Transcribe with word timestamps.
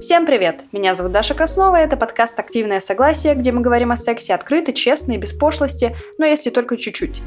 Всем 0.00 0.26
привет! 0.26 0.62
Меня 0.70 0.94
зовут 0.94 1.10
Даша 1.10 1.34
Краснова, 1.34 1.74
это 1.74 1.96
подкаст 1.96 2.38
«Активное 2.38 2.78
согласие», 2.78 3.34
где 3.34 3.50
мы 3.50 3.62
говорим 3.62 3.90
о 3.90 3.96
сексе 3.96 4.32
открыто, 4.32 4.72
честно 4.72 5.14
и 5.14 5.16
без 5.16 5.32
пошлости, 5.32 5.96
но 6.18 6.24
если 6.24 6.50
только 6.50 6.76
чуть-чуть. 6.76 7.20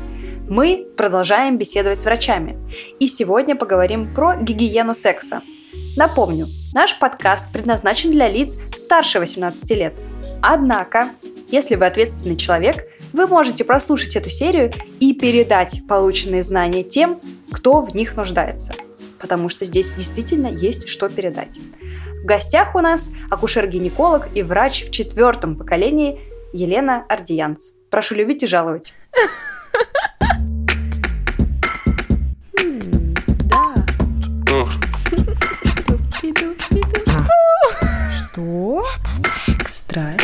Мы 0.48 0.88
продолжаем 0.96 1.58
беседовать 1.58 2.00
с 2.00 2.06
врачами. 2.06 2.58
И 2.98 3.10
сегодня 3.10 3.58
поговорим 3.58 4.14
про 4.16 4.38
гигиену 4.38 4.94
секса. 4.94 5.42
Напомню, 5.98 6.48
наш 6.74 6.98
подкаст 6.98 7.52
предназначен 7.52 8.10
для 8.10 8.30
лиц 8.30 8.58
старше 8.78 9.20
18 9.20 9.70
лет. 9.72 9.94
Однако, 10.42 11.10
если 11.50 11.76
вы 11.76 11.86
ответственный 11.88 12.38
человек, 12.38 12.88
вы 13.12 13.28
можете 13.28 13.66
прослушать 13.66 14.16
эту 14.16 14.30
серию 14.30 14.72
и 15.02 15.14
передать 15.14 15.82
полученные 15.90 16.44
знания 16.44 16.84
тем, 16.84 17.20
кто 17.52 17.82
в 17.82 17.94
них 17.94 18.16
нуждается. 18.16 18.74
Потому 19.20 19.50
что 19.50 19.66
здесь 19.66 19.92
действительно 19.92 20.48
есть 20.48 20.88
что 20.88 21.10
передать. 21.10 21.60
В 22.22 22.26
гостях 22.26 22.76
у 22.76 22.82
нас 22.82 23.12
акушер-гинеколог 23.32 24.28
и 24.36 24.44
врач 24.44 24.86
в 24.86 24.92
четвертом 24.92 25.56
поколении 25.56 26.20
Елена 26.54 27.04
Ардиянц. 27.10 27.72
Прошу 27.90 28.14
любить 28.14 28.44
и 28.44 28.48
жаловать. 28.48 28.94
Что? 38.30 38.86
Это 38.86 39.58
секс. 39.58 39.78
Страсть. 39.78 40.21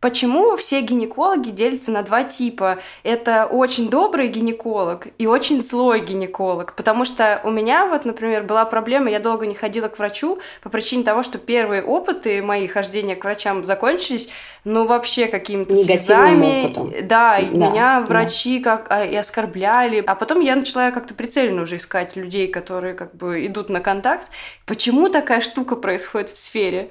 Почему 0.00 0.56
все 0.56 0.80
гинекологи 0.80 1.50
делятся 1.50 1.90
на 1.90 2.02
два 2.02 2.24
типа? 2.24 2.78
Это 3.02 3.44
очень 3.44 3.90
добрый 3.90 4.28
гинеколог 4.28 5.08
и 5.18 5.26
очень 5.26 5.62
злой 5.62 6.00
гинеколог. 6.00 6.74
Потому 6.74 7.04
что 7.04 7.42
у 7.44 7.50
меня 7.50 7.86
вот, 7.86 8.06
например, 8.06 8.44
была 8.44 8.64
проблема, 8.64 9.10
я 9.10 9.20
долго 9.20 9.46
не 9.46 9.54
ходила 9.54 9.88
к 9.88 9.98
врачу 9.98 10.38
по 10.62 10.70
причине 10.70 11.04
того, 11.04 11.22
что 11.22 11.36
первые 11.36 11.82
опыты 11.82 12.40
мои 12.42 12.66
хождения 12.66 13.14
к 13.14 13.24
врачам 13.24 13.66
закончились, 13.66 14.30
ну, 14.64 14.86
вообще 14.86 15.26
какими-то 15.26 15.76
слезами. 15.76 16.64
Опытом. 16.64 16.94
Да, 17.02 17.38
и 17.38 17.50
да, 17.50 17.70
меня 17.70 18.00
врачи 18.00 18.58
да. 18.58 18.76
как 18.76 18.90
а, 18.90 19.04
и 19.04 19.14
оскорбляли. 19.14 20.02
А 20.06 20.14
потом 20.14 20.40
я 20.40 20.56
начала 20.56 20.92
как-то 20.92 21.12
прицельно 21.12 21.62
уже 21.62 21.76
искать 21.76 22.16
людей, 22.16 22.48
которые 22.48 22.94
как 22.94 23.14
бы 23.14 23.44
идут 23.44 23.68
на 23.68 23.80
контакт. 23.80 24.28
Почему 24.64 25.10
такая 25.10 25.42
штука 25.42 25.76
происходит 25.76 26.30
в 26.30 26.38
сфере? 26.38 26.90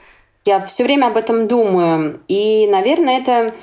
Я 0.49 0.59
все 0.61 0.83
время 0.83 1.05
об 1.05 1.17
этом 1.17 1.47
думаю. 1.47 2.21
И, 2.27 2.65
наверное, 2.65 3.19
это 3.19 3.53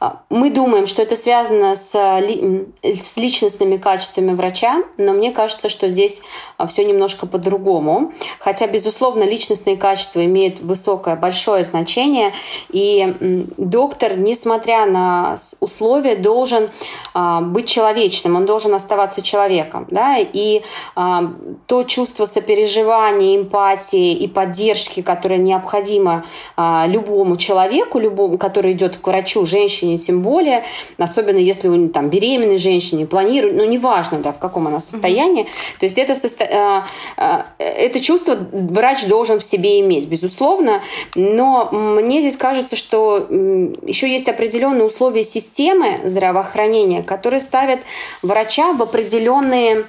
а, 0.00 0.22
мы 0.28 0.50
думаем, 0.50 0.88
что 0.88 1.00
это 1.00 1.14
связано 1.14 1.76
с, 1.76 1.94
с 1.94 3.16
личностными 3.16 3.76
качествами 3.76 4.34
врача, 4.34 4.82
но 4.96 5.12
мне 5.12 5.30
кажется, 5.30 5.68
что 5.68 5.88
здесь 5.88 6.20
а, 6.58 6.66
все 6.66 6.84
немножко 6.84 7.28
по-другому. 7.28 8.12
Хотя, 8.40 8.66
безусловно, 8.66 9.22
личностные 9.22 9.76
качества 9.76 10.24
имеют 10.24 10.58
высокое, 10.58 11.14
большое 11.14 11.62
значение. 11.62 12.32
И 12.70 13.14
доктор, 13.56 14.16
несмотря 14.16 14.86
на 14.86 15.36
условия, 15.60 16.16
должен 16.16 16.70
а, 17.14 17.40
быть 17.40 17.68
человечным, 17.68 18.34
он 18.34 18.46
должен 18.46 18.74
оставаться 18.74 19.22
человеком. 19.22 19.86
Да? 19.92 20.16
И 20.18 20.62
то 20.94 21.84
чувство 21.84 22.24
сопереживания, 22.24 23.36
эмпатии 23.36 24.12
и 24.12 24.26
поддержки, 24.26 25.02
которое 25.02 25.38
необходимо 25.38 26.12
а, 26.12 26.26
любому 26.56 27.36
человеку, 27.36 27.98
любому, 27.98 28.38
который 28.38 28.72
идет 28.72 28.96
к 28.96 29.06
врачу, 29.06 29.46
женщине 29.46 29.98
тем 29.98 30.22
более, 30.22 30.64
особенно 30.98 31.38
если 31.38 31.68
у 31.68 31.88
там 31.88 32.08
беременной 32.08 32.58
женщине 32.58 33.06
планирует, 33.06 33.56
ну 33.56 33.64
неважно, 33.64 34.18
да, 34.18 34.32
в 34.32 34.38
каком 34.38 34.66
она 34.66 34.80
состоянии, 34.80 35.44
mm-hmm. 35.44 35.78
то 35.80 35.86
есть 35.86 35.98
это, 35.98 36.14
состо... 36.14 36.44
а, 36.44 36.86
а, 37.16 37.46
это 37.58 38.00
чувство 38.00 38.36
врач 38.52 39.06
должен 39.06 39.40
в 39.40 39.44
себе 39.44 39.80
иметь, 39.80 40.06
безусловно, 40.06 40.82
но 41.14 41.68
мне 41.70 42.20
здесь 42.20 42.36
кажется, 42.36 42.76
что 42.76 43.18
еще 43.18 44.10
есть 44.10 44.28
определенные 44.28 44.84
условия 44.84 45.22
системы 45.22 46.00
здравоохранения, 46.04 47.02
которые 47.02 47.40
ставят 47.40 47.80
врача 48.22 48.72
в 48.72 48.82
определенные 48.82 49.84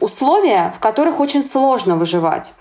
условия, 0.00 0.72
в 0.76 0.80
которых 0.80 1.20
очень 1.20 1.44
сложно 1.44 1.96
выживать. 1.96 2.52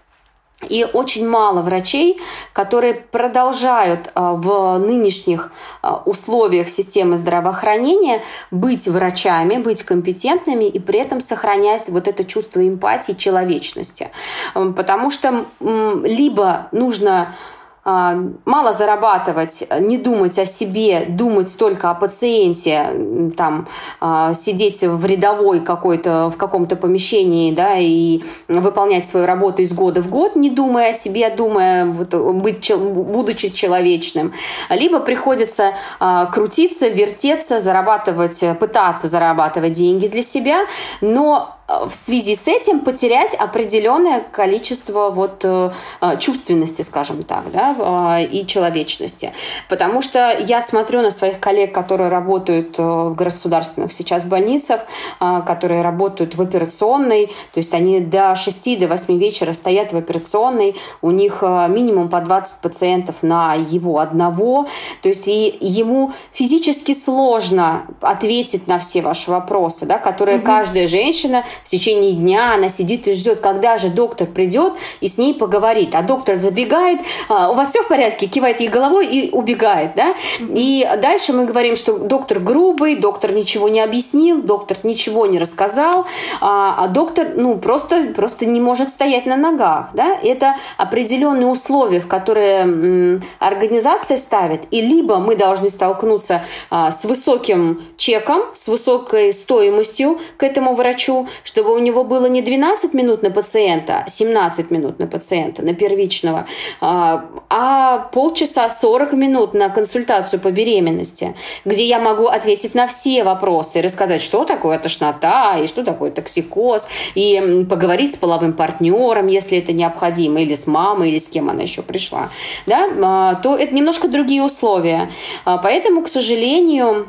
И 0.69 0.85
очень 0.85 1.27
мало 1.27 1.61
врачей, 1.61 2.19
которые 2.53 2.93
продолжают 2.93 4.09
а, 4.15 4.33
в 4.33 4.77
нынешних 4.77 5.51
а, 5.81 6.01
условиях 6.05 6.69
системы 6.69 7.17
здравоохранения 7.17 8.21
быть 8.51 8.87
врачами, 8.87 9.57
быть 9.57 9.83
компетентными 9.83 10.65
и 10.65 10.79
при 10.79 10.99
этом 10.99 11.19
сохранять 11.19 11.89
вот 11.89 12.07
это 12.07 12.23
чувство 12.23 12.65
эмпатии, 12.65 13.13
человечности. 13.13 14.09
Потому 14.53 15.11
что 15.11 15.45
либо 15.59 16.69
нужно 16.71 17.35
мало 17.85 18.73
зарабатывать, 18.73 19.67
не 19.79 19.99
думать 19.99 20.39
о 20.39 20.45
себе, 20.45 21.05
думать 21.07 21.55
только 21.55 21.91
о 21.91 21.93
пациенте, 21.93 23.31
там, 23.37 23.67
а, 24.01 24.33
сидеть 24.33 24.81
в 24.81 25.05
рядовой 25.05 25.59
какой-то, 25.59 26.31
в 26.31 26.37
каком-то 26.37 26.75
помещении, 26.75 27.53
да, 27.53 27.77
и 27.77 28.23
выполнять 28.47 29.07
свою 29.07 29.27
работу 29.27 29.61
из 29.61 29.71
года 29.71 30.01
в 30.01 30.09
год, 30.09 30.35
не 30.35 30.49
думая 30.49 30.89
о 30.89 30.93
себе, 30.93 31.29
думая, 31.29 31.85
вот, 31.85 32.15
быть, 32.15 32.75
будучи 32.75 33.49
человечным. 33.49 34.33
Либо 34.69 34.99
приходится 34.99 35.73
а, 35.99 36.25
крутиться, 36.25 36.87
вертеться, 36.87 37.59
зарабатывать, 37.59 38.43
пытаться 38.59 39.07
зарабатывать 39.07 39.73
деньги 39.73 40.07
для 40.07 40.23
себя, 40.23 40.65
но 41.01 41.54
в 41.67 41.93
связи 41.93 42.35
с 42.35 42.47
этим 42.47 42.81
потерять 42.81 43.33
определенное 43.33 44.19
количество 44.19 45.09
вот 45.09 45.43
э, 45.43 45.71
э, 45.99 46.17
чувственности, 46.19 46.83
скажем 46.83 47.23
так, 47.23 47.51
да, 47.51 48.19
э, 48.19 48.25
и 48.25 48.45
человечности. 48.45 49.33
Потому 49.67 50.03
что 50.03 50.37
я 50.37 50.61
смотрю 50.61 51.01
на 51.01 51.09
своих 51.09 51.39
коллег, 51.39 51.73
которые 51.73 52.09
работают 52.09 52.77
в 52.77 53.15
государственных 53.15 53.91
сейчас 53.91 54.25
больницах, 54.25 54.81
которые 55.19 55.81
работают 55.81 56.35
в 56.35 56.41
операционной, 56.41 57.27
то 57.27 57.59
есть 57.59 57.73
они 57.73 57.99
до 57.99 58.35
6 58.35 58.79
до 58.79 58.87
8 58.87 59.17
вечера 59.17 59.53
стоят 59.53 59.93
в 59.93 59.97
операционной, 59.97 60.75
у 61.01 61.11
них 61.11 61.41
минимум 61.41 62.09
по 62.09 62.19
20 62.21 62.61
пациентов 62.61 63.17
на 63.21 63.55
его 63.55 63.99
одного, 63.99 64.67
то 65.01 65.09
есть 65.09 65.27
и 65.27 65.57
ему 65.59 66.13
физически 66.31 66.93
сложно 66.93 67.87
ответить 68.01 68.67
на 68.67 68.79
все 68.79 69.01
ваши 69.01 69.31
вопросы, 69.31 69.85
да, 69.85 69.97
которые 69.97 70.37
угу. 70.37 70.45
каждая 70.45 70.87
женщина 70.87 71.43
в 71.65 71.69
течение 71.69 72.13
дня 72.13 72.53
она 72.53 72.69
сидит 72.69 73.07
и 73.07 73.13
ждет, 73.13 73.39
когда 73.39 73.77
же 73.77 73.89
доктор 73.89 74.27
придет 74.27 74.73
и 75.01 75.07
с 75.07 75.17
ней 75.17 75.33
поговорит. 75.33 75.95
А 75.95 76.03
доктор 76.03 76.39
забегает, 76.39 76.99
а, 77.27 77.49
у 77.49 77.55
вас 77.55 77.71
все 77.71 77.81
в 77.81 77.87
порядке, 77.87 78.27
кивает 78.27 78.59
ей 78.59 78.69
головой 78.69 79.07
и 79.07 79.31
убегает. 79.31 79.95
Да? 79.95 80.13
И 80.39 80.87
дальше 81.01 81.33
мы 81.33 81.45
говорим, 81.45 81.75
что 81.75 81.97
доктор 81.97 82.39
грубый, 82.39 82.95
доктор 82.95 83.31
ничего 83.31 83.67
не 83.67 83.81
объяснил, 83.81 84.43
доктор 84.43 84.77
ничего 84.83 85.25
не 85.25 85.39
рассказал, 85.39 86.05
а, 86.39 86.75
а 86.77 86.87
доктор 86.87 87.29
ну, 87.35 87.57
просто, 87.57 88.13
просто 88.15 88.45
не 88.45 88.61
может 88.61 88.89
стоять 88.89 89.25
на 89.25 89.35
ногах. 89.35 89.89
Да? 89.93 90.15
Это 90.21 90.57
определенные 90.77 91.47
условия, 91.47 91.99
в 91.99 92.07
которые 92.07 93.21
организация 93.39 94.17
ставит. 94.17 94.67
И 94.69 94.81
либо 94.81 95.17
мы 95.17 95.35
должны 95.35 95.71
столкнуться 95.71 96.43
а, 96.69 96.91
с 96.91 97.05
высоким 97.05 97.83
чеком, 97.97 98.43
с 98.53 98.67
высокой 98.67 99.33
стоимостью 99.33 100.19
к 100.37 100.43
этому 100.43 100.75
врачу, 100.75 101.27
чтобы 101.45 101.73
у 101.73 101.79
него 101.79 102.03
было 102.03 102.25
не 102.25 102.41
12 102.41 102.93
минут 102.93 103.23
на 103.23 103.31
пациента, 103.31 104.03
а 104.05 104.09
17 104.09 104.71
минут 104.71 104.99
на 104.99 105.07
пациента, 105.07 105.61
на 105.61 105.73
первичного, 105.73 106.47
а, 106.81 107.25
а 107.49 107.99
полчаса 108.11 108.67
40 108.67 109.13
минут 109.13 109.53
на 109.53 109.69
консультацию 109.69 110.41
по 110.41 110.51
беременности, 110.51 111.35
где 111.63 111.85
я 111.85 111.99
могу 111.99 112.25
ответить 112.25 112.75
на 112.75 112.87
все 112.87 113.23
вопросы 113.23 113.81
рассказать, 113.81 114.23
что 114.23 114.43
такое 114.43 114.79
тошнота, 114.79 115.59
и 115.59 115.67
что 115.67 115.83
такое 115.83 116.11
токсикоз, 116.11 116.87
и 117.13 117.65
поговорить 117.69 118.15
с 118.15 118.17
половым 118.17 118.53
партнером, 118.53 119.27
если 119.27 119.59
это 119.59 119.71
необходимо, 119.71 120.41
или 120.41 120.55
с 120.55 120.65
мамой, 120.65 121.09
или 121.09 121.19
с 121.19 121.29
кем 121.29 121.49
она 121.49 121.61
еще 121.61 121.83
пришла, 121.83 122.29
да, 122.65 122.89
а, 123.01 123.35
то 123.35 123.55
это 123.55 123.73
немножко 123.73 124.07
другие 124.07 124.41
условия. 124.41 125.11
Поэтому, 125.45 126.01
к 126.01 126.07
сожалению, 126.07 127.07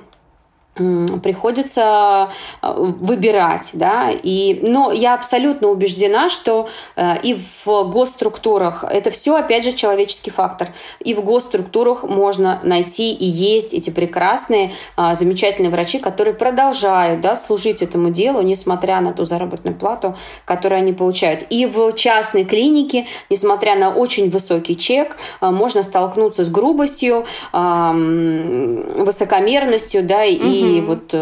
приходится 0.76 2.30
э, 2.62 2.72
выбирать, 2.76 3.70
да, 3.72 4.10
и, 4.10 4.60
но 4.62 4.92
я 4.92 5.14
абсолютно 5.14 5.68
убеждена, 5.68 6.28
что 6.28 6.68
э, 6.96 7.18
и 7.22 7.34
в 7.64 7.84
госструктурах, 7.84 8.84
это 8.84 9.10
все, 9.10 9.36
опять 9.36 9.64
же, 9.64 9.72
человеческий 9.72 10.30
фактор, 10.30 10.68
и 11.00 11.14
в 11.14 11.24
госструктурах 11.24 12.04
можно 12.04 12.60
найти 12.62 13.14
и 13.14 13.24
есть 13.24 13.72
эти 13.72 13.88
прекрасные, 13.88 14.74
э, 14.98 15.14
замечательные 15.14 15.70
врачи, 15.70 15.98
которые 15.98 16.34
продолжают, 16.34 17.22
да, 17.22 17.36
служить 17.36 17.80
этому 17.80 18.10
делу, 18.10 18.42
несмотря 18.42 19.00
на 19.00 19.14
ту 19.14 19.24
заработную 19.24 19.74
плату, 19.74 20.14
которую 20.44 20.80
они 20.80 20.92
получают. 20.92 21.46
И 21.48 21.64
в 21.64 21.94
частной 21.94 22.44
клинике, 22.44 23.06
несмотря 23.30 23.76
на 23.76 23.94
очень 23.94 24.28
высокий 24.30 24.76
чек, 24.76 25.16
можно 25.40 25.82
столкнуться 25.82 26.44
с 26.44 26.50
грубостью, 26.50 27.24
высокомерностью, 27.52 30.02
да, 30.02 30.24
и 30.24 30.65
и 30.66 30.80
вот 30.80 31.10
э, 31.12 31.18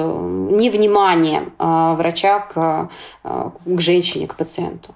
невнимание 0.50 1.42
э, 1.58 1.94
врача 1.96 2.40
к, 2.40 2.90
э, 3.24 3.50
к 3.64 3.80
женщине, 3.80 4.26
к 4.26 4.34
пациенту. 4.34 4.94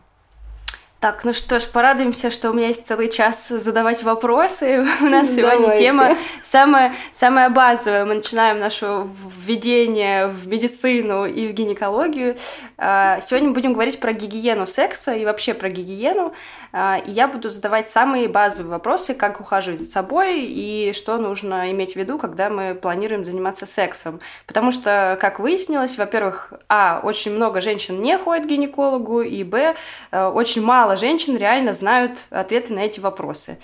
Так, 1.00 1.23
ну 1.23 1.33
что 1.33 1.61
ж, 1.61 1.69
порадуемся, 1.69 2.29
что 2.29 2.50
у 2.50 2.53
меня 2.53 2.69
есть 2.69 2.85
целый 2.85 3.06
час 3.09 3.47
задавать 3.47 4.03
вопросы. 4.03 4.85
У 5.00 5.05
нас 5.05 5.29
сегодня 5.33 5.61
Давайте. 5.61 5.85
тема 5.85 6.19
самая, 6.43 6.93
самая 7.12 7.50
базовая. 7.50 8.05
Мы 8.05 8.15
начинаем 8.15 8.59
наше 8.59 9.06
введение 9.45 10.27
в 10.27 10.49
медицину 10.49 11.25
и 11.25 11.47
в 11.47 11.53
гинекологию. 11.53 12.37
А, 12.79 13.21
сегодня 13.21 13.50
будем 13.50 13.75
говорить 13.75 14.00
про 14.00 14.12
гигиену 14.12 14.67
секса 14.67 15.15
и 15.15 15.25
вообще 15.25 15.55
про 15.55 15.69
гигиену. 15.69 16.35
А, 16.73 16.97
и 16.97 17.12
я 17.12 17.29
буду 17.29 17.49
задавать 17.49 17.89
самые 17.89 18.29
базовые 18.29 18.73
вопросы, 18.73 19.15
как 19.15 19.41
ухаживать 19.41 19.81
за 19.81 19.87
собой 19.87 20.41
и 20.41 20.93
что 20.95 21.17
нужно 21.19 21.71
иметь 21.71 21.93
в 21.93 21.97
виду, 21.97 22.19
когда 22.19 22.50
мы 22.50 22.75
планируем 22.75 23.25
заниматься 23.25 23.67
сексом. 23.67 24.21
Потому 24.47 24.73
что, 24.73 25.17
как 25.21 25.39
выяснилось, 25.39 25.97
во-первых, 25.97 26.53
а, 26.69 27.00
очень 27.03 27.33
много 27.35 27.61
женщин 27.61 28.03
не 28.03 28.19
ходят 28.19 28.47
к 28.47 28.49
гинекологу, 28.49 29.23
и 29.23 29.45
б, 29.45 29.77
э, 30.11 30.25
очень 30.27 30.62
мало 30.62 30.88
женщин 30.96 31.37
реально 31.37 31.73
знают 31.73 32.19
ответы 32.31 32.75
на 32.75 32.81
эти 32.81 33.00
вопросы. 33.00 33.58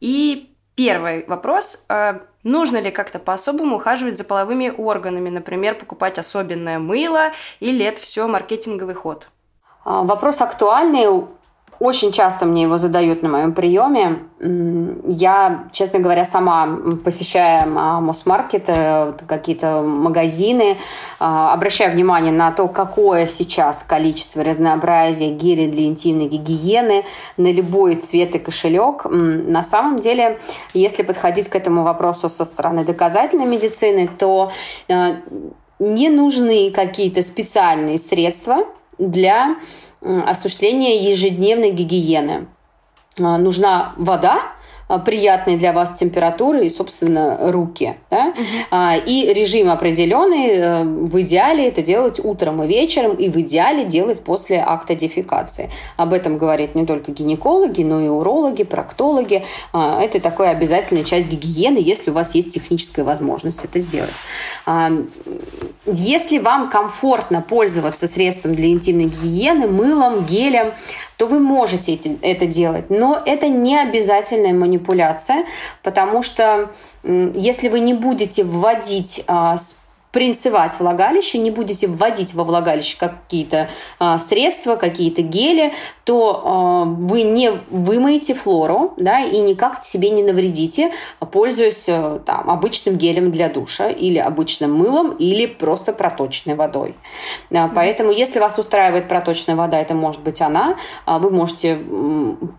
И 0.00 0.54
первый 0.74 1.24
вопрос. 1.26 1.84
А, 1.88 2.22
нужно 2.42 2.78
ли 2.78 2.90
как-то 2.90 3.18
по-особому 3.18 3.76
ухаживать 3.76 4.16
за 4.16 4.24
половыми 4.24 4.72
органами? 4.76 5.28
Например, 5.28 5.74
покупать 5.74 6.18
особенное 6.18 6.78
мыло 6.78 7.32
или 7.60 7.84
это 7.84 8.00
все 8.00 8.26
маркетинговый 8.26 8.94
ход? 8.94 9.28
А, 9.84 10.02
вопрос 10.02 10.40
актуальный. 10.40 11.26
Очень 11.80 12.12
часто 12.12 12.44
мне 12.44 12.64
его 12.64 12.76
задают 12.76 13.22
на 13.22 13.30
моем 13.30 13.54
приеме. 13.54 14.18
Я, 15.08 15.64
честно 15.72 15.98
говоря, 15.98 16.26
сама 16.26 16.78
посещая 17.02 17.66
а, 17.74 18.02
Мосмаркеты, 18.02 19.14
какие-то 19.26 19.80
магазины, 19.80 20.76
а, 21.18 21.54
обращаю 21.54 21.92
внимание 21.92 22.32
на 22.32 22.52
то, 22.52 22.68
какое 22.68 23.26
сейчас 23.26 23.82
количество 23.82 24.44
разнообразия 24.44 25.30
гелей 25.30 25.68
для 25.68 25.86
интимной 25.86 26.26
гигиены 26.26 27.06
на 27.38 27.50
любой 27.50 27.94
цвет 27.94 28.34
и 28.34 28.38
кошелек. 28.38 29.06
На 29.06 29.62
самом 29.62 30.00
деле, 30.00 30.38
если 30.74 31.02
подходить 31.02 31.48
к 31.48 31.56
этому 31.56 31.82
вопросу 31.82 32.28
со 32.28 32.44
стороны 32.44 32.84
доказательной 32.84 33.46
медицины, 33.46 34.06
то 34.18 34.52
а, 34.90 35.16
не 35.78 36.10
нужны 36.10 36.70
какие-то 36.72 37.22
специальные 37.22 37.96
средства 37.96 38.66
для 38.98 39.56
осуществления 40.00 41.10
ежедневной 41.10 41.70
гигиены. 41.70 42.46
А, 43.18 43.38
нужна 43.38 43.94
вода, 43.96 44.52
а, 44.90 44.98
приятной 44.98 45.56
для 45.56 45.72
вас 45.72 45.94
температуры 45.94 46.66
и, 46.66 46.70
собственно, 46.70 47.52
руки. 47.52 47.94
Да? 48.10 48.34
Uh-huh. 48.72 49.04
И 49.06 49.32
режим 49.32 49.70
определенный. 49.70 50.48
Э, 50.48 50.84
в 50.84 51.20
идеале 51.20 51.68
это 51.68 51.80
делать 51.80 52.18
утром 52.18 52.60
и 52.64 52.66
вечером, 52.66 53.14
и 53.14 53.28
в 53.28 53.36
идеале 53.36 53.84
делать 53.84 54.20
после 54.20 54.58
акта 54.66 54.96
дефекации. 54.96 55.70
Об 55.96 56.12
этом 56.12 56.38
говорят 56.38 56.74
не 56.74 56.86
только 56.86 57.12
гинекологи, 57.12 57.82
но 57.82 58.00
и 58.00 58.08
урологи, 58.08 58.64
проктологи. 58.64 59.44
Это 59.72 60.20
такая 60.20 60.50
обязательная 60.50 61.04
часть 61.04 61.30
гигиены, 61.30 61.78
если 61.78 62.10
у 62.10 62.14
вас 62.14 62.34
есть 62.34 62.52
техническая 62.52 63.04
возможность 63.04 63.64
это 63.64 63.78
сделать. 63.78 64.16
Если 65.86 66.38
вам 66.38 66.68
комфортно 66.70 67.40
пользоваться 67.42 68.08
средством 68.08 68.54
для 68.54 68.68
интимной 68.68 69.06
гигиены, 69.06 69.68
мылом, 69.68 70.24
гелем, 70.24 70.72
то 71.20 71.26
вы 71.26 71.38
можете 71.38 72.00
это 72.22 72.46
делать. 72.46 72.88
Но 72.88 73.22
это 73.26 73.46
не 73.46 73.78
обязательная 73.78 74.54
манипуляция, 74.54 75.44
потому 75.82 76.22
что 76.22 76.70
если 77.04 77.68
вы 77.68 77.80
не 77.80 77.92
будете 77.92 78.42
вводить 78.42 79.22
а, 79.26 79.58
принцевать 80.12 80.78
влагалище, 80.78 81.38
не 81.38 81.50
будете 81.50 81.86
вводить 81.86 82.34
во 82.34 82.44
влагалище 82.44 82.96
какие-то 82.98 83.68
а, 83.98 84.18
средства, 84.18 84.76
какие-то 84.76 85.22
гели, 85.22 85.72
то 86.04 86.42
а, 86.44 86.84
вы 86.84 87.22
не 87.22 87.52
вымоете 87.70 88.34
флору, 88.34 88.94
да, 88.96 89.20
и 89.20 89.40
никак 89.40 89.84
себе 89.84 90.10
не 90.10 90.22
навредите, 90.22 90.92
пользуясь 91.32 91.86
а, 91.88 92.20
там, 92.24 92.50
обычным 92.50 92.96
гелем 92.96 93.30
для 93.30 93.48
душа 93.48 93.88
или 93.88 94.18
обычным 94.18 94.74
мылом 94.74 95.12
или 95.16 95.46
просто 95.46 95.92
проточной 95.92 96.54
водой. 96.54 96.96
А, 97.54 97.68
поэтому, 97.68 98.10
если 98.10 98.40
вас 98.40 98.58
устраивает 98.58 99.08
проточная 99.08 99.56
вода, 99.56 99.78
это 99.78 99.94
может 99.94 100.22
быть 100.22 100.40
она, 100.40 100.76
а, 101.04 101.18
вы 101.18 101.30
можете 101.30 101.78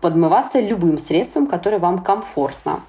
подмываться 0.00 0.60
любым 0.60 0.98
средством, 0.98 1.46
которое 1.46 1.78
вам 1.78 2.02
комфортно. 2.02 2.80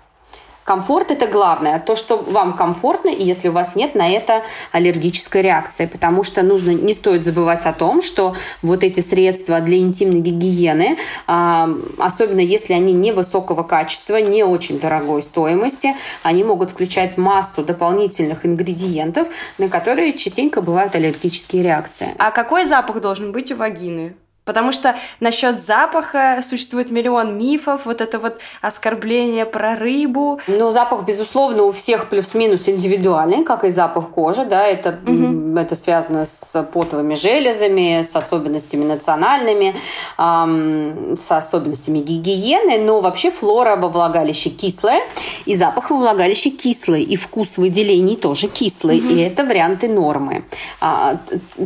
Комфорт– 0.63 1.12
это 1.12 1.27
главное. 1.27 1.80
То, 1.80 1.95
что 1.95 2.18
вам 2.18 2.54
комфортно, 2.54 3.10
и 3.10 3.24
если 3.24 3.50
у 3.50 3.51
вас 3.51 3.75
нет 3.75 3.95
на 3.95 4.10
это 4.10 4.44
аллергической 4.71 5.42
реакции. 5.42 5.86
Потому 5.86 6.24
что 6.24 6.42
нужно, 6.42 6.71
не 6.71 6.94
стоит 6.94 7.25
забывать 7.25 7.65
о 7.65 7.74
том, 7.74 8.01
что 8.01 8.36
вот 8.62 8.83
эти 8.83 9.01
средства 9.01 9.60
для 9.60 9.77
интимной 9.77 10.21
гигиены, 10.21 10.98
а, 11.27 11.69
особенно 11.98 12.39
если 12.39 12.74
они 12.74 12.94
невысокого 12.94 13.63
качества, 13.63 14.18
не 14.18 14.44
очень 14.44 14.80
дорогой 14.80 15.21
стоимости, 15.21 15.95
они 16.24 16.44
могут 16.44 16.71
включать 16.71 17.18
массу 17.18 17.63
дополнительных 17.63 18.45
ингредиентов, 18.45 19.27
на 19.57 19.69
которые 19.69 20.13
частенько 20.13 20.62
бывают 20.62 20.95
аллергические 20.95 21.63
реакции. 21.63 22.16
А 22.18 22.31
какой 22.31 22.66
запах 22.66 23.01
должен 23.01 23.31
быть 23.31 23.51
у 23.51 23.56
вагины? 23.56 24.16
Потому 24.45 24.72
что 24.72 24.95
насчет 25.19 25.62
запаха 25.62 26.42
существует 26.44 26.92
миллион 26.92 27.38
мифов, 27.38 27.86
вот 27.86 28.01
это 28.01 28.19
вот 28.19 28.40
оскорбление 28.62 29.45
про 29.45 29.75
рыбу. 29.75 30.40
Ну, 30.48 30.72
запах, 30.72 31.06
безусловно, 31.06 31.63
у 31.63 31.72
всех 31.72 32.10
плюс-минус 32.10 32.68
индивидуальный, 32.68 33.44
как 33.44 33.63
и 33.63 33.69
запах 33.69 34.10
кожи, 34.10 34.45
да, 34.45 34.66
это, 34.66 35.00
угу. 35.06 35.43
Это 35.58 35.76
связано 35.76 36.26
с 36.26 36.64
потовыми 36.74 37.16
железами, 37.16 38.02
с 38.02 38.16
особенностями 38.16 38.86
национальными, 38.86 39.76
с 40.18 41.32
особенностями 41.32 42.00
гигиены, 42.00 42.78
но 42.80 43.02
вообще 43.02 43.32
флора 43.32 43.76
во 43.76 43.90
влагалище 43.90 44.50
кислая, 44.50 45.02
и 45.46 45.56
запах 45.56 45.90
во 45.90 45.98
влагалище 45.98 46.50
кислый, 46.50 47.04
и 47.04 47.16
вкус 47.16 47.58
выделений 47.58 48.16
тоже 48.16 48.48
кислый, 48.48 49.00
угу. 49.00 49.10
и 49.10 49.20
это 49.22 49.44
варианты 49.44 49.88
нормы. 49.88 50.46
А, 50.80 51.18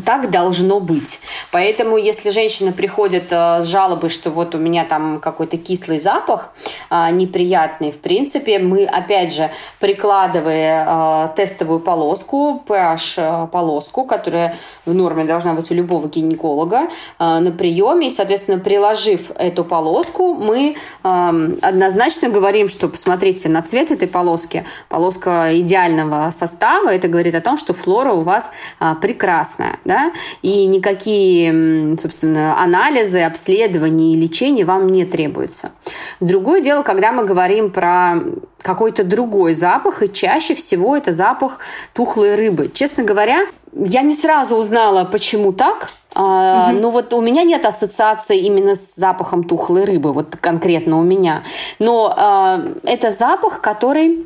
так 0.06 0.30
должно 0.32 0.80
быть. 0.80 1.20
Поэтому, 1.52 1.98
если 1.98 2.30
женщина 2.30 2.72
приходят 2.72 3.26
э, 3.32 3.62
с 3.62 3.66
жалобой, 3.66 4.10
что 4.10 4.30
вот 4.32 4.56
у 4.56 4.58
меня 4.58 4.86
там 4.86 5.20
какой-то 5.20 5.58
кислый 5.58 6.00
запах 6.00 6.54
э, 6.90 7.12
неприятный, 7.12 7.92
в 7.92 8.00
принципе, 8.00 8.60
мы, 8.60 8.86
опять 8.86 9.34
же, 9.34 9.50
прикладывая 9.80 10.86
э, 10.88 11.36
тестовую 11.36 11.80
полоску, 11.80 12.64
PH-полоску, 13.78 14.06
которая 14.06 14.56
в 14.86 14.94
норме 14.94 15.24
должна 15.24 15.54
быть 15.54 15.72
у 15.72 15.74
любого 15.74 16.08
гинеколога, 16.08 16.90
на 17.20 17.52
приеме, 17.52 18.08
и, 18.08 18.10
соответственно, 18.10 18.60
приложив 18.60 19.32
эту 19.36 19.64
полоску, 19.64 20.34
мы 20.34 20.76
однозначно 21.04 22.30
говорим, 22.30 22.70
что 22.70 22.88
посмотрите 22.88 23.50
на 23.50 23.62
цвет 23.62 23.92
этой 23.92 24.08
полоски, 24.08 24.66
полоска 24.90 25.50
идеального 25.60 26.32
состава, 26.32 26.90
это 26.90 27.08
говорит 27.08 27.36
о 27.36 27.42
том, 27.42 27.58
что 27.58 27.74
флора 27.74 28.14
у 28.14 28.22
вас 28.22 28.52
прекрасная, 29.02 29.80
да, 29.86 30.12
и 30.42 30.66
никакие, 30.66 31.98
собственно, 31.98 32.62
анализы, 32.62 33.22
обследования 33.22 34.14
и 34.14 34.16
лечение 34.16 34.66
вам 34.66 34.88
не 34.88 35.06
требуются. 35.06 35.72
Другое 36.20 36.62
дело, 36.62 36.84
когда 36.84 37.12
мы 37.12 37.26
говорим 37.26 37.72
про 37.72 38.16
какой-то 38.62 39.04
другой 39.04 39.54
запах, 39.54 40.04
и 40.04 40.12
чаще 40.12 40.56
всего 40.56 40.96
это 40.96 41.12
запах 41.12 41.60
тухлой 41.94 42.36
рыбы. 42.36 42.70
Честно 42.74 43.04
говоря, 43.04 43.46
я 43.86 44.02
не 44.02 44.14
сразу 44.14 44.56
узнала, 44.56 45.06
почему 45.06 45.54
так, 45.54 45.90
Uh, 46.16 46.72
угу. 46.72 46.80
Ну 46.82 46.90
вот 46.90 47.14
у 47.14 47.22
меня 47.22 47.44
нет 47.44 47.64
ассоциации 47.64 48.40
именно 48.40 48.74
с 48.74 48.96
запахом 48.96 49.44
тухлой 49.44 49.86
рыбы, 49.86 50.14
вот 50.14 50.36
конкретно 50.36 50.98
у 50.98 51.04
меня. 51.04 51.44
Но 51.78 52.12
uh, 52.18 52.80
это 52.86 53.12
запах, 53.12 53.62
который 53.62 54.26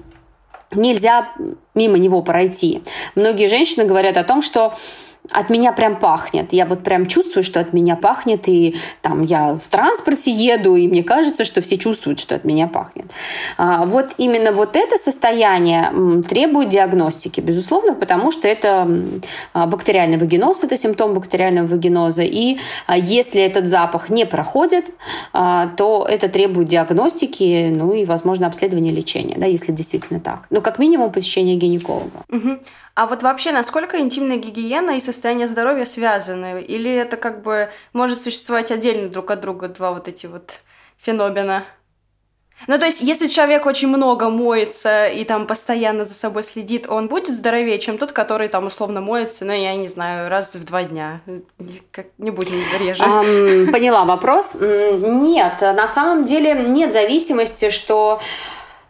нельзя 0.73 1.31
мимо 1.75 1.97
него 1.97 2.21
пройти. 2.21 2.81
Многие 3.15 3.47
женщины 3.47 3.83
говорят 3.83 4.15
о 4.15 4.23
том, 4.23 4.41
что 4.41 4.73
от 5.29 5.49
меня 5.49 5.71
прям 5.71 5.97
пахнет. 5.97 6.51
Я 6.51 6.65
вот 6.65 6.83
прям 6.83 7.05
чувствую, 7.05 7.43
что 7.43 7.59
от 7.59 7.73
меня 7.73 7.95
пахнет, 7.95 8.47
и 8.47 8.75
там 9.01 9.21
я 9.21 9.53
в 9.53 9.67
транспорте 9.67 10.31
еду, 10.31 10.75
и 10.75 10.87
мне 10.87 11.03
кажется, 11.03 11.45
что 11.45 11.61
все 11.61 11.77
чувствуют, 11.77 12.19
что 12.19 12.35
от 12.35 12.43
меня 12.43 12.67
пахнет. 12.67 13.05
А, 13.57 13.85
вот 13.85 14.13
именно 14.17 14.51
вот 14.51 14.75
это 14.75 14.97
состояние 14.97 15.91
требует 16.27 16.69
диагностики, 16.69 17.39
безусловно, 17.39 17.93
потому 17.93 18.31
что 18.31 18.47
это 18.47 18.87
а, 19.53 19.67
бактериальный 19.67 20.17
вагиноз, 20.17 20.63
это 20.63 20.77
симптом 20.77 21.13
бактериального 21.13 21.67
вагиноза, 21.67 22.23
и 22.23 22.57
а, 22.87 22.97
если 22.97 23.41
этот 23.41 23.67
запах 23.67 24.09
не 24.09 24.25
проходит, 24.25 24.85
то 25.31 26.07
это 26.09 26.29
требует 26.29 26.67
диагностики, 26.67 27.69
ну 27.71 27.93
и, 27.93 28.05
возможно, 28.05 28.47
обследования 28.47 28.91
лечения, 28.91 29.35
да, 29.37 29.45
если 29.45 29.71
действительно 29.71 30.19
так. 30.19 30.45
Но 30.49 30.61
как 30.61 30.79
минимум 30.79 31.11
посещение 31.11 31.55
гинеколога. 31.55 32.23
Угу. 32.29 32.59
А 33.01 33.07
вот 33.07 33.23
вообще, 33.23 33.51
насколько 33.51 33.99
интимная 33.99 34.37
гигиена 34.37 34.91
и 34.91 34.99
состояние 34.99 35.47
здоровья 35.47 35.85
связаны? 35.85 36.61
Или 36.61 36.93
это 36.93 37.17
как 37.17 37.41
бы 37.41 37.69
может 37.93 38.21
существовать 38.21 38.69
отдельно 38.69 39.09
друг 39.09 39.31
от 39.31 39.41
друга 39.41 39.69
два 39.69 39.91
вот 39.91 40.07
эти 40.07 40.27
вот 40.27 40.59
феномена? 40.99 41.63
Ну, 42.67 42.77
то 42.77 42.85
есть, 42.85 43.01
если 43.01 43.25
человек 43.25 43.65
очень 43.65 43.87
много 43.87 44.29
моется 44.29 45.07
и 45.07 45.23
там 45.23 45.47
постоянно 45.47 46.05
за 46.05 46.13
собой 46.13 46.43
следит, 46.43 46.87
он 46.87 47.07
будет 47.07 47.35
здоровее, 47.35 47.79
чем 47.79 47.97
тот, 47.97 48.11
который 48.11 48.49
там 48.49 48.67
условно 48.67 49.01
моется, 49.01 49.45
ну, 49.45 49.53
я 49.53 49.75
не 49.75 49.87
знаю, 49.87 50.29
раз 50.29 50.53
в 50.53 50.63
два 50.63 50.83
дня. 50.83 51.21
Как, 51.89 52.05
не 52.19 52.29
будем 52.29 52.53
реже. 52.79 53.01
Um, 53.01 53.71
поняла 53.71 54.05
вопрос. 54.05 54.55
Нет, 54.59 55.59
на 55.59 55.87
самом 55.87 56.25
деле 56.25 56.53
нет 56.53 56.93
зависимости, 56.93 57.71
что 57.71 58.21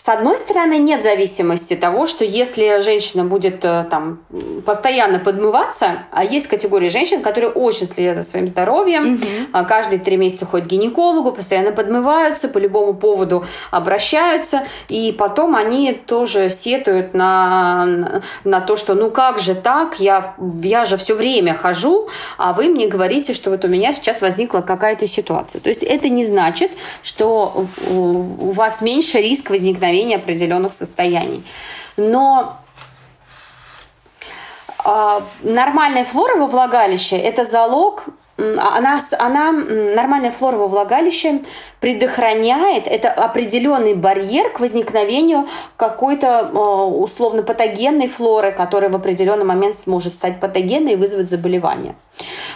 с 0.03 0.09
одной 0.09 0.39
стороны, 0.39 0.79
нет 0.79 1.03
зависимости 1.03 1.75
того, 1.75 2.07
что 2.07 2.25
если 2.25 2.81
женщина 2.81 3.23
будет 3.23 3.63
э, 3.63 3.85
там 3.87 4.17
постоянно 4.65 5.19
подмываться, 5.19 6.05
а 6.09 6.23
есть 6.23 6.47
категория 6.47 6.89
женщин, 6.89 7.21
которые 7.21 7.51
очень 7.51 7.85
следят 7.85 8.17
за 8.17 8.23
своим 8.23 8.47
здоровьем, 8.47 9.13
угу. 9.13 9.65
каждые 9.67 9.99
три 9.99 10.17
месяца 10.17 10.47
ходят 10.47 10.67
к 10.67 10.71
гинекологу, 10.71 11.31
постоянно 11.31 11.71
подмываются, 11.71 12.47
по 12.47 12.57
любому 12.57 12.95
поводу 12.95 13.45
обращаются, 13.69 14.63
и 14.89 15.11
потом 15.11 15.55
они 15.55 15.93
тоже 15.93 16.49
сетуют 16.49 17.13
на, 17.13 18.23
на 18.43 18.59
то, 18.59 18.77
что 18.77 18.95
ну 18.95 19.11
как 19.11 19.37
же 19.37 19.53
так, 19.53 19.99
я, 19.99 20.33
я 20.63 20.85
же 20.85 20.97
все 20.97 21.13
время 21.13 21.53
хожу, 21.53 22.09
а 22.39 22.53
вы 22.53 22.69
мне 22.69 22.87
говорите, 22.87 23.35
что 23.35 23.51
вот 23.51 23.65
у 23.65 23.67
меня 23.67 23.93
сейчас 23.93 24.21
возникла 24.21 24.61
какая-то 24.61 25.05
ситуация. 25.05 25.61
То 25.61 25.69
есть 25.69 25.83
это 25.83 26.09
не 26.09 26.25
значит, 26.25 26.71
что 27.03 27.67
у 27.87 28.51
вас 28.51 28.81
меньше 28.81 29.19
риск 29.19 29.51
возникновения 29.51 29.90
возникновения 29.91 30.15
определенных 30.15 30.73
состояний. 30.73 31.43
Но 31.97 32.57
э, 34.85 35.21
нормальная 35.43 36.05
флора 36.05 36.37
во 36.37 36.47
влагалище– 36.47 37.17
это 37.17 37.45
залог 37.45 38.05
она, 38.37 38.99
она, 39.19 39.51
нормальная 39.51 40.31
флора 40.31 40.57
во 40.57 40.67
влагалище 40.67 41.41
предохраняет, 41.79 42.87
это 42.87 43.11
определенный 43.11 43.93
барьер 43.93 44.49
к 44.51 44.59
возникновению 44.59 45.47
какой-то 45.77 46.49
э, 46.51 46.57
условно 46.57 47.43
патогенной 47.43 48.07
флоры, 48.07 48.51
которая 48.51 48.89
в 48.89 48.95
определенный 48.95 49.45
момент 49.45 49.75
может 49.85 50.15
стать 50.15 50.39
патогенной 50.39 50.93
и 50.93 50.95
вызвать 50.95 51.29
заболевание. 51.29 51.93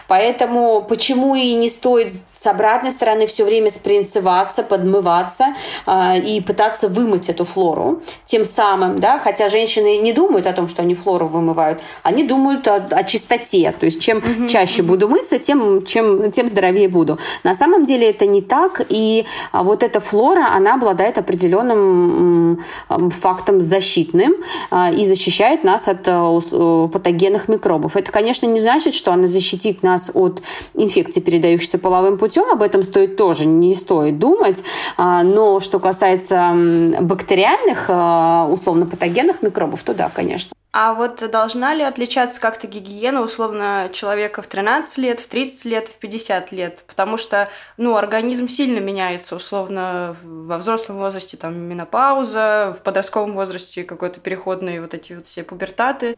Поэтому 0.08 0.86
почему 0.88 1.36
и 1.36 1.54
не 1.54 1.70
стоит 1.70 2.14
с 2.34 2.46
обратной 2.48 2.92
стороны 2.92 3.28
все 3.28 3.44
время 3.44 3.70
спринцеваться, 3.70 4.62
подмываться 4.64 5.56
э, 5.88 6.20
и 6.20 6.42
пытаться 6.42 6.90
вымыть 6.90 7.30
эту 7.30 7.46
флору. 7.46 8.02
Тем 8.26 8.46
самым, 8.46 9.00
да, 9.00 9.20
хотя 9.20 9.50
женщины 9.50 9.98
не 9.98 10.14
думают 10.14 10.46
о 10.46 10.54
том, 10.54 10.68
что 10.68 10.82
они 10.82 10.96
флору 10.96 11.28
вымывают, 11.28 11.82
они 12.04 12.24
думают 12.24 12.68
о, 12.68 12.76
о 12.76 13.04
чистоте. 13.04 13.74
То 13.80 13.86
есть 13.86 14.02
чем 14.02 14.18
угу, 14.18 14.48
чаще 14.48 14.82
угу. 14.82 14.90
буду 14.90 15.10
мыться, 15.10 15.40
тем, 15.40 15.86
чем, 15.86 16.32
тем 16.32 16.48
здоровее 16.48 16.90
буду. 16.90 17.18
На 17.44 17.56
самом 17.56 17.86
деле 17.86 18.10
это 18.10 18.26
не 18.26 18.42
так. 18.42 18.82
И 18.90 19.26
а, 19.52 19.64
вот 19.64 19.82
эта 19.82 20.00
флора, 20.00 20.50
она 20.54 20.76
обладает 20.76 21.18
определенным 21.18 22.64
фактом 22.88 23.62
защитным 23.62 24.36
а, 24.70 24.92
и 24.92 25.06
защищает 25.06 25.64
нас 25.64 25.88
от 25.88 26.08
э, 26.08 26.90
патогенных 26.92 27.48
микробов. 27.48 27.96
Это, 27.96 28.12
конечно, 28.12 28.46
не 28.46 28.60
значит, 28.60 28.94
что 28.94 29.12
она 29.12 29.28
защитит 29.28 29.84
нас 29.84 29.95
от 30.14 30.42
инфекций, 30.74 31.22
передающихся 31.22 31.80
половым 31.80 32.18
путем, 32.18 32.50
об 32.52 32.62
этом 32.62 32.84
стоит 32.84 33.18
тоже, 33.18 33.46
не 33.46 33.76
стоит 33.76 34.20
думать. 34.20 34.64
А, 34.98 35.24
но 35.24 35.60
что 35.60 35.80
касается 35.80 36.54
бактериальных, 37.02 37.86
а, 37.90 38.48
условно 38.50 38.86
патогенных 38.86 39.42
микробов, 39.42 39.84
то 39.84 39.94
да, 39.94 40.10
конечно. 40.14 40.56
А 40.78 40.94
вот 40.94 41.24
должна 41.32 41.74
ли 41.74 41.84
отличаться 41.84 42.42
как-то 42.42 42.68
гигиена, 42.68 43.22
условно, 43.22 43.90
человека 43.94 44.42
в 44.42 44.48
13 44.48 44.98
лет, 44.98 45.22
в 45.22 45.28
30 45.30 45.64
лет, 45.64 45.88
в 45.88 45.98
50 46.00 46.52
лет? 46.52 46.84
Потому 46.86 47.16
что, 47.16 47.48
ну, 47.78 47.96
организм 47.96 48.50
сильно 48.50 48.80
меняется, 48.80 49.38
условно, 49.38 50.18
во 50.22 50.58
взрослом 50.58 50.98
возрасте, 50.98 51.38
там, 51.38 51.56
менопауза, 51.56 52.76
в 52.78 52.84
подростковом 52.84 53.36
возрасте 53.36 53.86
какой-то 53.86 54.20
переходные 54.20 54.82
вот 54.82 54.94
эти 54.94 55.14
вот 55.14 55.28
все 55.28 55.44
пубертаты. 55.44 56.18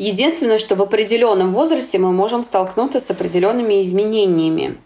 Единственное, 0.00 0.58
что 0.58 0.76
в 0.76 0.82
определенном 0.82 1.52
возрасте 1.52 1.98
мы 1.98 2.10
можем 2.10 2.42
столкнуться 2.42 3.00
с 3.00 3.10
определенными 3.10 3.82
изменениями. 3.82 4.78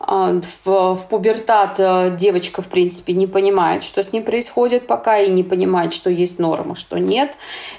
А, 0.00 0.40
в, 0.64 0.96
в 0.96 1.06
пубертат 1.08 1.76
э, 1.78 2.16
девочка, 2.18 2.60
в 2.60 2.66
принципе, 2.66 3.12
не 3.12 3.28
понимает, 3.28 3.84
что 3.84 4.02
с 4.02 4.12
ней 4.12 4.20
происходит 4.20 4.88
пока, 4.88 5.20
и 5.20 5.30
не 5.30 5.44
понимает, 5.44 5.94
что 5.94 6.10
есть 6.10 6.40
норма, 6.40 6.74
что 6.74 6.98
нет. 6.98 7.34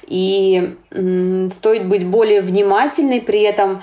И 0.07 0.77
стоит 1.51 1.89
быть 1.89 2.07
более 2.07 2.39
внимательной, 2.39 3.19
при 3.19 3.41
этом 3.41 3.81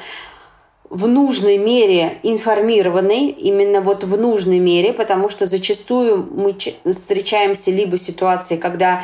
в 0.89 1.07
нужной 1.07 1.59
мере 1.59 2.17
информированной, 2.23 3.27
именно 3.27 3.83
вот 3.83 4.05
в 4.05 4.19
нужной 4.19 4.59
мере, 4.59 4.95
потому 4.95 5.29
что 5.29 5.45
зачастую 5.45 6.27
мы 6.33 6.57
встречаемся 6.91 7.71
либо 7.73 7.99
ситуации, 7.99 8.57
когда 8.57 9.03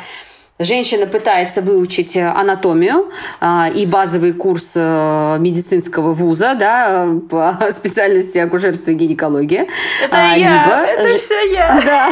Женщина 0.59 1.05
пытается 1.05 1.61
выучить 1.61 2.15
э, 2.15 2.27
анатомию 2.27 3.11
а, 3.39 3.69
и 3.69 3.85
базовый 3.85 4.33
курс 4.33 4.71
э, 4.75 5.37
медицинского 5.39 6.13
вуза 6.13 6.55
да, 6.55 7.07
по 7.29 7.59
специальности 7.71 8.39
акушерства 8.39 8.89
и 8.89 8.95
гинекологии. 8.95 9.67
Это 10.03 10.15
а, 10.15 10.35
я, 10.35 10.63
либо... 10.63 11.03
это 11.03 11.19
все 11.19 11.51
я. 11.51 11.81
Да. 11.85 12.09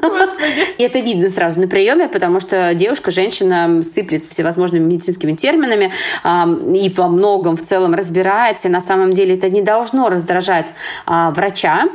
Господи. 0.00 0.76
И 0.76 0.82
это 0.84 1.00
видно 1.00 1.28
сразу 1.28 1.58
на 1.58 1.66
приеме, 1.66 2.08
потому 2.08 2.38
что 2.38 2.72
девушка, 2.74 3.10
женщина 3.10 3.82
сыплет 3.82 4.26
всевозможными 4.26 4.84
медицинскими 4.84 5.32
терминами 5.32 5.92
а, 6.22 6.46
и 6.74 6.88
во 6.90 7.08
многом 7.08 7.56
в 7.56 7.64
целом 7.64 7.94
разбирается. 7.94 8.68
На 8.68 8.80
самом 8.80 9.12
деле 9.12 9.34
это 9.36 9.48
не 9.48 9.62
должно 9.62 10.08
раздражать 10.10 10.74
а, 11.06 11.30
врача 11.30 11.88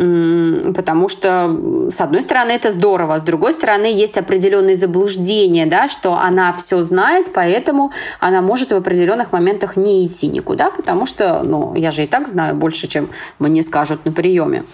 потому 0.00 1.10
что, 1.10 1.88
с 1.90 2.00
одной 2.00 2.22
стороны, 2.22 2.52
это 2.52 2.70
здорово, 2.70 3.18
с 3.18 3.22
другой 3.22 3.52
стороны, 3.52 3.84
есть 3.84 4.16
определенные 4.16 4.74
заблуждения, 4.74 5.66
да, 5.66 5.88
что 5.88 6.14
она 6.14 6.54
все 6.54 6.80
знает, 6.80 7.32
поэтому 7.34 7.92
она 8.18 8.40
может 8.40 8.70
в 8.70 8.76
определенных 8.76 9.32
моментах 9.32 9.76
не 9.76 10.06
идти 10.06 10.28
никуда, 10.28 10.70
потому 10.70 11.04
что, 11.04 11.42
ну, 11.42 11.74
я 11.74 11.90
же 11.90 12.04
и 12.04 12.06
так 12.06 12.28
знаю 12.28 12.54
больше, 12.54 12.88
чем 12.88 13.10
мне 13.38 13.62
скажут 13.62 14.06
на 14.06 14.12
приеме. 14.12 14.64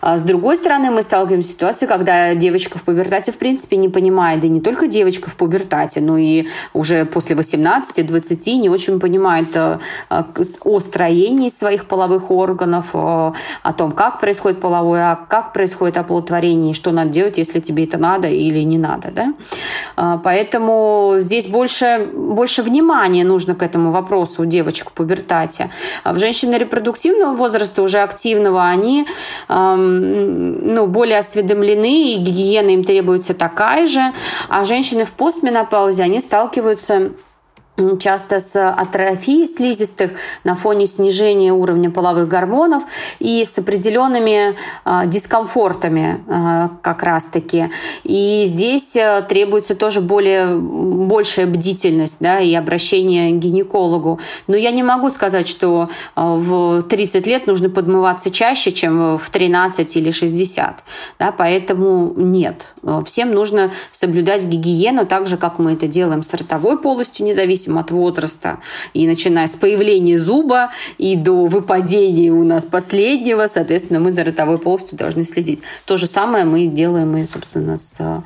А 0.00 0.16
с 0.16 0.22
другой 0.22 0.56
стороны, 0.56 0.90
мы 0.90 1.02
сталкиваемся 1.02 1.50
с 1.50 1.52
ситуацией, 1.52 1.88
когда 1.88 2.34
девочка 2.34 2.78
в 2.78 2.84
пубертате, 2.84 3.32
в 3.32 3.36
принципе, 3.36 3.76
не 3.76 3.90
понимает, 3.90 4.40
да 4.40 4.48
не 4.48 4.62
только 4.62 4.86
девочка 4.86 5.28
в 5.28 5.36
пубертате, 5.36 6.00
но 6.00 6.16
и 6.16 6.46
уже 6.72 7.04
после 7.04 7.36
18-20 7.36 8.52
не 8.56 8.70
очень 8.70 8.98
понимает 8.98 9.54
э, 9.54 9.78
о 10.64 10.80
строении 10.80 11.50
своих 11.50 11.84
половых 11.84 12.30
органов, 12.30 12.94
о 12.94 13.34
том, 13.76 13.92
как 13.92 14.20
происходит 14.20 14.60
половой 14.70 15.00
акт, 15.00 15.22
как 15.28 15.52
происходит 15.52 15.96
оплодотворение, 15.96 16.74
что 16.74 16.92
надо 16.92 17.10
делать, 17.10 17.38
если 17.38 17.58
тебе 17.58 17.84
это 17.84 17.98
надо 17.98 18.28
или 18.28 18.60
не 18.60 18.78
надо. 18.78 19.10
Да? 19.10 19.34
А, 19.96 20.16
поэтому 20.18 21.16
здесь 21.18 21.48
больше, 21.48 22.08
больше 22.14 22.62
внимания 22.62 23.24
нужно 23.24 23.54
к 23.56 23.64
этому 23.64 23.90
вопросу 23.90 24.42
у 24.42 24.46
девочек 24.46 24.90
в 24.90 24.92
пубертате. 24.92 25.70
А 26.04 26.12
в 26.12 26.18
женщины 26.20 26.54
репродуктивного 26.54 27.34
возраста, 27.34 27.82
уже 27.82 27.98
активного, 27.98 28.68
они 28.68 29.06
ну, 29.48 30.86
более 30.86 31.18
осведомлены, 31.18 32.14
и 32.14 32.18
гигиена 32.18 32.70
им 32.70 32.84
требуется 32.84 33.34
такая 33.34 33.86
же. 33.86 34.12
А 34.48 34.64
женщины 34.64 35.04
в 35.04 35.10
постменопаузе, 35.10 36.04
они 36.04 36.20
сталкиваются 36.20 37.10
часто 37.98 38.40
с 38.40 38.70
атрофией 38.70 39.46
слизистых 39.46 40.12
на 40.44 40.56
фоне 40.56 40.86
снижения 40.86 41.52
уровня 41.52 41.90
половых 41.90 42.28
гормонов 42.28 42.84
и 43.18 43.44
с 43.44 43.58
определенными 43.58 44.54
э, 44.84 45.06
дискомфортами 45.06 46.22
э, 46.26 46.68
как 46.82 47.02
раз-таки. 47.02 47.70
И 48.02 48.44
здесь 48.46 48.96
э, 48.96 49.24
требуется 49.28 49.74
тоже 49.74 50.00
более, 50.00 50.56
большая 50.56 51.46
бдительность 51.46 52.16
да, 52.20 52.40
и 52.40 52.54
обращение 52.54 53.32
к 53.32 53.38
гинекологу. 53.38 54.20
Но 54.46 54.56
я 54.56 54.70
не 54.70 54.82
могу 54.82 55.10
сказать, 55.10 55.48
что 55.48 55.88
э, 56.16 56.20
в 56.20 56.82
30 56.82 57.26
лет 57.26 57.46
нужно 57.46 57.70
подмываться 57.70 58.30
чаще, 58.30 58.72
чем 58.72 59.18
в 59.18 59.30
13 59.30 59.96
или 59.96 60.10
60. 60.10 60.76
Да, 61.18 61.32
поэтому 61.32 62.12
нет. 62.16 62.72
Всем 63.06 63.32
нужно 63.32 63.72
соблюдать 63.92 64.46
гигиену 64.46 65.06
так 65.06 65.26
же, 65.26 65.36
как 65.36 65.58
мы 65.58 65.72
это 65.72 65.86
делаем 65.86 66.22
с 66.22 66.32
ротовой 66.34 66.78
полостью, 66.78 67.26
независимо 67.26 67.69
зависимо 67.70 67.80
от 67.80 67.90
возраста. 67.90 68.58
И 68.94 69.06
начиная 69.06 69.46
с 69.46 69.56
появления 69.56 70.18
зуба 70.18 70.70
и 70.98 71.16
до 71.16 71.46
выпадения 71.46 72.32
у 72.32 72.44
нас 72.44 72.64
последнего, 72.64 73.46
соответственно, 73.46 74.00
мы 74.00 74.12
за 74.12 74.24
ротовой 74.24 74.58
полостью 74.58 74.98
должны 74.98 75.24
следить. 75.24 75.60
То 75.86 75.96
же 75.96 76.06
самое 76.06 76.44
мы 76.44 76.66
делаем 76.66 77.16
и, 77.16 77.26
собственно, 77.26 77.78
с 77.78 78.22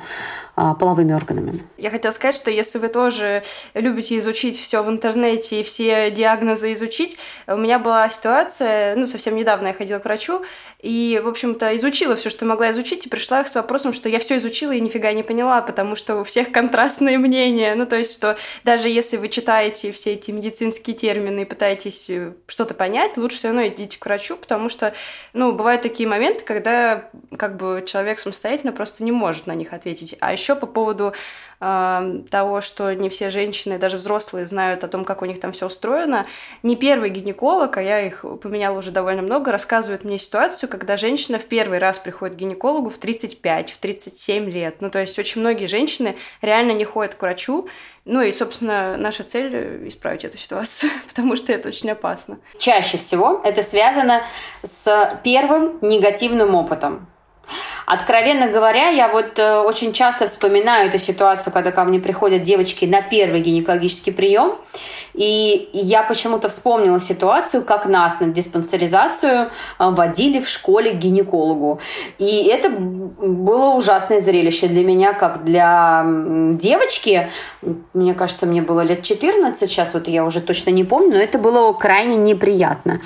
половыми 0.55 1.13
органами. 1.13 1.63
Я 1.77 1.89
хотела 1.89 2.11
сказать, 2.11 2.35
что 2.35 2.49
если 2.49 2.79
вы 2.79 2.87
тоже 2.87 3.43
любите 3.73 4.17
изучить 4.17 4.59
все 4.59 4.83
в 4.83 4.89
интернете 4.89 5.61
и 5.61 5.63
все 5.63 6.11
диагнозы 6.11 6.73
изучить, 6.73 7.17
у 7.47 7.57
меня 7.57 7.79
была 7.79 8.09
ситуация, 8.09 8.95
ну, 8.95 9.05
совсем 9.05 9.35
недавно 9.35 9.67
я 9.67 9.73
ходила 9.73 9.99
к 9.99 10.05
врачу, 10.05 10.43
и, 10.85 11.19
в 11.23 11.27
общем-то, 11.27 11.75
изучила 11.77 12.15
все, 12.15 12.29
что 12.29 12.45
могла 12.45 12.69
изучить, 12.69 13.07
и 13.07 13.09
пришла 13.09 13.43
с 13.43 13.55
вопросом, 13.55 13.91
что 13.91 14.07
я 14.07 14.19
все 14.19 14.37
изучила 14.37 14.71
и 14.71 14.79
нифига 14.79 15.11
не 15.13 15.23
поняла, 15.23 15.61
потому 15.63 15.95
что 15.95 16.17
у 16.17 16.23
всех 16.23 16.51
контрастные 16.51 17.17
мнения. 17.17 17.73
Ну, 17.73 17.87
то 17.87 17.95
есть, 17.95 18.13
что 18.13 18.37
даже 18.63 18.87
если 18.87 19.17
вы 19.17 19.29
читаете 19.29 19.91
все 19.91 20.13
эти 20.13 20.29
медицинские 20.29 20.95
термины 20.95 21.41
и 21.41 21.45
пытаетесь 21.45 22.07
э, 22.09 22.33
что-то 22.45 22.75
понять, 22.75 23.17
лучше 23.17 23.37
все 23.37 23.47
равно 23.47 23.67
идите 23.67 23.97
к 23.97 24.05
врачу, 24.05 24.37
потому 24.37 24.69
что, 24.69 24.93
ну, 25.33 25.53
бывают 25.53 25.81
такие 25.81 26.07
моменты, 26.07 26.43
когда 26.43 27.09
как 27.35 27.57
бы 27.57 27.83
человек 27.87 28.19
самостоятельно 28.19 28.71
просто 28.71 29.03
не 29.03 29.11
может 29.11 29.47
на 29.47 29.55
них 29.55 29.73
ответить. 29.73 30.15
А 30.19 30.33
еще 30.33 30.44
по 30.53 30.67
поводу 30.67 31.13
э, 31.59 32.21
того, 32.29 32.61
что 32.61 32.93
не 32.93 33.09
все 33.09 33.31
женщины, 33.31 33.79
даже 33.79 33.97
взрослые, 33.97 34.45
знают 34.45 34.83
о 34.83 34.87
том, 34.87 35.03
как 35.03 35.23
у 35.23 35.25
них 35.25 35.39
там 35.39 35.51
все 35.53 35.65
устроено, 35.65 36.27
не 36.61 36.75
первый 36.75 37.09
гинеколог, 37.09 37.77
а 37.77 37.81
я 37.81 38.01
их 38.01 38.23
поменяла 38.43 38.77
уже 38.77 38.91
довольно 38.91 39.23
много, 39.23 39.51
рассказывает 39.51 40.03
мне 40.03 40.19
ситуацию, 40.19 40.69
когда 40.69 40.97
женщина 40.97 41.39
в 41.39 41.45
первый 41.45 41.79
раз 41.79 41.97
приходит 41.97 42.35
к 42.35 42.39
гинекологу 42.39 42.91
в 42.91 42.97
35, 42.97 43.71
в 43.71 43.77
37 43.79 44.49
лет. 44.51 44.75
Ну, 44.81 44.91
то 44.91 44.99
есть 44.99 45.17
очень 45.17 45.41
многие 45.41 45.65
женщины 45.65 46.15
реально 46.41 46.73
не 46.73 46.85
ходят 46.85 47.15
к 47.15 47.21
врачу. 47.21 47.67
Ну 48.05 48.21
и, 48.21 48.31
собственно, 48.31 48.97
наша 48.97 49.23
цель 49.23 49.87
исправить 49.87 50.23
эту 50.25 50.37
ситуацию, 50.37 50.91
потому 51.07 51.35
что 51.35 51.51
это 51.51 51.69
очень 51.69 51.89
опасно. 51.89 52.37
Чаще 52.59 52.97
всего 52.97 53.41
это 53.43 53.63
связано 53.63 54.21
с 54.61 55.19
первым 55.23 55.79
негативным 55.81 56.53
опытом. 56.53 57.07
Откровенно 57.85 58.47
говоря, 58.47 58.89
я 58.89 59.07
вот 59.07 59.37
э, 59.37 59.57
очень 59.59 59.93
часто 59.93 60.25
вспоминаю 60.27 60.89
эту 60.89 60.97
ситуацию, 60.97 61.53
когда 61.53 61.71
ко 61.71 61.83
мне 61.83 61.99
приходят 61.99 62.41
девочки 62.41 62.85
на 62.85 63.01
первый 63.01 63.41
гинекологический 63.41 64.11
прием, 64.11 64.55
и 65.13 65.69
я 65.73 66.03
почему-то 66.03 66.49
вспомнила 66.49 66.99
ситуацию, 66.99 67.63
как 67.63 67.85
нас 67.85 68.19
на 68.19 68.27
диспансеризацию 68.27 69.45
э, 69.45 69.49
водили 69.77 70.39
в 70.39 70.49
школе 70.49 70.91
к 70.91 70.95
гинекологу. 70.95 71.79
И 72.17 72.47
это 72.47 72.69
было 72.69 73.75
ужасное 73.75 74.19
зрелище 74.19 74.67
для 74.67 74.83
меня, 74.83 75.13
как 75.13 75.43
для 75.43 76.03
девочки. 76.53 77.29
Мне 77.93 78.15
кажется, 78.15 78.47
мне 78.47 78.61
было 78.61 78.81
лет 78.81 79.03
14, 79.03 79.69
сейчас 79.69 79.93
вот 79.93 80.07
я 80.07 80.25
уже 80.25 80.41
точно 80.41 80.71
не 80.71 80.83
помню, 80.83 81.11
но 81.11 81.21
это 81.21 81.37
было 81.37 81.71
крайне 81.73 82.17
неприятно. 82.17 82.99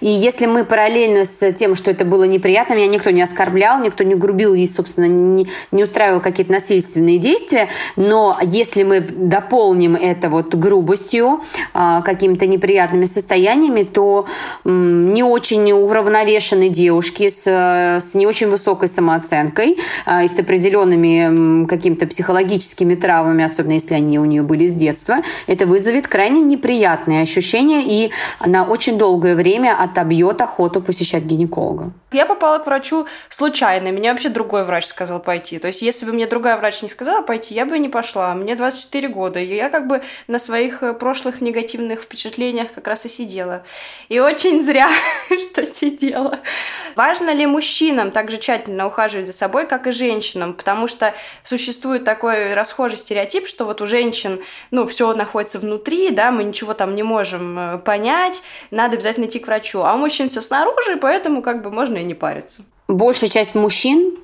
И 0.00 0.08
если 0.08 0.44
мы 0.44 0.64
параллельно 0.64 1.24
с 1.24 1.52
тем, 1.52 1.74
что 1.74 1.90
это 1.90 2.04
было 2.04 2.24
неприятно, 2.24 2.74
меня 2.74 2.88
никто 2.88 3.10
не 3.10 3.22
оскорблял, 3.22 3.80
никто 3.80 4.04
не 4.04 4.14
грубил 4.26 4.54
ей, 4.54 4.66
собственно, 4.66 5.06
не, 5.06 5.46
не 5.70 5.84
устраивал 5.84 6.20
какие-то 6.20 6.52
насильственные 6.52 7.18
действия, 7.18 7.68
но 7.94 8.36
если 8.42 8.82
мы 8.82 9.00
дополним 9.00 9.94
это 9.94 10.28
вот 10.28 10.54
грубостью, 10.54 11.42
а, 11.72 12.02
какими-то 12.02 12.46
неприятными 12.46 13.04
состояниями, 13.04 13.84
то 13.84 14.26
не 14.64 15.22
очень 15.22 15.70
уравновешенные 15.72 16.70
девушки 16.70 17.28
с, 17.28 17.46
с 17.46 18.14
не 18.14 18.26
очень 18.26 18.48
высокой 18.48 18.88
самооценкой 18.88 19.78
а, 20.04 20.24
и 20.24 20.28
с 20.28 20.38
определенными 20.40 21.66
какими-то 21.66 22.06
психологическими 22.06 22.96
травмами, 22.96 23.44
особенно 23.44 23.74
если 23.74 23.94
они 23.94 24.18
у 24.18 24.24
нее 24.24 24.42
были 24.42 24.66
с 24.66 24.74
детства, 24.74 25.18
это 25.46 25.66
вызовет 25.66 26.08
крайне 26.08 26.40
неприятные 26.40 27.22
ощущения 27.22 27.82
и 27.86 28.10
на 28.44 28.64
очень 28.64 28.98
долгое 28.98 29.36
время 29.36 29.76
отобьет 29.80 30.40
охоту 30.40 30.80
посещать 30.80 31.22
гинеколога. 31.22 31.92
Я 32.12 32.24
попала 32.24 32.58
к 32.58 32.66
врачу 32.66 33.06
случайно. 33.28 33.92
Меня 33.92 34.15
вообще 34.16 34.30
другой 34.30 34.64
врач 34.64 34.86
сказал 34.86 35.20
пойти. 35.20 35.58
То 35.58 35.68
есть, 35.68 35.82
если 35.82 36.06
бы 36.06 36.12
мне 36.12 36.26
другая 36.26 36.56
врач 36.56 36.80
не 36.80 36.88
сказала 36.88 37.20
пойти, 37.20 37.54
я 37.54 37.66
бы 37.66 37.78
не 37.78 37.90
пошла. 37.90 38.34
Мне 38.34 38.56
24 38.56 39.08
года, 39.08 39.40
и 39.40 39.54
я 39.54 39.68
как 39.68 39.86
бы 39.86 40.00
на 40.26 40.38
своих 40.38 40.82
э, 40.82 40.94
прошлых 40.94 41.42
негативных 41.42 42.00
впечатлениях 42.00 42.72
как 42.72 42.86
раз 42.88 43.04
и 43.04 43.10
сидела. 43.10 43.62
И 44.08 44.18
очень 44.18 44.64
зря, 44.64 44.88
что 45.28 45.66
сидела. 45.66 46.40
Важно 46.94 47.30
ли 47.30 47.44
мужчинам 47.44 48.10
также 48.10 48.38
тщательно 48.38 48.86
ухаживать 48.86 49.26
за 49.26 49.34
собой, 49.34 49.66
как 49.66 49.86
и 49.86 49.90
женщинам? 49.90 50.54
Потому 50.54 50.88
что 50.88 51.12
существует 51.44 52.04
такой 52.04 52.54
расхожий 52.54 52.96
стереотип, 52.96 53.46
что 53.46 53.66
вот 53.66 53.82
у 53.82 53.86
женщин, 53.86 54.40
ну, 54.70 54.86
все 54.86 55.12
находится 55.14 55.58
внутри, 55.58 56.10
да, 56.10 56.30
мы 56.30 56.44
ничего 56.44 56.72
там 56.72 56.94
не 56.94 57.02
можем 57.02 57.58
э, 57.58 57.78
понять, 57.78 58.42
надо 58.70 58.94
обязательно 58.94 59.26
идти 59.26 59.40
к 59.40 59.46
врачу. 59.46 59.82
А 59.82 59.92
у 59.92 59.98
мужчин 59.98 60.30
все 60.30 60.40
снаружи, 60.40 60.96
поэтому 60.96 61.42
как 61.42 61.62
бы 61.62 61.70
можно 61.70 61.98
и 61.98 62.04
не 62.04 62.14
париться. 62.14 62.62
Большая 62.88 63.30
часть 63.30 63.54
мужчин 63.54 64.16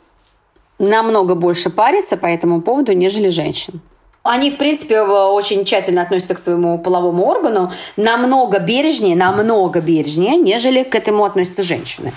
намного 0.78 1.34
больше 1.34 1.70
парится 1.70 2.16
по 2.16 2.26
этому 2.26 2.62
поводу, 2.62 2.92
нежели 2.92 3.28
женщин. 3.28 3.80
Они, 4.22 4.50
в 4.50 4.56
принципе, 4.56 5.00
очень 5.00 5.64
тщательно 5.64 6.02
относятся 6.02 6.34
к 6.34 6.38
своему 6.38 6.78
половому 6.78 7.26
органу, 7.26 7.72
намного 7.96 8.60
бережнее, 8.60 9.16
намного 9.16 9.80
бережнее, 9.80 10.36
нежели 10.36 10.84
к 10.84 10.94
этому 10.94 11.24
относятся 11.24 11.64
женщины. 11.64 12.12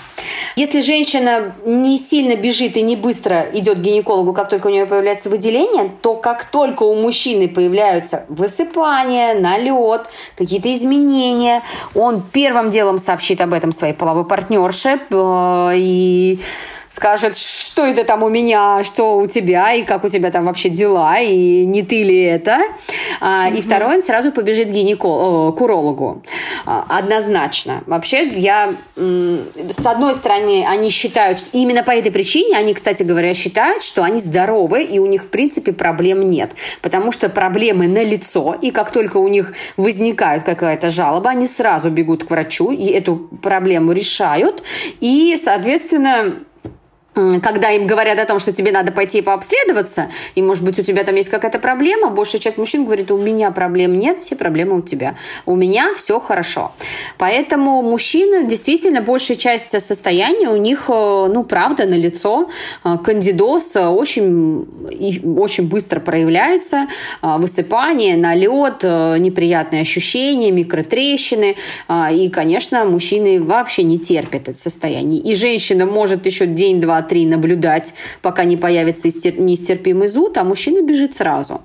Если 0.54 0.80
женщина 0.80 1.54
не 1.64 1.98
сильно 1.98 2.36
бежит 2.36 2.76
и 2.76 2.82
не 2.82 2.94
быстро 2.94 3.48
идет 3.52 3.78
к 3.78 3.80
гинекологу, 3.80 4.32
как 4.32 4.48
только 4.48 4.68
у 4.68 4.70
нее 4.70 4.86
появляется 4.86 5.28
выделение, 5.28 5.90
то 6.00 6.14
как 6.14 6.44
только 6.44 6.84
у 6.84 6.94
мужчины 6.94 7.48
появляются 7.48 8.24
высыпания, 8.28 9.34
налет, 9.34 10.06
какие-то 10.36 10.72
изменения, 10.72 11.62
он 11.94 12.22
первым 12.22 12.70
делом 12.70 12.98
сообщит 12.98 13.40
об 13.40 13.52
этом 13.52 13.72
своей 13.72 13.94
половой 13.94 14.24
партнерше 14.24 15.00
э, 15.10 15.72
и 15.74 16.40
скажет, 16.96 17.36
что 17.36 17.84
это 17.84 18.04
там 18.04 18.22
у 18.22 18.30
меня, 18.30 18.82
что 18.82 19.18
у 19.18 19.26
тебя, 19.26 19.74
и 19.74 19.82
как 19.82 20.02
у 20.04 20.08
тебя 20.08 20.30
там 20.30 20.46
вообще 20.46 20.70
дела, 20.70 21.18
и 21.20 21.66
не 21.66 21.82
ты 21.82 22.02
ли 22.02 22.22
это. 22.22 22.58
А, 23.20 23.50
и 23.50 23.60
второй, 23.60 23.96
он 23.96 24.02
сразу 24.02 24.32
побежит 24.32 24.68
к, 24.68 24.70
гинеко, 24.70 25.52
к 25.52 25.60
урологу. 25.60 26.22
А, 26.64 26.86
однозначно. 26.88 27.82
Вообще, 27.86 28.26
я, 28.28 28.74
с 28.96 29.84
одной 29.86 30.14
стороны, 30.14 30.64
они 30.66 30.88
считают, 30.88 31.38
именно 31.52 31.82
по 31.82 31.90
этой 31.90 32.10
причине, 32.10 32.56
они, 32.56 32.72
кстати 32.72 33.02
говоря, 33.02 33.34
считают, 33.34 33.82
что 33.82 34.02
они 34.02 34.18
здоровы, 34.18 34.82
и 34.82 34.98
у 34.98 35.04
них, 35.04 35.24
в 35.24 35.28
принципе, 35.28 35.74
проблем 35.74 36.22
нет. 36.22 36.52
Потому 36.80 37.12
что 37.12 37.28
проблемы 37.28 37.88
на 37.88 38.02
лицо, 38.02 38.56
и 38.58 38.70
как 38.70 38.90
только 38.90 39.18
у 39.18 39.28
них 39.28 39.52
возникает 39.76 40.44
какая-то 40.44 40.88
жалоба, 40.88 41.28
они 41.28 41.46
сразу 41.46 41.90
бегут 41.90 42.24
к 42.24 42.30
врачу, 42.30 42.70
и 42.70 42.86
эту 42.86 43.16
проблему 43.42 43.92
решают, 43.92 44.62
и, 45.00 45.38
соответственно, 45.42 46.36
когда 47.42 47.70
им 47.70 47.86
говорят 47.86 48.18
о 48.18 48.26
том, 48.26 48.38
что 48.38 48.52
тебе 48.52 48.72
надо 48.72 48.92
пойти 48.92 49.22
пообследоваться, 49.22 50.10
и, 50.34 50.42
может 50.42 50.64
быть, 50.64 50.78
у 50.78 50.82
тебя 50.82 51.02
там 51.02 51.14
есть 51.14 51.30
какая-то 51.30 51.58
проблема, 51.58 52.10
большая 52.10 52.40
часть 52.40 52.58
мужчин 52.58 52.84
говорит, 52.84 53.10
у 53.10 53.18
меня 53.18 53.50
проблем 53.50 53.98
нет, 53.98 54.20
все 54.20 54.36
проблемы 54.36 54.78
у 54.78 54.82
тебя. 54.82 55.16
У 55.46 55.56
меня 55.56 55.94
все 55.96 56.20
хорошо. 56.20 56.72
Поэтому 57.16 57.82
мужчины, 57.82 58.46
действительно, 58.46 59.00
большая 59.00 59.38
часть 59.38 59.80
состояния 59.80 60.50
у 60.50 60.56
них, 60.56 60.84
э, 60.88 60.92
ну, 61.32 61.44
правда, 61.44 61.86
на 61.86 61.94
лицо. 61.94 62.50
Э, 62.84 62.98
кандидоз 63.02 63.76
очень, 63.76 64.66
очень 65.38 65.68
быстро 65.68 66.00
проявляется. 66.00 66.88
Э, 67.22 67.36
высыпание, 67.38 68.16
налет, 68.16 68.82
неприятные 68.82 69.82
ощущения, 69.82 70.50
микротрещины. 70.50 71.56
И, 72.12 72.28
конечно, 72.28 72.84
мужчины 72.84 73.42
вообще 73.42 73.82
не 73.82 73.98
терпят 73.98 74.48
это 74.48 74.58
состояние. 74.58 75.20
И 75.20 75.34
женщина 75.34 75.86
может 75.86 76.26
еще 76.26 76.46
день-два 76.46 77.05
три 77.08 77.26
наблюдать, 77.26 77.94
пока 78.22 78.44
не 78.44 78.56
появится 78.56 79.08
нестерпимый 79.08 80.08
зуд, 80.08 80.36
а 80.36 80.44
мужчина 80.44 80.82
бежит 80.82 81.14
сразу. 81.14 81.62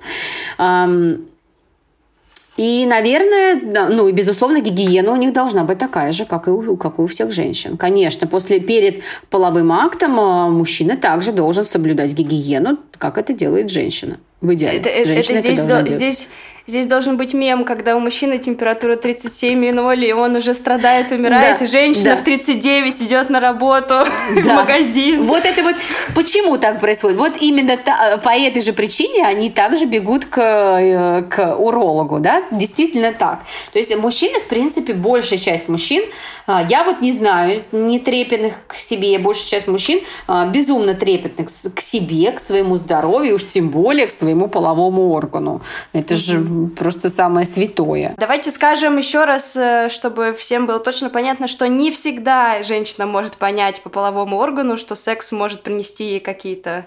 И, 2.58 2.86
наверное, 2.86 3.90
ну 3.90 4.08
и, 4.08 4.12
безусловно, 4.12 4.60
гигиена 4.62 5.12
у 5.12 5.16
них 5.16 5.34
должна 5.34 5.64
быть 5.64 5.78
такая 5.78 6.12
же, 6.12 6.26
как 6.26 6.48
и 6.48 6.52
у, 6.52 6.76
как 6.76 7.00
и 7.00 7.02
у 7.02 7.08
всех 7.08 7.32
женщин. 7.32 7.78
Конечно, 7.78 8.28
после, 8.28 8.60
перед 8.60 9.04
половым 9.30 9.72
актом 9.72 10.20
а, 10.20 10.50
мужчина 10.50 10.98
также 10.98 11.32
должен 11.32 11.66
соблюдать 11.66 12.14
гигиену, 12.14 12.78
как 12.98 13.18
это 13.18 13.34
делает 13.34 13.72
женщина. 13.72 14.20
В 14.42 14.54
идеале. 14.54 14.80
Это, 14.80 14.90
э, 14.90 15.06
женщина 15.06 15.38
это, 15.38 15.48
здесь, 15.48 15.60
это 15.60 15.84
до, 15.84 15.92
здесь 15.92 16.30
Здесь 16.68 16.86
должен 16.86 17.18
быть 17.18 17.34
мем, 17.34 17.66
когда 17.66 17.96
у 17.96 18.00
мужчины 18.00 18.38
температура 18.38 18.96
37,0, 18.96 20.06
и 20.06 20.12
он 20.14 20.36
уже 20.36 20.54
страдает, 20.54 21.12
умирает, 21.12 21.60
да, 21.60 21.66
и 21.66 21.68
женщина 21.68 22.12
да. 22.12 22.18
в 22.18 22.24
39 22.24 23.02
идет 23.02 23.30
на 23.30 23.40
работу 23.40 24.06
да. 24.36 24.42
в 24.42 24.46
магазин. 24.46 25.24
Вот 25.24 25.44
это 25.46 25.64
вот 25.64 25.76
почему 26.14 26.58
так 26.58 26.80
происходит? 26.80 27.18
Вот 27.18 27.34
именно 27.40 27.78
та, 27.78 28.18
по 28.18 28.30
этой 28.30 28.62
же 28.62 28.74
причине 28.74 29.26
они 29.26 29.50
также 29.50 29.86
бегут 29.86 30.26
к, 30.26 30.40
э, 30.40 31.24
к 31.24 31.56
урологу, 31.56 32.20
да? 32.20 32.44
Действительно 32.52 33.12
так. 33.12 33.40
То 33.74 33.80
есть 33.80 33.96
мужчины, 33.98 34.40
в 34.40 34.48
принципе, 34.48 34.94
большая 34.94 35.40
часть 35.40 35.68
мужчин, 35.68 36.04
а, 36.48 36.66
я 36.70 36.84
вот 36.84 37.02
не 37.02 37.12
знаю, 37.12 37.64
не 37.72 38.00
трепетных 38.00 38.54
к 38.68 38.76
себе, 38.76 39.18
большая 39.20 39.48
часть 39.48 39.68
мужчин 39.68 40.02
а, 40.28 40.46
безумно 40.46 40.94
трепетных 40.94 41.50
к 41.74 41.80
себе, 41.80 42.32
к 42.32 42.40
своему 42.40 42.76
здоровью, 42.76 43.36
уж 43.36 43.48
тем 43.48 43.70
более 43.70 44.08
к 44.08 44.12
своему 44.12 44.48
половому 44.48 45.12
органу. 45.12 45.62
Это 45.94 46.16
же 46.16 46.40
просто 46.78 47.10
самое 47.10 47.46
святое. 47.46 48.14
Давайте 48.18 48.52
скажем 48.52 48.98
еще 48.98 49.26
раз, 49.26 49.56
э, 49.56 49.90
чтобы 49.90 50.34
всем 50.34 50.66
было 50.66 50.80
точно 50.80 51.10
понятно, 51.10 51.48
что 51.48 51.68
не 51.68 51.92
всегда 51.92 52.64
женщина 52.64 53.06
может 53.06 53.38
понять 53.38 53.82
по 53.82 53.90
половому 53.90 54.38
органу, 54.38 54.78
что 54.78 54.96
секс 54.96 55.32
может 55.32 55.64
принести 55.64 56.06
ей 56.06 56.20
какие-то 56.20 56.86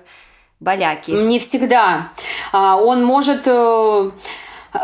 боляки? 0.60 1.10
Не 1.10 1.38
всегда. 1.38 2.12
А, 2.52 2.76
он 2.76 3.04
может 3.04 3.42
э, 3.46 4.10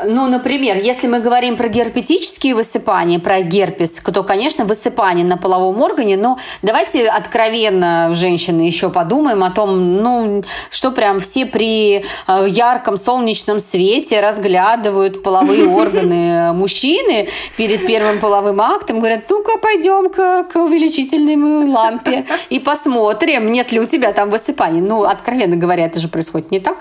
ну, 0.06 0.28
например, 0.28 0.76
если 0.76 1.08
мы 1.08 1.20
говорим 1.20 1.56
про 1.56 1.68
герпетические 1.68 2.54
высыпания, 2.54 3.18
про 3.18 3.40
герпес, 3.40 4.00
то, 4.00 4.22
конечно, 4.22 4.64
высыпание 4.64 5.24
на 5.24 5.36
половом 5.36 5.80
органе, 5.80 6.16
но 6.16 6.38
давайте 6.62 7.08
откровенно, 7.08 8.10
женщины, 8.14 8.62
еще 8.62 8.90
подумаем 8.90 9.42
о 9.42 9.50
том, 9.50 9.96
ну, 9.96 10.44
что 10.70 10.90
прям 10.92 11.20
все 11.20 11.46
при 11.46 12.04
э, 12.26 12.46
ярком 12.48 12.96
солнечном 12.96 13.60
свете 13.60 14.20
разглядывают 14.20 15.22
половые 15.22 15.66
органы 15.80 16.52
мужчины 16.52 17.28
перед 17.56 17.86
первым 17.86 18.20
половым 18.20 18.60
актом, 18.60 19.00
говорят, 19.00 19.24
ну-ка, 19.28 19.58
пойдем-ка 19.58 20.44
к 20.44 20.56
увеличительной 20.56 21.66
лампе 21.66 22.26
и 22.48 22.58
посмотрим, 22.58 23.50
нет 23.50 23.72
ли 23.72 23.80
у 23.80 23.86
тебя 23.86 24.12
там 24.12 24.30
высыпаний. 24.30 24.80
Ну, 24.80 25.04
откровенно 25.04 25.56
говоря, 25.56 25.86
это 25.86 25.98
же 25.98 26.08
происходит 26.08 26.50
не 26.50 26.60
так. 26.60 26.76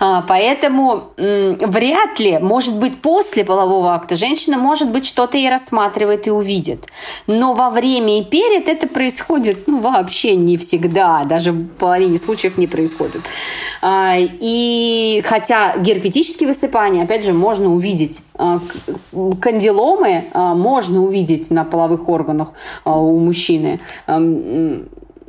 А, 0.00 0.24
поэтому 0.26 1.10
вряд 1.16 2.18
ли 2.18 2.38
может 2.54 2.78
быть, 2.78 3.02
после 3.02 3.44
полового 3.44 3.94
акта 3.94 4.14
женщина, 4.14 4.58
может 4.58 4.88
быть, 4.92 5.04
что-то 5.04 5.36
и 5.36 5.48
рассматривает 5.48 6.28
и 6.28 6.30
увидит. 6.30 6.86
Но 7.26 7.52
во 7.54 7.68
время 7.68 8.20
и 8.20 8.24
перед 8.24 8.68
это 8.68 8.86
происходит, 8.86 9.66
ну, 9.66 9.80
вообще 9.80 10.36
не 10.36 10.56
всегда. 10.56 11.24
Даже 11.24 11.50
в 11.50 11.66
половине 11.66 12.16
случаев 12.16 12.56
не 12.56 12.68
происходит. 12.68 13.22
А, 13.82 14.14
и 14.18 15.20
хотя 15.26 15.76
герпетические 15.78 16.46
высыпания, 16.46 17.02
опять 17.02 17.24
же, 17.24 17.32
можно 17.32 17.74
увидеть 17.74 18.20
а, 18.34 18.60
кандиломы 19.40 20.24
а, 20.32 20.54
можно 20.54 21.02
увидеть 21.02 21.50
на 21.50 21.64
половых 21.64 22.08
органах 22.08 22.52
у 22.84 23.18
мужчины 23.18 23.80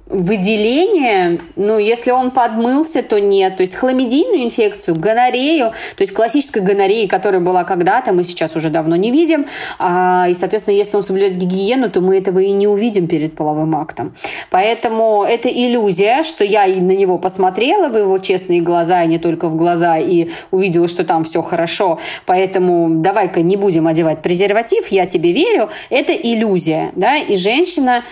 выделение, 0.07 1.39
ну, 1.55 1.79
если 1.79 2.11
он 2.11 2.29
подмылся, 2.29 3.01
то 3.01 3.19
нет. 3.19 3.57
То 3.57 3.61
есть 3.61 3.75
хламидийную 3.75 4.43
инфекцию, 4.43 4.95
гонорею, 4.95 5.71
то 5.95 6.01
есть 6.01 6.13
классической 6.13 6.61
гонореи, 6.61 7.07
которая 7.07 7.41
была 7.41 7.63
когда-то, 7.63 8.13
мы 8.13 8.23
сейчас 8.23 8.55
уже 8.55 8.69
давно 8.69 8.95
не 8.95 9.11
видим. 9.11 9.47
А, 9.79 10.27
и, 10.29 10.35
соответственно, 10.35 10.75
если 10.75 10.95
он 10.95 11.01
соблюдает 11.03 11.37
гигиену, 11.37 11.89
то 11.89 12.01
мы 12.01 12.17
этого 12.17 12.37
и 12.37 12.51
не 12.51 12.67
увидим 12.67 13.07
перед 13.07 13.35
половым 13.35 13.75
актом. 13.75 14.15
Поэтому 14.51 15.23
это 15.23 15.49
иллюзия, 15.49 16.21
что 16.23 16.43
я 16.43 16.67
на 16.67 16.95
него 16.95 17.17
посмотрела 17.17 17.89
в 17.89 17.97
его 17.97 18.19
честные 18.19 18.61
глаза, 18.61 19.03
и 19.03 19.07
не 19.07 19.17
только 19.17 19.49
в 19.49 19.55
глаза, 19.55 19.97
и 19.97 20.29
увидела, 20.51 20.87
что 20.87 21.03
там 21.03 21.23
все 21.23 21.41
хорошо. 21.41 21.99
Поэтому 22.27 22.89
давай-ка 23.01 23.41
не 23.41 23.57
будем 23.57 23.87
одевать 23.87 24.21
презерватив, 24.21 24.87
я 24.89 25.07
тебе 25.07 25.31
верю. 25.31 25.69
Это 25.89 26.13
иллюзия, 26.13 26.91
да, 26.95 27.17
и 27.17 27.35
женщина 27.37 28.03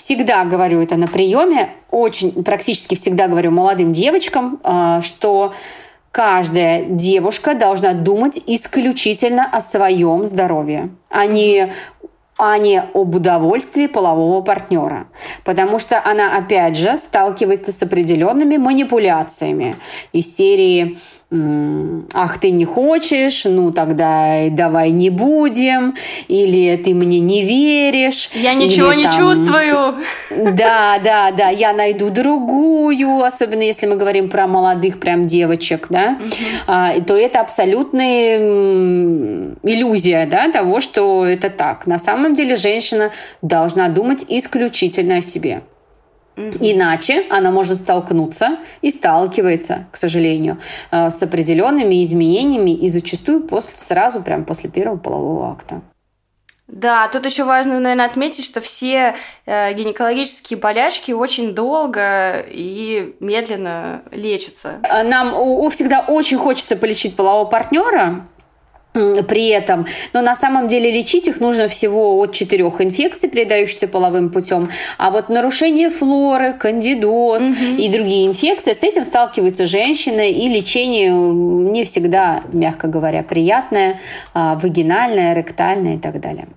всегда 0.00 0.44
говорю 0.44 0.80
это 0.80 0.96
на 0.96 1.08
приеме, 1.08 1.74
очень 1.90 2.42
практически 2.42 2.94
всегда 2.94 3.28
говорю 3.28 3.50
молодым 3.50 3.92
девочкам, 3.92 4.58
а, 4.64 5.02
что 5.02 5.52
каждая 6.10 6.84
девушка 6.84 7.54
должна 7.54 7.92
думать 7.92 8.40
исключительно 8.46 9.44
о 9.44 9.60
своем 9.60 10.24
здоровье, 10.24 10.88
а 11.10 11.26
не 11.26 11.72
а 12.42 12.56
не 12.56 12.80
об 12.80 13.14
удовольствии 13.14 13.86
полового 13.86 14.40
партнера. 14.40 15.08
Потому 15.44 15.78
что 15.78 16.02
она, 16.02 16.38
опять 16.38 16.74
же, 16.74 16.96
сталкивается 16.96 17.70
с 17.70 17.82
определенными 17.82 18.56
манипуляциями 18.56 19.76
из 20.14 20.34
серии 20.34 20.98
ах, 21.32 22.38
ты 22.40 22.50
не 22.50 22.64
хочешь, 22.64 23.44
ну 23.44 23.70
тогда 23.70 24.48
давай 24.50 24.90
не 24.90 25.10
будем, 25.10 25.94
или 26.26 26.76
ты 26.76 26.92
мне 26.92 27.20
не 27.20 27.44
веришь. 27.44 28.30
Я 28.34 28.54
ничего 28.54 28.90
или, 28.92 28.98
не 28.98 29.04
там, 29.04 29.16
чувствую. 29.16 29.94
Да, 30.30 30.98
да, 31.02 31.30
да, 31.30 31.48
я 31.50 31.72
найду 31.72 32.10
другую, 32.10 33.22
особенно 33.22 33.62
если 33.62 33.86
мы 33.86 33.94
говорим 33.94 34.28
про 34.28 34.48
молодых 34.48 34.98
прям 34.98 35.26
девочек, 35.26 35.86
да, 35.88 36.18
угу. 36.18 36.30
а, 36.66 37.00
то 37.00 37.16
это 37.16 37.40
абсолютная 37.40 38.38
иллюзия, 39.62 40.26
да, 40.26 40.50
того, 40.50 40.80
что 40.80 41.24
это 41.24 41.48
так. 41.48 41.86
На 41.86 41.98
самом 41.98 42.34
деле 42.34 42.56
женщина 42.56 43.12
должна 43.40 43.88
думать 43.88 44.24
исключительно 44.28 45.18
о 45.18 45.22
себе. 45.22 45.62
Иначе 46.36 47.24
она 47.28 47.50
может 47.50 47.78
столкнуться 47.78 48.58
и 48.80 48.90
сталкивается, 48.90 49.86
к 49.90 49.96
сожалению, 49.96 50.58
э, 50.90 51.10
с 51.10 51.22
определенными 51.22 52.02
изменениями 52.02 52.70
и 52.70 52.88
зачастую 52.88 53.42
после, 53.42 53.76
сразу 53.76 54.22
прям 54.22 54.44
после 54.44 54.70
первого 54.70 54.96
полового 54.96 55.50
акта. 55.50 55.82
Да, 56.66 57.08
тут 57.08 57.26
еще 57.26 57.42
важно, 57.44 57.80
наверное, 57.80 58.06
отметить, 58.06 58.44
что 58.44 58.60
все 58.60 59.16
э, 59.44 59.72
гинекологические 59.74 60.58
болячки 60.58 61.10
очень 61.10 61.52
долго 61.52 62.44
и 62.48 63.16
медленно 63.18 64.02
лечатся. 64.12 64.78
Нам 65.04 65.34
у, 65.34 65.64
у 65.64 65.68
всегда 65.68 66.04
очень 66.06 66.38
хочется 66.38 66.76
полечить 66.76 67.16
полового 67.16 67.46
партнера, 67.46 68.24
при 68.92 69.48
этом. 69.48 69.86
Но 70.12 70.20
на 70.20 70.34
самом 70.34 70.68
деле 70.68 70.90
лечить 70.90 71.28
их 71.28 71.40
нужно 71.40 71.68
всего 71.68 72.18
от 72.18 72.32
четырех 72.32 72.80
инфекций, 72.80 73.28
передающихся 73.28 73.86
половым 73.86 74.30
путем. 74.30 74.70
А 74.98 75.10
вот 75.10 75.28
нарушение 75.28 75.90
флоры, 75.90 76.54
кандидоз 76.54 77.42
угу. 77.42 77.76
и 77.78 77.88
другие 77.88 78.26
инфекции, 78.26 78.72
с 78.72 78.82
этим 78.82 79.06
сталкиваются 79.06 79.66
женщины, 79.66 80.30
и 80.30 80.48
лечение 80.48 81.12
не 81.12 81.84
всегда, 81.84 82.42
мягко 82.52 82.88
говоря, 82.88 83.22
приятное, 83.22 84.00
а, 84.34 84.56
вагинальное, 84.56 85.34
ректальное 85.34 85.96
и 85.96 85.98
так 85.98 86.20
далее. 86.20 86.48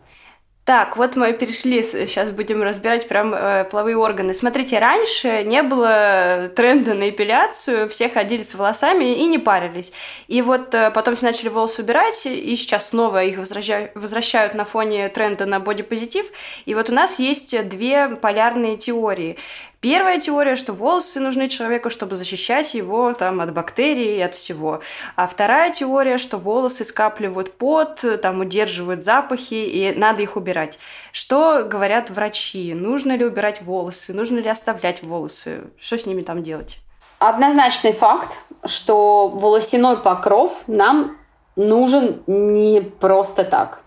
Так, 0.65 0.95
вот 0.95 1.17
мы 1.17 1.33
перешли, 1.33 1.83
сейчас 1.83 2.31
будем 2.31 2.63
разбирать 2.63 3.09
прям 3.09 3.33
э, 3.33 3.65
половые 3.65 3.97
органы. 3.97 4.33
Смотрите, 4.33 4.79
раньше 4.79 5.43
не 5.43 5.61
было 5.61 6.49
тренда 6.55 6.93
на 6.93 7.09
эпиляцию, 7.09 7.89
все 7.89 8.07
ходили 8.07 8.43
с 8.43 8.55
волосами 8.55 9.13
и 9.13 9.25
не 9.25 9.39
парились. 9.39 9.91
И 10.29 10.41
вот 10.41 10.73
э, 10.73 10.89
потом 10.91 11.17
все 11.17 11.25
начали 11.25 11.49
волосы 11.49 11.83
убирать, 11.83 12.25
и 12.25 12.55
сейчас 12.55 12.91
снова 12.91 13.25
их 13.25 13.39
возвращают, 13.39 13.91
возвращают 13.93 14.53
на 14.53 14.63
фоне 14.63 15.09
тренда 15.09 15.45
на 15.45 15.59
бодипозитив. 15.59 16.27
И 16.63 16.75
вот 16.75 16.89
у 16.89 16.93
нас 16.93 17.19
есть 17.19 17.67
две 17.67 18.07
полярные 18.07 18.77
теории. 18.77 19.37
Первая 19.83 20.17
теория, 20.17 20.55
что 20.55 20.71
волосы 20.71 21.19
нужны 21.19 21.49
человеку, 21.49 21.89
чтобы 21.89 22.15
защищать 22.15 22.73
его 22.73 23.11
там, 23.11 23.41
от 23.41 23.53
бактерий 23.53 24.15
и 24.15 24.21
от 24.21 24.33
всего. 24.33 24.79
А 25.17 25.27
вторая 25.27 25.73
теория, 25.73 26.17
что 26.17 26.37
волосы 26.37 26.85
скапливают 26.85 27.57
пот, 27.57 28.01
там, 28.21 28.39
удерживают 28.39 29.03
запахи, 29.03 29.55
и 29.55 29.93
надо 29.93 30.23
их 30.23 30.37
убирать. 30.37 30.79
Что 31.11 31.65
говорят 31.65 32.09
врачи? 32.09 32.73
Нужно 32.73 33.17
ли 33.17 33.25
убирать 33.25 33.61
волосы? 33.61 34.13
Нужно 34.13 34.39
ли 34.39 34.47
оставлять 34.47 35.03
волосы? 35.03 35.65
Что 35.77 35.99
с 35.99 36.05
ними 36.05 36.21
там 36.21 36.43
делать? 36.43 36.77
Однозначный 37.19 37.91
факт, 37.91 38.41
что 38.63 39.27
волосяной 39.27 39.97
покров 39.97 40.63
нам 40.65 41.17
нужен 41.57 42.23
не 42.25 42.79
просто 42.79 43.43
так. 43.43 43.81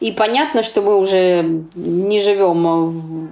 И 0.00 0.12
понятно, 0.12 0.62
что 0.62 0.80
мы 0.80 0.96
уже 0.96 1.42
не 1.74 2.22
живем 2.22 2.86
в 2.86 3.28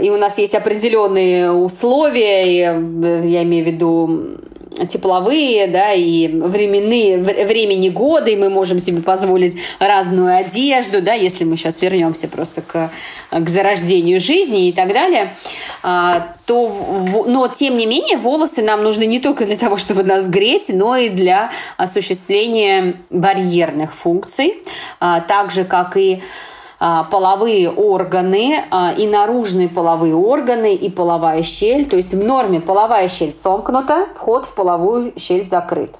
и 0.00 0.10
у 0.10 0.16
нас 0.16 0.38
есть 0.38 0.54
определенные 0.54 1.52
условия, 1.52 2.74
э, 2.74 3.22
я 3.24 3.42
имею 3.44 3.64
в 3.64 3.68
виду 3.68 4.38
тепловые, 4.86 5.66
да, 5.66 5.92
и 5.92 6.28
временные, 6.28 7.18
времени 7.18 7.88
года, 7.88 8.30
и 8.30 8.36
мы 8.36 8.50
можем 8.50 8.80
себе 8.80 9.02
позволить 9.02 9.56
разную 9.78 10.36
одежду, 10.36 11.02
да, 11.02 11.14
если 11.14 11.44
мы 11.44 11.56
сейчас 11.56 11.80
вернемся 11.82 12.28
просто 12.28 12.62
к, 12.62 12.90
к 13.30 13.48
зарождению 13.48 14.20
жизни 14.20 14.68
и 14.68 14.72
так 14.72 14.92
далее, 14.92 15.34
а, 15.82 16.34
то, 16.46 17.24
но 17.26 17.48
тем 17.48 17.76
не 17.76 17.86
менее 17.86 18.18
волосы 18.18 18.62
нам 18.62 18.82
нужны 18.82 19.06
не 19.06 19.20
только 19.20 19.46
для 19.46 19.56
того, 19.56 19.76
чтобы 19.76 20.04
нас 20.04 20.26
греть, 20.26 20.66
но 20.68 20.96
и 20.96 21.08
для 21.08 21.50
осуществления 21.76 22.96
барьерных 23.10 23.94
функций, 23.94 24.62
а, 25.00 25.20
так 25.20 25.50
же, 25.50 25.64
как 25.64 25.96
и 25.96 26.16
а, 26.16 26.57
половые 26.78 27.70
органы 27.70 28.64
а, 28.70 28.92
и 28.96 29.06
наружные 29.06 29.68
половые 29.68 30.14
органы 30.14 30.74
и 30.74 30.88
половая 30.90 31.42
щель. 31.42 31.86
То 31.86 31.96
есть 31.96 32.14
в 32.14 32.22
норме 32.22 32.60
половая 32.60 33.08
щель 33.08 33.32
сомкнута, 33.32 34.06
вход 34.14 34.46
в 34.46 34.54
половую 34.54 35.12
щель 35.18 35.44
закрыт. 35.44 35.96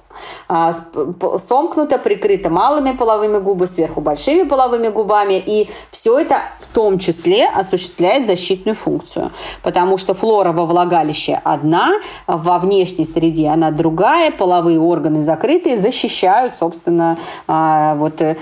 А, 0.47 0.71
сомкнута, 1.37 1.97
прикрыта 1.97 2.49
малыми 2.49 2.93
половыми 2.93 3.39
губами, 3.39 3.65
сверху 3.65 4.01
большими 4.01 4.43
половыми 4.43 4.87
губами. 4.87 5.41
И 5.45 5.69
все 5.91 6.17
это 6.17 6.41
в 6.61 6.67
том 6.67 6.97
числе 6.97 7.47
осуществляет 7.47 8.25
защитную 8.25 8.75
функцию. 8.75 9.31
Потому 9.63 9.97
что 9.97 10.13
флора 10.13 10.53
во 10.53 10.65
влагалище 10.65 11.41
одна, 11.43 11.91
во 12.25 12.59
внешней 12.59 13.05
среде 13.05 13.49
она 13.49 13.71
другая, 13.71 14.31
половые 14.31 14.79
органы 14.79 15.21
закрытые, 15.21 15.77
защищают, 15.77 16.55
собственно, 16.57 17.17
вот 17.47 18.21
э, 18.21 18.37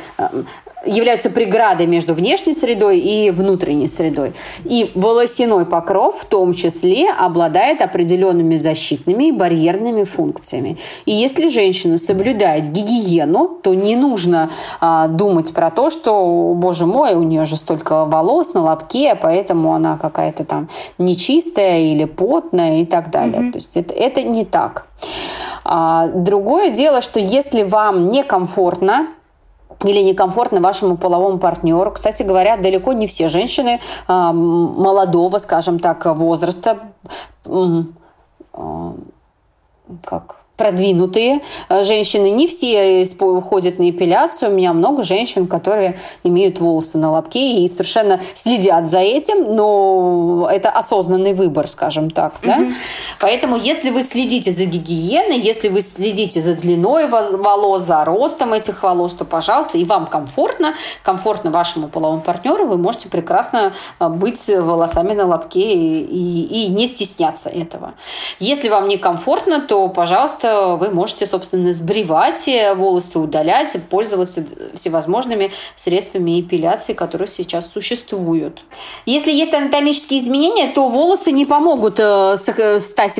являются 0.88 1.30
преградой 1.30 1.88
между 1.88 2.13
внешней 2.13 2.54
средой 2.54 3.00
и 3.00 3.32
внутренней 3.32 3.88
средой. 3.88 4.34
И 4.63 4.91
волосяной 4.95 5.65
покров 5.65 6.21
в 6.21 6.26
том 6.26 6.54
числе 6.54 7.10
обладает 7.12 7.82
определенными 7.82 8.56
защитными 8.56 9.26
и 9.26 9.32
барьерными 9.32 10.04
функциями. 10.04 10.78
И 11.06 11.12
если 11.12 11.50
женщина 11.50 11.97
соблюдает 11.97 12.71
гигиену, 12.71 13.60
то 13.62 13.73
не 13.73 13.95
нужно 13.95 14.50
а, 14.80 15.08
думать 15.08 15.54
про 15.54 15.71
то, 15.71 15.89
что, 15.89 16.54
боже 16.56 16.86
мой, 16.86 17.13
у 17.15 17.23
нее 17.23 17.45
же 17.45 17.58
столько 17.58 18.06
волос 18.06 18.54
на 18.54 18.63
лобке, 18.63 19.15
поэтому 19.15 19.73
она 19.73 19.97
какая-то 19.97 20.45
там 20.45 20.69
нечистая 20.97 21.80
или 21.80 22.06
потная 22.06 22.82
и 22.82 22.86
так 22.86 23.12
далее. 23.12 23.41
Mm-hmm. 23.41 23.52
То 23.52 23.58
есть 23.58 23.78
это, 23.78 23.93
это 23.93 24.23
не 24.23 24.45
так. 24.45 24.88
А, 25.63 26.08
другое 26.08 26.69
дело, 26.69 27.02
что 27.02 27.19
если 27.19 27.63
вам 27.63 28.10
некомфортно 28.10 29.08
или 29.83 30.01
некомфортно 30.01 30.61
вашему 30.61 30.97
половому 30.97 31.37
партнеру. 31.37 31.91
Кстати 31.91 32.23
говоря, 32.23 32.57
далеко 32.57 32.93
не 32.93 33.07
все 33.07 33.29
женщины 33.29 33.79
а, 34.07 34.33
молодого, 34.33 35.37
скажем 35.37 35.79
так, 35.79 36.05
возраста 36.05 36.79
а, 38.53 38.93
как 40.03 40.37
продвинутые 40.58 41.41
э, 41.70 41.84
женщины. 41.84 42.32
Не 42.32 42.48
все 42.48 43.06
ходят 43.41 43.80
на 43.80 43.89
эпиляцию. 43.89 44.52
У 44.52 44.54
меня 44.56 44.74
много 44.74 45.04
женщин, 45.04 45.46
которые 45.48 46.00
имеют 46.24 46.60
волосы 46.60 46.98
на 46.98 47.12
лобке 47.12 47.63
и 47.63 47.67
совершенно 47.67 48.20
следят 48.34 48.88
за 48.88 49.00
этим, 49.00 49.56
но 49.56 50.50
это 50.52 50.70
осознанный 50.70 51.34
выбор, 51.34 51.67
скажем 51.70 52.10
так. 52.10 52.34
Да? 52.41 52.58
Угу. 52.58 52.72
Поэтому, 53.20 53.56
если 53.56 53.91
вы 53.91 54.02
следите 54.02 54.52
за 54.52 54.65
гигиеной, 54.65 55.39
если 55.39 55.70
вы 55.70 55.82
следите 55.82 56.41
за 56.41 56.56
длиной 56.56 57.08
волос, 57.08 57.84
за 57.84 58.04
ростом 58.04 58.54
этих 58.54 58.82
волос, 58.82 59.13
то, 59.13 59.26
пожалуйста, 59.26 59.78
и 59.78 59.86
вам 59.86 60.08
комфортно, 60.08 60.74
комфортно 61.04 61.52
вашему 61.52 61.88
половому 61.88 62.22
партнеру, 62.22 62.65
вы 62.65 62.78
можете 62.78 63.10
прекрасно 63.10 63.74
э, 64.00 64.10
быть 64.10 64.48
волосами 64.48 65.13
на 65.13 65.28
лобке 65.28 65.74
и, 65.74 66.00
и, 66.02 66.65
и 66.65 66.67
не 66.70 66.88
стесняться 66.88 67.50
этого. 67.50 67.93
Если 68.39 68.70
вам 68.70 68.88
некомфортно, 68.88 69.62
то, 69.62 69.88
пожалуйста, 69.89 70.46
просто 70.47 70.75
вы 70.75 70.89
можете, 70.93 71.25
собственно, 71.25 71.73
сбривать 71.73 72.49
волосы, 72.75 73.19
удалять, 73.19 73.75
пользоваться 73.89 74.45
всевозможными 74.73 75.51
средствами 75.75 76.39
эпиляции, 76.41 76.93
которые 76.93 77.27
сейчас 77.27 77.71
существуют. 77.71 78.63
Если 79.05 79.31
есть 79.31 79.53
анатомические 79.53 80.19
изменения, 80.19 80.71
то 80.73 80.88
волосы 80.89 81.31
не 81.31 81.45
помогут 81.45 81.99
э, 81.99 82.38
стать, 82.38 83.19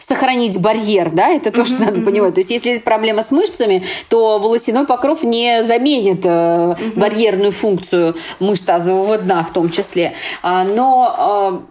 сохранить 0.00 0.60
барьер, 0.60 1.10
да, 1.10 1.28
это 1.28 1.50
тоже 1.50 1.74
mm-hmm. 1.74 1.84
надо 1.84 2.00
понимать. 2.00 2.34
То 2.34 2.40
есть, 2.40 2.50
если 2.50 2.70
есть 2.70 2.84
проблема 2.84 3.22
с 3.22 3.30
мышцами, 3.30 3.84
то 4.08 4.38
волосяной 4.38 4.86
покров 4.86 5.22
не 5.22 5.62
заменит 5.62 6.24
mm-hmm. 6.24 6.98
барьерную 6.98 7.52
функцию 7.52 8.16
мышц 8.40 8.62
тазового 8.62 9.18
дна 9.18 9.42
в 9.44 9.52
том 9.52 9.70
числе. 9.70 10.14
А, 10.42 10.64
но 10.64 11.62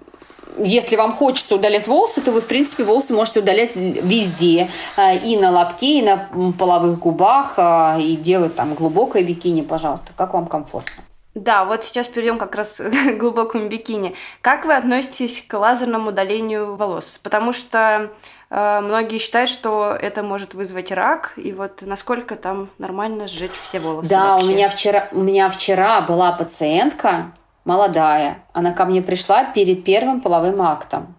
если 0.57 0.95
вам 0.95 1.13
хочется 1.13 1.55
удалять 1.55 1.87
волосы, 1.87 2.21
то 2.21 2.31
вы, 2.31 2.41
в 2.41 2.47
принципе, 2.47 2.83
волосы 2.83 3.13
можете 3.13 3.39
удалять 3.39 3.75
везде. 3.75 4.69
Э, 4.97 5.17
и 5.17 5.37
на 5.37 5.51
лобке, 5.51 5.99
и 5.99 6.01
на 6.01 6.29
половых 6.57 6.99
губах, 6.99 7.55
э, 7.57 8.01
и 8.01 8.15
делать 8.15 8.55
там 8.55 8.73
глубокое 8.73 9.23
бикини, 9.23 9.61
пожалуйста, 9.61 10.11
как 10.15 10.33
вам 10.33 10.47
комфортно. 10.47 11.03
Да, 11.35 11.65
вот 11.65 11.83
сейчас 11.83 12.07
перейдем 12.07 12.37
как 12.37 12.55
раз 12.55 12.77
к 12.77 13.17
глубокому 13.17 13.67
бикини. 13.67 14.15
Как 14.41 14.65
вы 14.65 14.73
относитесь 14.73 15.43
к 15.45 15.53
лазерному 15.57 16.09
удалению 16.09 16.77
волос? 16.77 17.19
Потому 17.21 17.51
что 17.51 18.11
э, 18.49 18.79
многие 18.79 19.17
считают, 19.17 19.49
что 19.49 19.97
это 19.99 20.23
может 20.23 20.53
вызвать 20.53 20.93
рак, 20.93 21.33
и 21.35 21.51
вот 21.51 21.81
насколько 21.81 22.37
там 22.37 22.69
нормально 22.77 23.27
сжечь 23.27 23.51
все 23.63 23.79
волосы. 23.79 24.09
Да, 24.09 24.33
вообще? 24.35 24.47
у 24.47 24.49
меня 24.49 24.69
вчера 24.69 25.09
у 25.11 25.21
меня 25.21 25.49
вчера 25.49 25.99
была 26.01 26.31
пациентка, 26.31 27.33
молодая. 27.65 28.39
Она 28.53 28.71
ко 28.71 28.85
мне 28.85 29.01
пришла 29.01 29.43
перед 29.43 29.83
первым 29.83 30.21
половым 30.21 30.61
актом. 30.61 31.15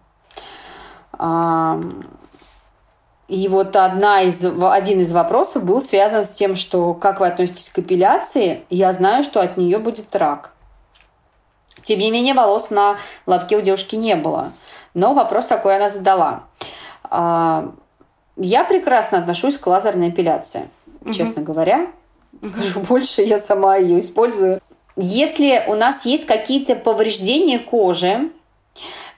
И 3.27 3.47
вот 3.49 3.75
одна 3.75 4.21
из, 4.21 4.43
один 4.43 5.01
из 5.01 5.11
вопросов 5.11 5.65
был 5.65 5.81
связан 5.81 6.23
с 6.23 6.31
тем, 6.31 6.55
что 6.55 6.93
как 6.93 7.19
вы 7.19 7.27
относитесь 7.27 7.69
к 7.69 7.79
эпиляции, 7.79 8.63
я 8.69 8.93
знаю, 8.93 9.23
что 9.23 9.41
от 9.41 9.57
нее 9.57 9.79
будет 9.79 10.15
рак. 10.15 10.51
Тем 11.81 11.99
не 11.99 12.09
менее, 12.09 12.33
волос 12.33 12.69
на 12.69 12.97
лобке 13.25 13.57
у 13.57 13.61
девушки 13.61 13.95
не 13.95 14.15
было. 14.15 14.51
Но 14.93 15.13
вопрос 15.13 15.45
такой 15.45 15.75
она 15.75 15.89
задала. 15.89 16.43
Я 17.09 18.63
прекрасно 18.63 19.17
отношусь 19.17 19.57
к 19.57 19.67
лазерной 19.67 20.09
эпиляции, 20.09 20.69
угу. 21.01 21.11
честно 21.11 21.41
говоря. 21.41 21.87
Скажу 22.43 22.81
больше, 22.81 23.23
я 23.23 23.39
сама 23.39 23.77
ее 23.77 23.99
использую 23.99 24.61
если 24.97 25.63
у 25.67 25.75
нас 25.75 26.05
есть 26.05 26.25
какие-то 26.25 26.75
повреждения 26.75 27.59
кожи, 27.59 28.31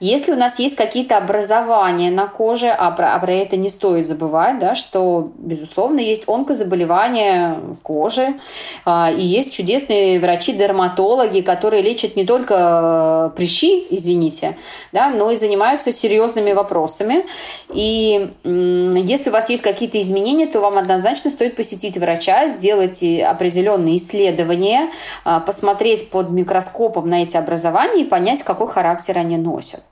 если 0.00 0.32
у 0.32 0.36
нас 0.36 0.58
есть 0.58 0.76
какие-то 0.76 1.18
образования 1.18 2.10
на 2.10 2.26
коже, 2.26 2.68
а 2.70 2.90
про, 2.90 3.14
а 3.14 3.18
про 3.18 3.32
это 3.32 3.58
не 3.58 3.68
стоит 3.68 4.06
забывать, 4.06 4.58
да, 4.58 4.74
что, 4.74 5.30
безусловно, 5.36 6.00
есть 6.00 6.26
онкозаболевания 6.26 7.60
кожи, 7.82 8.40
а, 8.86 9.10
и 9.10 9.22
есть 9.22 9.52
чудесные 9.52 10.18
врачи-дерматологи, 10.18 11.42
которые 11.42 11.82
лечат 11.82 12.16
не 12.16 12.24
только 12.24 13.30
э, 13.32 13.36
прыщи, 13.36 13.86
извините, 13.90 14.56
да, 14.92 15.10
но 15.10 15.30
и 15.30 15.36
занимаются 15.36 15.92
серьезными 15.92 16.54
вопросами. 16.54 17.26
И 17.68 18.30
если 18.42 19.28
у 19.28 19.32
вас 19.34 19.50
есть 19.50 19.62
какие-то 19.62 20.00
изменения, 20.00 20.46
то 20.46 20.60
вам 20.60 20.78
однозначно 20.78 21.30
стоит 21.30 21.56
посетить 21.56 21.98
врача, 21.98 22.48
сделать 22.48 23.02
определенные 23.02 23.96
исследования, 23.96 24.90
а, 25.24 25.40
посмотреть 25.40 26.08
под 26.08 26.30
микроскопом 26.30 27.06
на 27.06 27.22
эти 27.22 27.36
образования 27.36 28.02
и 28.02 28.04
понять, 28.04 28.42
какой 28.42 28.66
характер 28.66 29.18
они 29.18 29.36
носят. 29.36 29.82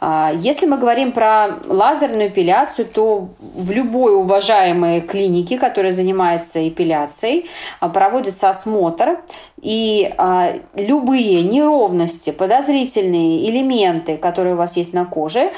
А, 0.00 0.32
если 0.34 0.66
мы 0.66 0.78
говорим 0.78 1.12
про 1.12 1.58
лазерную 1.66 2.28
эпиляцию, 2.28 2.86
то 2.86 3.28
в 3.40 3.70
любой 3.70 4.14
уважаемой 4.14 5.00
клинике, 5.00 5.58
которая 5.58 5.92
занимается 5.92 6.68
эпиляцией, 6.68 7.48
а, 7.80 7.88
проводится 7.88 8.48
осмотр, 8.48 9.20
и 9.60 10.12
а, 10.18 10.52
любые 10.74 11.42
неровности, 11.42 12.30
подозрительные 12.30 13.48
элементы, 13.48 14.16
которые 14.16 14.54
у 14.54 14.58
вас 14.58 14.76
есть 14.76 14.92
на 14.92 15.04
коже, 15.04 15.50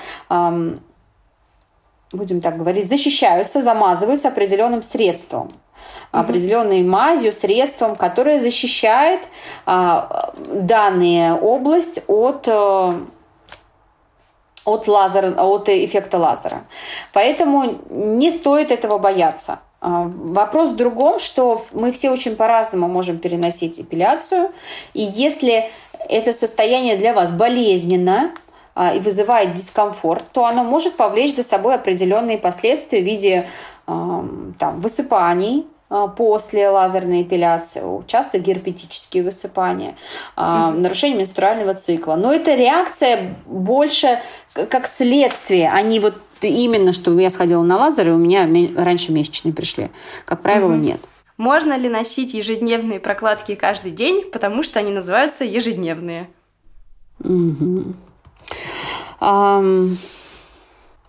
будем 2.11 2.41
так 2.41 2.57
говорить, 2.57 2.89
защищаются, 2.89 3.61
замазываются 3.61 4.29
определенным 4.29 4.83
средством. 4.83 5.49
Определенной 6.11 6.83
мазью, 6.83 7.35
средством, 7.35 7.95
которое 7.95 8.41
защищает 8.41 9.29
а, 9.67 10.33
данную 10.51 11.37
область 11.37 12.01
от 12.09 12.49
от, 14.69 14.89
лазера, 14.89 15.33
от 15.33 15.69
эффекта 15.69 16.19
лазера. 16.19 16.65
Поэтому 17.13 17.79
не 17.91 18.31
стоит 18.31 18.71
этого 18.71 18.99
бояться. 18.99 19.61
А, 19.81 20.11
вопрос 20.13 20.71
в 20.71 20.77
другом, 20.77 21.19
что 21.19 21.63
мы 21.73 21.93
все 21.93 22.11
очень 22.11 22.37
по-разному 22.37 22.89
можем 22.89 23.19
переносить 23.19 23.81
эпиляцию. 23.81 24.51
И 24.95 25.03
если 25.03 25.71
это 26.09 26.33
состояние 26.33 26.97
для 26.97 27.15
вас 27.15 27.33
болезненно, 27.33 28.33
а, 28.75 28.95
и 28.95 29.01
вызывает 29.01 29.55
дискомфорт, 29.55 30.31
то 30.33 30.45
оно 30.45 30.65
может 30.65 30.97
повлечь 30.97 31.35
за 31.35 31.43
собой 31.43 31.75
определенные 31.75 32.39
последствия 32.39 33.01
в 33.01 33.05
виде 33.05 33.49
там, 33.87 34.81
высыпаний, 34.81 35.67
после 36.17 36.69
лазерной 36.69 37.23
эпиляции, 37.23 37.83
часто 38.07 38.39
герпетические 38.39 39.23
высыпания, 39.23 39.97
mm-hmm. 40.37 40.73
нарушение 40.73 41.19
менструального 41.19 41.75
цикла. 41.75 42.17
Но 42.17 42.33
это 42.33 42.55
реакция 42.55 43.37
больше 43.47 44.21
как 44.53 44.87
следствие, 44.87 45.71
а 45.73 45.81
не 45.83 45.99
вот 45.99 46.15
именно, 46.43 46.93
что 46.93 47.19
я 47.19 47.31
сходила 47.31 47.63
на 47.63 47.79
лазер, 47.79 48.09
и 48.09 48.13
у 48.13 48.19
меня 48.19 48.49
раньше 48.77 49.13
месячные 49.13 49.53
пришли. 49.53 49.91
Как 50.25 50.43
правило, 50.43 50.75
mm-hmm. 50.75 50.81
нет. 50.81 51.01
Можно 51.39 51.77
ли 51.77 51.89
носить 51.89 52.35
ежедневные 52.35 53.01
прокладки 53.01 53.55
каждый 53.55 53.93
день, 53.93 54.25
потому 54.31 54.63
что 54.63 54.81
они 54.81 54.91
называются 54.91 55.45
ежедневные? 55.45 56.29
Mm-hmm. 57.21 57.95
Um, 59.21 59.97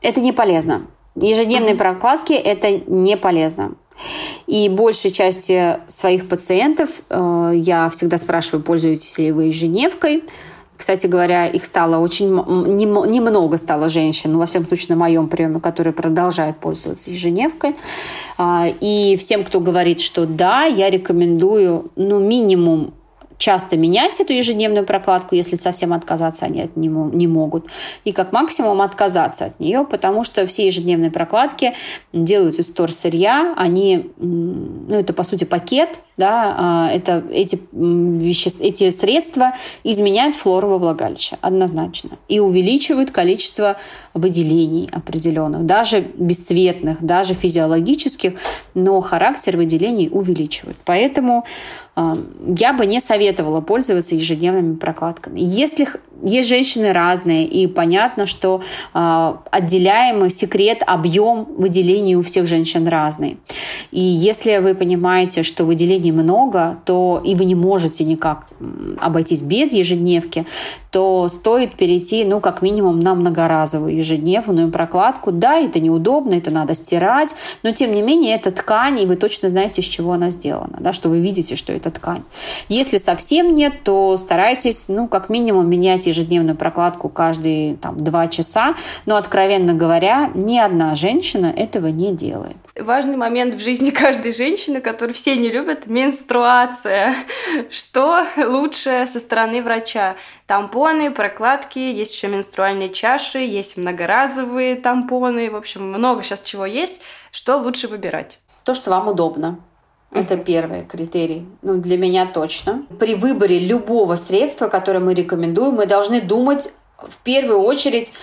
это 0.02 0.20
не 0.22 0.32
полезно. 0.32 0.88
Ежедневные 1.16 1.74
mm-hmm. 1.74 1.78
прокладки 1.78 2.34
это 2.34 2.72
не 2.72 3.18
полезно. 3.18 3.74
И 4.48 4.70
большей 4.70 5.12
части 5.12 5.78
своих 5.88 6.28
пациентов 6.28 7.02
э, 7.10 7.52
я 7.56 7.90
всегда 7.90 8.18
спрашиваю, 8.18 8.64
пользуетесь 8.64 9.18
ли 9.18 9.32
вы 9.32 9.46
ежедневкой. 9.46 10.24
Кстати 10.80 11.08
говоря, 11.08 11.46
их 11.46 11.66
стало 11.66 11.98
очень 11.98 12.30
немного 12.30 13.58
стало 13.58 13.90
женщин, 13.90 14.32
ну, 14.32 14.40
во 14.40 14.46
всяком 14.46 14.66
случае, 14.66 14.88
на 14.92 14.96
моем 14.96 15.28
приеме, 15.28 15.60
которые 15.60 15.92
продолжают 15.92 16.58
пользоваться 16.58 17.12
ежедневкой. 17.12 17.76
А, 18.38 18.66
и 18.80 19.18
всем, 19.18 19.44
кто 19.44 19.60
говорит, 19.60 20.00
что 20.00 20.26
да, 20.26 20.64
я 20.64 20.90
рекомендую, 20.90 21.92
ну, 21.98 22.20
минимум 22.20 22.94
часто 23.40 23.78
менять 23.78 24.20
эту 24.20 24.34
ежедневную 24.34 24.86
прокладку, 24.86 25.34
если 25.34 25.56
совсем 25.56 25.94
отказаться 25.94 26.46
они 26.46 26.62
от 26.62 26.76
не, 26.76 26.90
не 26.90 27.26
могут, 27.26 27.68
и 28.04 28.12
как 28.12 28.32
максимум 28.34 28.82
отказаться 28.82 29.46
от 29.46 29.60
нее, 29.60 29.88
потому 29.90 30.24
что 30.24 30.46
все 30.46 30.68
ежедневные 30.68 31.10
прокладки 31.10 31.74
делают 32.14 32.60
из 32.60 32.72
сырья, 32.92 33.54
они, 33.58 34.12
ну, 34.18 34.94
это 34.94 35.14
по 35.14 35.24
сути 35.24 35.46
пакет, 35.46 36.02
да, 36.18 36.56
а, 36.58 36.90
это 36.92 37.24
эти, 37.32 37.62
вещества, 37.72 38.66
эти 38.66 38.90
средства 38.90 39.54
изменяют 39.86 40.36
флору 40.36 40.68
во 40.68 40.78
влагалище 40.78 41.38
однозначно. 41.40 42.18
И 42.28 42.40
увеличивают 42.42 43.12
количество 43.12 43.78
выделений 44.14 44.90
определенных, 44.92 45.66
даже 45.66 46.02
бесцветных, 46.02 47.02
даже 47.02 47.36
физиологических, 47.36 48.34
но 48.74 49.00
характер 49.00 49.56
выделений 49.56 50.10
увеличивают. 50.12 50.76
Поэтому 50.84 51.46
а, 51.96 52.18
я 52.58 52.74
бы 52.74 52.86
не 52.86 53.00
советовала 53.00 53.29
пользоваться 53.34 54.16
ежедневными 54.16 54.76
прокладками. 54.76 55.40
Если 55.40 55.88
есть 56.24 56.50
женщины 56.50 56.92
разные, 56.92 57.46
и 57.46 57.68
понятно, 57.68 58.26
что 58.26 58.62
э, 58.94 59.34
отделяемый 59.52 60.30
секрет, 60.30 60.84
объем 60.86 61.48
выделений 61.58 62.16
у 62.16 62.22
всех 62.22 62.48
женщин 62.48 62.88
разный. 62.88 63.38
И 63.92 64.02
если 64.02 64.58
вы 64.58 64.76
понимаете, 64.76 65.44
что 65.44 65.64
выделений 65.64 66.12
много, 66.12 66.80
то 66.86 67.22
и 67.24 67.36
вы 67.36 67.46
не 67.46 67.56
можете 67.56 68.04
никак 68.04 68.48
обойтись 69.00 69.42
без 69.42 69.72
ежедневки, 69.72 70.46
то 70.92 71.28
стоит 71.30 71.76
перейти, 71.78 72.26
ну, 72.26 72.40
как 72.40 72.62
минимум, 72.62 73.00
на 73.00 73.16
многоразовую 73.16 73.96
ежедневную 73.96 74.72
прокладку. 74.72 75.32
Да, 75.32 75.58
это 75.58 75.80
неудобно, 75.80 76.34
это 76.34 76.52
надо 76.52 76.74
стирать, 76.74 77.36
но, 77.64 77.72
тем 77.72 77.94
не 77.94 78.02
менее, 78.02 78.36
это 78.36 78.52
ткань, 78.52 79.00
и 79.00 79.06
вы 79.06 79.16
точно 79.16 79.50
знаете, 79.50 79.82
из 79.82 79.86
чего 79.86 80.14
она 80.14 80.30
сделана, 80.32 80.78
да, 80.80 80.94
что 80.94 81.10
вы 81.10 81.20
видите, 81.20 81.56
что 81.56 81.72
это 81.72 81.92
ткань. 81.92 82.24
Если 82.68 82.98
совсем 82.98 83.19
нет, 83.56 83.84
то 83.84 84.18
старайтесь, 84.18 84.86
ну, 84.88 85.08
как 85.08 85.30
минимум, 85.30 85.70
менять 85.70 86.08
ежедневную 86.08 86.56
прокладку 86.56 87.10
каждые 87.10 87.76
там, 87.78 87.98
два 87.98 88.28
часа, 88.28 88.76
но, 89.06 89.16
откровенно 89.16 89.74
говоря, 89.74 90.32
ни 90.34 90.58
одна 90.58 90.96
женщина 90.96 91.48
этого 91.48 91.88
не 91.88 92.14
делает. 92.14 92.58
Важный 92.76 93.18
момент 93.18 93.56
в 93.56 93.60
жизни 93.60 93.90
каждой 93.92 94.34
женщины, 94.34 94.82
который 94.82 95.14
все 95.14 95.36
не 95.36 95.50
любят– 95.52 95.86
менструация. 95.88 97.16
Что 97.70 98.24
лучше 98.38 99.06
со 99.08 99.20
стороны 99.20 99.62
врача? 99.62 100.16
Тампоны, 100.48 101.12
прокладки, 101.12 101.80
есть 101.80 102.14
еще 102.16 102.28
менструальные 102.28 102.90
чаши, 102.90 103.40
есть 103.40 103.78
многоразовые 103.78 104.76
тампоны, 104.76 105.52
в 105.52 105.56
общем, 105.56 105.88
много 105.92 106.24
сейчас 106.24 106.42
чего 106.42 106.66
есть. 106.66 107.02
Что 107.32 107.58
лучше 107.58 107.88
выбирать? 107.88 108.40
То, 108.64 108.74
что 108.74 108.92
вам 108.92 109.08
удобно. 109.08 109.60
Это 110.12 110.38
первый 110.38 110.86
критерий. 110.86 111.46
Ну, 111.62 111.78
для 111.78 111.98
меня 111.98 112.26
точно. 112.26 112.84
При 113.00 113.16
выборе 113.16 113.60
любого 113.60 114.16
средства, 114.16 114.68
которое 114.68 115.00
мы 115.00 115.14
рекомендуем, 115.14 115.76
мы 115.76 115.86
должны 115.86 116.22
думать 116.22 116.72
в 116.98 117.18
первую 117.24 117.60
очередь 117.60 118.14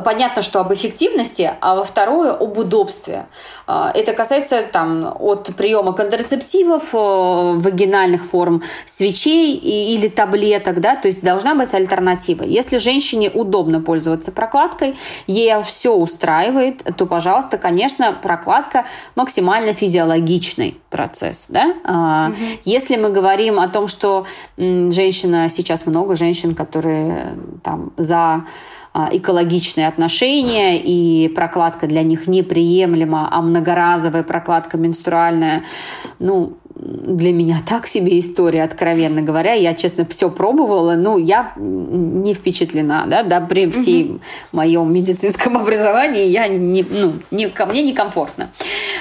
понятно, 0.00 0.42
что 0.42 0.60
об 0.60 0.72
эффективности, 0.72 1.52
а 1.60 1.74
во 1.74 1.84
второе 1.84 2.32
об 2.32 2.58
удобстве. 2.58 3.26
А, 3.66 3.90
это 3.94 4.12
касается 4.12 4.62
там, 4.62 5.14
от 5.18 5.54
приема 5.56 5.92
контрацептивов, 5.92 6.94
э, 6.94 6.96
вагинальных 6.96 8.24
форм 8.24 8.62
свечей 8.86 9.56
или 9.56 10.08
таблеток, 10.08 10.80
да, 10.80 10.96
то 10.96 11.08
есть 11.08 11.22
должна 11.22 11.54
быть 11.54 11.72
альтернатива. 11.74 12.42
Если 12.42 12.78
женщине 12.78 13.30
удобно 13.30 13.80
пользоваться 13.80 14.32
прокладкой, 14.32 14.96
ей 15.26 15.52
все 15.64 15.94
устраивает, 15.94 16.82
то, 16.96 17.06
пожалуйста, 17.06 17.58
конечно, 17.58 18.12
прокладка 18.12 18.84
максимально 19.14 19.72
физиологичный 19.72 20.80
процесс, 20.90 21.46
да. 21.48 22.28
Угу. 22.30 22.36
Если 22.64 22.96
мы 22.96 23.10
говорим 23.10 23.58
о 23.58 23.68
том, 23.68 23.88
что 23.88 24.26
женщина, 24.56 25.48
сейчас 25.48 25.86
много 25.86 26.14
женщин, 26.14 26.54
которые 26.54 27.36
там 27.62 27.92
за 27.96 28.44
экологичные 28.94 29.88
отношения, 29.88 30.78
и 30.78 31.28
прокладка 31.28 31.86
для 31.86 32.02
них 32.02 32.26
неприемлема, 32.26 33.28
а 33.30 33.40
многоразовая 33.42 34.22
прокладка 34.22 34.76
менструальная, 34.76 35.64
ну, 36.18 36.58
для 36.82 37.32
меня 37.32 37.58
так 37.64 37.86
себе 37.86 38.18
история, 38.18 38.64
откровенно 38.64 39.22
говоря. 39.22 39.52
Я, 39.52 39.74
честно, 39.74 40.04
все 40.06 40.28
пробовала, 40.28 40.94
но 40.94 41.16
я 41.16 41.52
не 41.56 42.34
впечатлена, 42.34 43.06
да, 43.06 43.22
да 43.22 43.40
при 43.40 43.70
всей 43.70 44.04
угу. 44.10 44.20
моем 44.50 44.92
медицинском 44.92 45.56
образовании 45.58 46.26
я 46.26 46.48
не, 46.48 46.84
ну, 46.88 47.14
не, 47.30 47.48
ко 47.48 47.66
мне 47.66 47.82
некомфортно. 47.82 48.50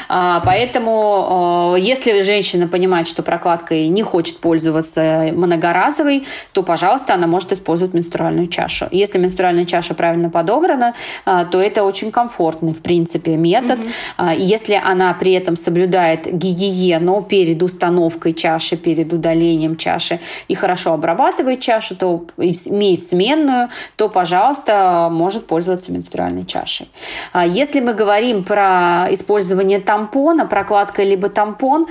А, 0.10 0.42
поэтому, 0.46 1.72
а, 1.74 1.76
если 1.76 2.22
женщина 2.22 2.68
понимает, 2.68 3.08
что 3.08 3.24
прокладкой 3.24 3.88
не 3.88 4.04
хочет 4.04 4.40
пользоваться 4.40 5.30
многоразовой, 5.34 6.28
то, 6.54 6.62
пожалуйста, 6.64 7.16
она 7.16 7.26
может 7.26 7.52
использовать 7.52 7.94
менструальную 7.94 8.48
чашу. 8.48 8.88
Если 8.92 9.18
менструальная 9.18 9.66
чаша 9.66 9.96
правильно 9.96 10.30
подобрана, 10.30 10.94
а, 11.26 11.46
то 11.46 11.60
это 11.60 11.84
очень 11.84 12.12
комфортный, 12.12 12.74
в 12.74 12.82
принципе, 12.82 13.38
метод. 13.38 13.80
Угу. 13.80 14.30
Если 14.38 14.74
она 14.74 15.14
при 15.14 15.34
этом 15.34 15.56
соблюдает 15.56 16.28
гигиену 16.32 17.24
перед 17.24 17.64
установкой 17.72 18.34
чаши, 18.34 18.78
перед 18.78 19.14
удалением 19.14 19.78
чаши 19.78 20.20
и 20.48 20.56
хорошо 20.56 20.94
обрабатывает 20.94 21.60
чашу, 21.60 21.96
то 21.96 22.26
имеет 22.38 23.04
сменную, 23.04 23.70
то, 23.96 24.10
пожалуйста, 24.10 25.10
может 25.12 25.48
пользоваться 25.48 25.92
менструальной 25.92 26.46
чашей. 26.46 26.90
Если 27.34 27.80
мы 27.80 27.94
говорим 27.94 28.44
про 28.44 29.08
использование 29.12 29.80
тампона, 29.80 30.46
прокладка 30.46 31.04
либо 31.04 31.30
тампон, 31.30 31.88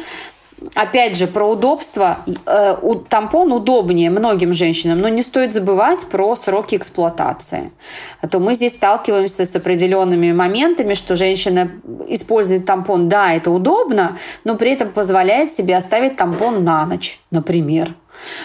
опять 0.75 1.17
же, 1.17 1.27
про 1.27 1.45
удобство. 1.51 2.25
Э, 2.47 2.77
тампон 3.09 3.53
удобнее 3.53 4.11
многим 4.11 4.53
женщинам, 4.53 5.01
но 5.01 5.09
не 5.09 5.23
стоит 5.23 5.53
забывать 5.53 6.07
про 6.07 6.37
сроки 6.37 6.77
эксплуатации. 6.77 7.73
А 8.21 8.29
то 8.29 8.39
мы 8.39 8.55
здесь 8.55 8.73
сталкиваемся 8.73 9.45
с 9.45 9.57
определенными 9.57 10.33
моментами, 10.33 10.95
что 10.95 11.17
женщина 11.17 11.71
использует 12.09 12.65
тампон, 12.65 13.09
да, 13.09 13.33
это 13.33 13.51
удобно, 13.51 14.19
но 14.45 14.57
при 14.57 14.73
этом 14.73 14.91
позволяет 14.91 15.53
себе 15.53 15.77
оставить 15.77 16.17
тампон 16.17 16.65
на 16.65 16.87
ночь, 16.87 17.21
например. 17.31 17.95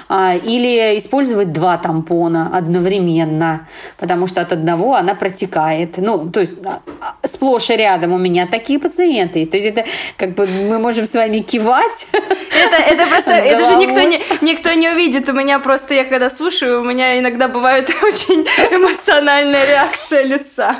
А, 0.07 0.35
или 0.35 0.97
использовать 0.97 1.51
два 1.51 1.77
тампона 1.77 2.51
одновременно, 2.53 3.67
потому 3.97 4.27
что 4.27 4.41
от 4.41 4.51
одного 4.51 4.95
она 4.95 5.15
протекает. 5.15 5.97
Ну, 5.97 6.29
то 6.29 6.41
есть 6.41 6.53
а, 6.65 6.81
а, 7.01 7.27
сплошь 7.27 7.69
и 7.69 7.75
рядом 7.75 8.13
у 8.13 8.17
меня 8.17 8.45
такие 8.45 8.79
пациенты. 8.79 9.45
То 9.45 9.57
есть 9.57 9.67
это 9.67 9.85
как 10.17 10.35
бы 10.35 10.45
мы 10.45 10.79
можем 10.79 11.05
с 11.05 11.13
вами 11.13 11.39
кивать. 11.39 12.07
Это, 12.11 12.75
это 12.75 13.05
просто, 13.07 13.31
это 13.31 13.65
же 13.65 13.75
никто 13.77 14.01
не, 14.01 14.21
никто 14.41 14.73
не 14.73 14.89
увидит. 14.89 15.27
У 15.29 15.33
меня 15.33 15.59
просто, 15.59 15.93
я 15.93 16.05
когда 16.05 16.29
слушаю, 16.29 16.81
у 16.81 16.83
меня 16.83 17.19
иногда 17.19 17.47
бывает 17.47 17.89
очень 18.03 18.45
эмоциональная 18.71 19.65
реакция 19.65 20.23
лица. 20.23 20.77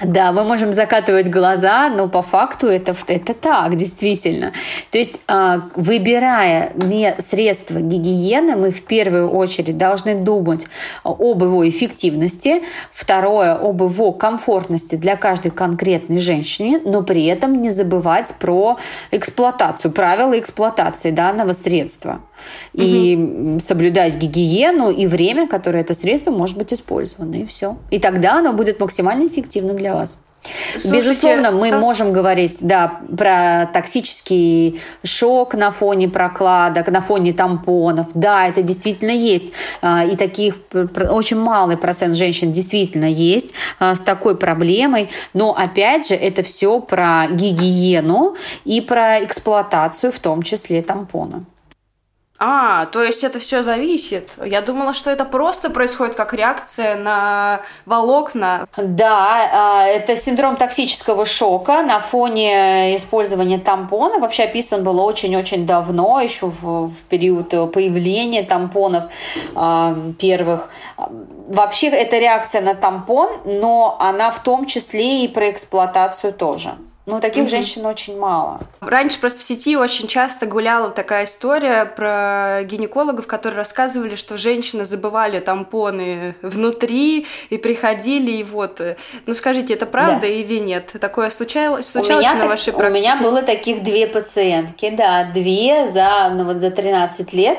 Да, 0.00 0.32
мы 0.32 0.44
можем 0.44 0.72
закатывать 0.72 1.28
глаза, 1.28 1.88
но 1.88 2.08
по 2.08 2.22
факту 2.22 2.68
это, 2.68 2.94
это 3.08 3.34
так, 3.34 3.76
действительно. 3.76 4.52
То 4.90 4.98
есть, 4.98 5.20
выбирая 5.74 6.72
средства 7.18 7.80
гигиены, 7.80 8.13
гигиены 8.14 8.56
мы 8.56 8.70
в 8.70 8.82
первую 8.82 9.30
очередь 9.30 9.76
должны 9.76 10.14
думать 10.14 10.66
об 11.02 11.42
его 11.42 11.68
эффективности, 11.68 12.62
второе 12.92 13.54
об 13.54 13.82
его 13.82 14.12
комфортности 14.12 14.96
для 14.96 15.16
каждой 15.16 15.50
конкретной 15.50 16.18
женщины, 16.18 16.80
но 16.84 17.02
при 17.02 17.26
этом 17.26 17.60
не 17.60 17.70
забывать 17.70 18.34
про 18.38 18.78
эксплуатацию, 19.10 19.92
правила 19.92 20.38
эксплуатации 20.38 21.10
данного 21.10 21.52
средства 21.52 22.20
и 22.72 23.16
угу. 23.16 23.60
соблюдать 23.60 24.16
гигиену 24.16 24.90
и 24.90 25.06
время, 25.06 25.46
которое 25.46 25.80
это 25.80 25.94
средство 25.94 26.30
может 26.30 26.56
быть 26.56 26.72
использовано, 26.72 27.34
и 27.34 27.46
все. 27.46 27.76
И 27.90 27.98
тогда 27.98 28.38
оно 28.38 28.52
будет 28.52 28.80
максимально 28.80 29.26
эффективно 29.26 29.74
для 29.74 29.94
вас. 29.94 30.18
Слушайте, 30.72 30.96
Безусловно, 30.96 31.50
мы 31.50 31.70
а... 31.70 31.78
можем 31.78 32.12
говорить, 32.12 32.58
да, 32.62 33.00
про 33.16 33.66
токсический 33.72 34.80
шок 35.02 35.54
на 35.54 35.70
фоне 35.70 36.08
прокладок, 36.08 36.88
на 36.88 37.00
фоне 37.00 37.32
тампонов. 37.32 38.08
Да, 38.14 38.46
это 38.48 38.62
действительно 38.62 39.10
есть. 39.10 39.52
А, 39.80 40.04
и 40.04 40.16
таких 40.16 40.56
очень 41.10 41.38
малый 41.38 41.76
процент 41.76 42.16
женщин 42.16 42.52
действительно 42.52 43.06
есть 43.06 43.54
а, 43.78 43.94
с 43.94 44.00
такой 44.00 44.36
проблемой. 44.36 45.10
Но 45.32 45.54
опять 45.56 46.08
же, 46.08 46.14
это 46.14 46.42
все 46.42 46.80
про 46.80 47.26
гигиену 47.30 48.36
и 48.64 48.80
про 48.80 49.24
эксплуатацию, 49.24 50.12
в 50.12 50.18
том 50.18 50.42
числе 50.42 50.82
тампона. 50.82 51.44
А, 52.36 52.86
то 52.86 53.02
есть 53.02 53.22
это 53.22 53.38
все 53.38 53.62
зависит. 53.62 54.30
Я 54.44 54.60
думала, 54.60 54.92
что 54.92 55.10
это 55.10 55.24
просто 55.24 55.70
происходит 55.70 56.16
как 56.16 56.34
реакция 56.34 56.96
на 56.96 57.60
волокна. 57.86 58.68
Да, 58.76 59.50
а, 59.52 59.86
это 59.86 60.16
синдром 60.16 60.56
токсического 60.56 61.26
шока 61.26 61.82
на 61.82 62.00
фоне 62.00 62.96
использования 62.96 63.58
тампона. 63.58 64.18
Вообще 64.18 64.44
описан 64.44 64.82
был 64.82 64.98
очень-очень 64.98 65.64
давно, 65.64 66.20
еще 66.20 66.46
в, 66.46 66.88
в 66.88 66.96
период 67.08 67.50
появления 67.72 68.42
тампонов 68.42 69.04
э, 69.54 70.12
первых. 70.18 70.70
Вообще 70.96 71.88
это 71.88 72.18
реакция 72.18 72.62
на 72.62 72.74
тампон, 72.74 73.42
но 73.44 73.96
она 74.00 74.30
в 74.30 74.42
том 74.42 74.66
числе 74.66 75.24
и 75.24 75.28
про 75.28 75.50
эксплуатацию 75.50 76.32
тоже. 76.32 76.74
Но 77.06 77.20
таких 77.20 77.44
mm-hmm. 77.44 77.48
женщин 77.48 77.84
очень 77.84 78.18
мало. 78.18 78.60
Раньше 78.80 79.20
просто 79.20 79.40
в 79.40 79.42
сети 79.42 79.76
очень 79.76 80.08
часто 80.08 80.46
гуляла 80.46 80.90
такая 80.90 81.24
история 81.24 81.84
про 81.84 82.62
гинекологов, 82.64 83.26
которые 83.26 83.58
рассказывали, 83.58 84.14
что 84.14 84.38
женщины 84.38 84.86
забывали 84.86 85.38
тампоны 85.40 86.34
внутри 86.40 87.26
и 87.50 87.58
приходили, 87.58 88.30
и 88.30 88.42
вот. 88.42 88.80
Ну 89.26 89.34
скажите, 89.34 89.74
это 89.74 89.84
правда 89.84 90.22
да. 90.22 90.26
или 90.28 90.58
нет? 90.58 90.94
Такое 90.98 91.28
случалось, 91.28 91.90
случалось 91.90 92.24
на 92.24 92.40
так, 92.40 92.48
вашей 92.48 92.72
практике? 92.72 92.98
У 92.98 93.02
меня 93.02 93.22
было 93.22 93.42
таких 93.42 93.82
две 93.82 94.06
пациентки, 94.06 94.88
да, 94.88 95.24
две 95.24 95.86
за, 95.88 96.30
ну, 96.32 96.44
вот 96.44 96.58
за 96.58 96.70
13 96.70 97.34
лет. 97.34 97.58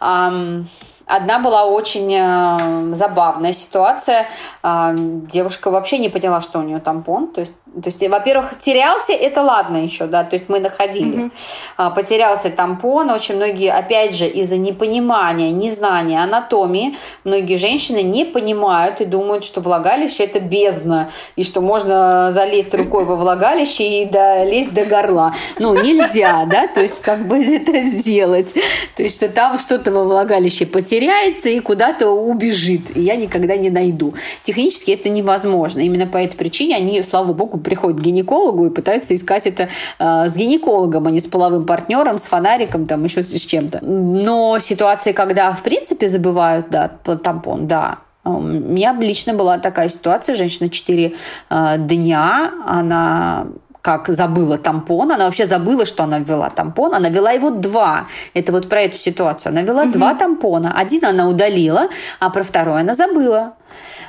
Um, 0.00 0.64
Одна 1.08 1.38
была 1.38 1.64
очень 1.64 2.12
э, 2.12 2.94
забавная 2.94 3.54
ситуация. 3.54 4.26
Э, 4.62 4.94
девушка 4.94 5.70
вообще 5.70 5.96
не 5.96 6.10
поняла, 6.10 6.42
что 6.42 6.58
у 6.58 6.62
нее 6.62 6.80
тампон. 6.80 7.28
То 7.28 7.40
есть, 7.40 7.54
то 7.74 7.88
есть 7.88 8.06
во-первых, 8.08 8.58
терялся, 8.58 9.12
это 9.12 9.42
ладно 9.42 9.78
еще, 9.78 10.06
да, 10.06 10.24
то 10.24 10.34
есть 10.34 10.48
мы 10.48 10.58
находили. 10.58 11.30
Mm-hmm. 11.76 11.94
Потерялся 11.94 12.50
тампон. 12.50 13.10
Очень 13.10 13.36
многие, 13.36 13.72
опять 13.72 14.16
же, 14.16 14.26
из-за 14.26 14.56
непонимания, 14.56 15.50
незнания 15.50 16.22
анатомии, 16.22 16.96
многие 17.24 17.56
женщины 17.56 18.02
не 18.02 18.24
понимают 18.24 19.00
и 19.00 19.04
думают, 19.04 19.44
что 19.44 19.60
влагалище 19.60 20.24
это 20.24 20.40
бездна, 20.40 21.10
и 21.36 21.44
что 21.44 21.60
можно 21.60 22.30
залезть 22.32 22.74
рукой 22.74 23.04
во 23.04 23.16
влагалище 23.16 24.02
и 24.02 24.04
долезть 24.06 24.72
до 24.72 24.84
горла. 24.84 25.34
Ну, 25.58 25.74
нельзя, 25.80 26.46
да, 26.50 26.66
то 26.66 26.80
есть 26.80 27.00
как 27.00 27.26
бы 27.26 27.38
это 27.38 27.80
сделать. 27.82 28.54
То 28.96 29.02
есть, 29.02 29.16
что 29.16 29.28
там 29.28 29.58
что-то 29.58 29.92
во 29.92 30.04
влагалище 30.04 30.66
потеряется 30.66 31.48
и 31.48 31.60
куда-то 31.60 32.08
убежит, 32.08 32.96
и 32.96 33.00
я 33.02 33.16
никогда 33.16 33.56
не 33.56 33.70
найду. 33.70 34.14
Технически 34.42 34.92
это 34.92 35.08
невозможно. 35.10 35.80
Именно 35.80 36.06
по 36.06 36.16
этой 36.16 36.36
причине 36.36 36.76
они, 36.76 37.02
слава 37.02 37.32
богу, 37.32 37.57
приходят 37.58 38.00
к 38.00 38.02
гинекологу 38.02 38.66
и 38.66 38.70
пытаются 38.70 39.14
искать 39.14 39.46
это 39.46 39.68
э, 39.98 40.28
с 40.28 40.36
гинекологом, 40.36 41.06
а 41.06 41.10
не 41.10 41.20
с 41.20 41.26
половым 41.26 41.66
партнером, 41.66 42.18
с 42.18 42.24
фонариком, 42.24 42.86
там 42.86 43.04
еще 43.04 43.22
с, 43.22 43.38
чем-то. 43.38 43.80
Но 43.82 44.58
ситуации, 44.58 45.12
когда 45.12 45.52
в 45.52 45.62
принципе 45.62 46.08
забывают, 46.08 46.70
да, 46.70 46.88
тампон, 46.88 47.66
да, 47.66 47.98
у 48.24 48.40
меня 48.40 48.92
лично 48.92 49.32
была 49.32 49.58
такая 49.58 49.88
ситуация, 49.88 50.34
женщина 50.34 50.68
4 50.68 51.14
э, 51.50 51.78
дня, 51.78 52.52
она 52.66 53.46
как 53.88 54.08
забыла 54.08 54.58
тампон. 54.58 55.12
Она 55.12 55.24
вообще 55.24 55.46
забыла, 55.46 55.86
что 55.86 56.04
она 56.04 56.18
ввела 56.18 56.50
тампон. 56.50 56.94
Она 56.94 57.08
вела 57.08 57.30
его 57.30 57.50
два. 57.50 58.06
Это 58.34 58.52
вот 58.52 58.68
про 58.68 58.82
эту 58.82 58.98
ситуацию. 58.98 59.50
Она 59.50 59.62
вела 59.62 59.84
угу. 59.84 59.92
два 59.92 60.14
тампона. 60.14 60.74
Один 60.76 61.06
она 61.06 61.26
удалила, 61.26 61.88
а 62.20 62.28
про 62.28 62.42
второй 62.42 62.80
она 62.80 62.94
забыла. 62.94 63.54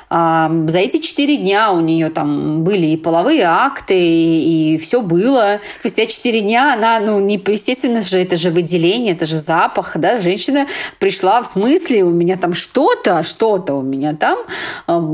За 0.08 0.78
эти 0.78 0.98
четыре 0.98 1.36
дня 1.36 1.70
у 1.72 1.80
нее 1.80 2.10
там 2.10 2.64
были 2.64 2.86
и 2.86 2.96
половые 2.96 3.44
акты, 3.44 3.94
и, 3.96 4.74
и 4.74 4.78
все 4.78 5.02
было. 5.02 5.60
Спустя 5.68 6.06
четыре 6.06 6.40
дня 6.40 6.74
она, 6.74 6.98
ну, 6.98 7.20
не, 7.20 7.36
естественно 7.36 8.00
же, 8.00 8.18
это 8.18 8.36
же 8.36 8.50
выделение, 8.50 9.14
это 9.14 9.24
же 9.24 9.36
запах, 9.36 9.96
да, 9.96 10.18
женщина 10.18 10.66
пришла 10.98 11.42
в 11.42 11.46
смысле, 11.46 12.02
у 12.02 12.10
меня 12.10 12.36
там 12.36 12.54
что-то, 12.54 13.22
что-то 13.22 13.74
у 13.74 13.82
меня 13.82 14.16
там, 14.16 14.38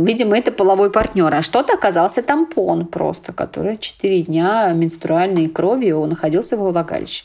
видимо, 0.03 0.39
это 0.39 0.51
половой 0.51 0.91
партнер, 0.91 1.33
а 1.33 1.43
что-то 1.43 1.75
оказался 1.75 2.23
тампон 2.23 2.87
просто, 2.87 3.33
который 3.35 3.77
четыре 3.77 4.23
дня 4.23 4.73
менструальной 4.73 5.49
крови, 5.49 5.91
он 5.91 6.09
находился 6.11 6.57
во 6.57 6.71
влагалище. 6.71 7.25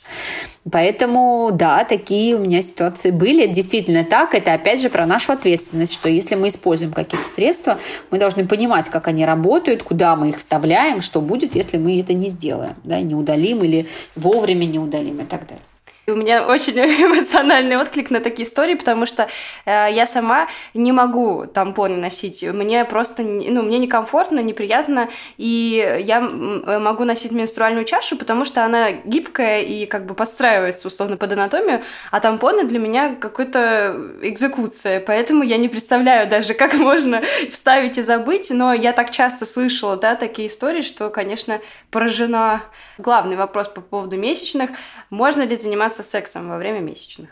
Поэтому, 0.70 1.50
да, 1.52 1.84
такие 1.86 2.36
у 2.36 2.40
меня 2.40 2.62
ситуации 2.62 3.10
были. 3.10 3.48
Действительно 3.48 4.04
так. 4.04 4.36
Это, 4.36 4.54
опять 4.54 4.82
же, 4.82 4.90
про 4.90 5.08
нашу 5.08 5.32
ответственность, 5.32 5.94
что 5.94 6.08
если 6.08 6.36
мы 6.36 6.50
используем 6.50 6.94
какие-то 6.94 7.28
средства, 7.28 7.80
мы 8.12 8.20
должны 8.20 8.46
понимать, 8.46 8.90
как 8.90 9.08
они 9.08 9.26
работают, 9.26 9.82
куда 9.82 10.16
мы 10.16 10.30
их 10.30 10.38
вставляем, 10.38 11.02
что 11.02 11.20
будет, 11.20 11.56
если 11.56 11.78
мы 11.78 12.00
это 12.00 12.14
не 12.14 12.30
сделаем, 12.30 12.76
да, 12.84 13.02
не 13.02 13.16
удалим 13.16 13.64
или 13.64 13.88
вовремя 14.16 14.66
не 14.66 14.78
удалим 14.78 15.20
и 15.22 15.26
так 15.26 15.48
далее. 15.48 15.64
У 16.12 16.16
меня 16.16 16.46
очень 16.46 16.74
эмоциональный 16.80 17.78
отклик 17.78 18.12
на 18.12 18.20
такие 18.20 18.48
истории, 18.48 18.76
потому 18.76 19.06
что 19.06 19.28
э, 19.66 19.88
я 19.92 20.06
сама 20.06 20.48
не 20.74 20.92
могу 20.92 21.46
тампоны 21.46 21.96
носить. 21.98 22.44
Мне 22.44 22.86
просто, 22.86 23.24
ну, 23.24 23.64
мне 23.64 23.78
некомфортно, 23.80 24.40
неприятно, 24.40 25.10
и 25.38 26.02
я 26.06 26.20
э, 26.20 26.80
могу 26.80 27.04
носить 27.04 27.32
менструальную 27.32 27.86
чашу, 27.86 28.18
потому 28.18 28.46
что 28.46 28.66
она 28.66 28.92
гибкая 28.92 29.62
и 29.62 29.86
как 29.86 30.06
бы 30.06 30.14
подстраивается 30.14 30.88
условно 30.88 31.18
под 31.18 31.34
анатомию, 31.34 31.82
а 32.12 32.20
тампоны 32.20 32.64
для 32.64 32.80
меня 32.80 33.16
какая-то 33.16 33.96
экзекуция, 34.22 35.00
поэтому 35.00 35.44
я 35.44 35.58
не 35.58 35.70
представляю 35.70 36.28
даже, 36.28 36.54
как 36.62 36.74
можно 36.74 37.22
вставить 37.52 37.98
и 37.98 38.02
забыть, 38.02 38.52
но 38.52 38.74
я 38.74 38.94
так 38.94 39.12
часто 39.12 39.46
слышала, 39.46 39.96
да, 39.98 40.16
такие 40.16 40.48
истории, 40.48 40.82
что, 40.82 41.10
конечно, 41.10 41.62
поражена. 41.90 42.64
Главный 43.02 43.36
вопрос 43.36 43.68
по 43.68 43.82
поводу 43.82 44.18
месячных, 44.18 44.72
можно 45.10 45.42
ли 45.42 45.56
заниматься 45.56 46.04
сексом 46.04 46.50
во 46.50 46.58
время 46.58 46.80
месячных. 46.80 47.30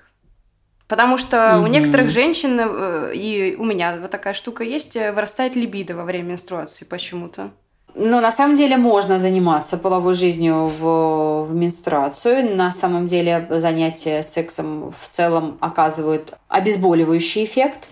Потому 0.87 1.17
что 1.17 1.37
mm-hmm. 1.37 1.63
у 1.63 1.67
некоторых 1.67 2.09
женщин, 2.09 2.59
э, 2.59 3.11
и 3.15 3.55
у 3.55 3.63
меня 3.63 3.97
вот 4.01 4.09
такая 4.09 4.33
штука 4.33 4.63
есть, 4.63 4.95
э, 4.95 5.11
вырастает 5.11 5.55
либидо 5.55 5.95
во 5.95 6.03
время 6.03 6.29
менструации 6.31 6.83
почему-то. 6.83 7.51
Ну, 7.93 8.21
на 8.21 8.31
самом 8.31 8.55
деле 8.55 8.77
можно 8.77 9.17
заниматься 9.17 9.77
половой 9.77 10.15
жизнью 10.15 10.65
в, 10.65 11.43
в 11.43 11.53
менструацию. 11.53 12.55
На 12.55 12.71
самом 12.71 13.07
деле 13.07 13.47
занятия 13.49 14.23
сексом 14.23 14.91
в 14.91 15.09
целом 15.09 15.57
оказывают 15.59 16.37
обезболивающий 16.47 17.45
эффект. 17.45 17.89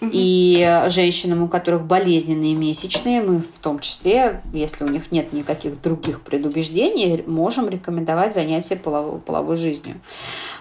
И 0.00 0.82
женщинам, 0.88 1.42
у 1.42 1.48
которых 1.48 1.84
болезненные 1.84 2.54
месячные, 2.54 3.22
мы 3.22 3.38
в 3.40 3.58
том 3.60 3.78
числе, 3.80 4.42
если 4.52 4.84
у 4.84 4.88
них 4.88 5.12
нет 5.12 5.32
никаких 5.32 5.80
других 5.80 6.22
предубеждений, 6.22 7.22
можем 7.26 7.68
рекомендовать 7.68 8.34
занятия 8.34 8.76
половой, 8.76 9.20
половой 9.20 9.56
жизнью. 9.56 10.00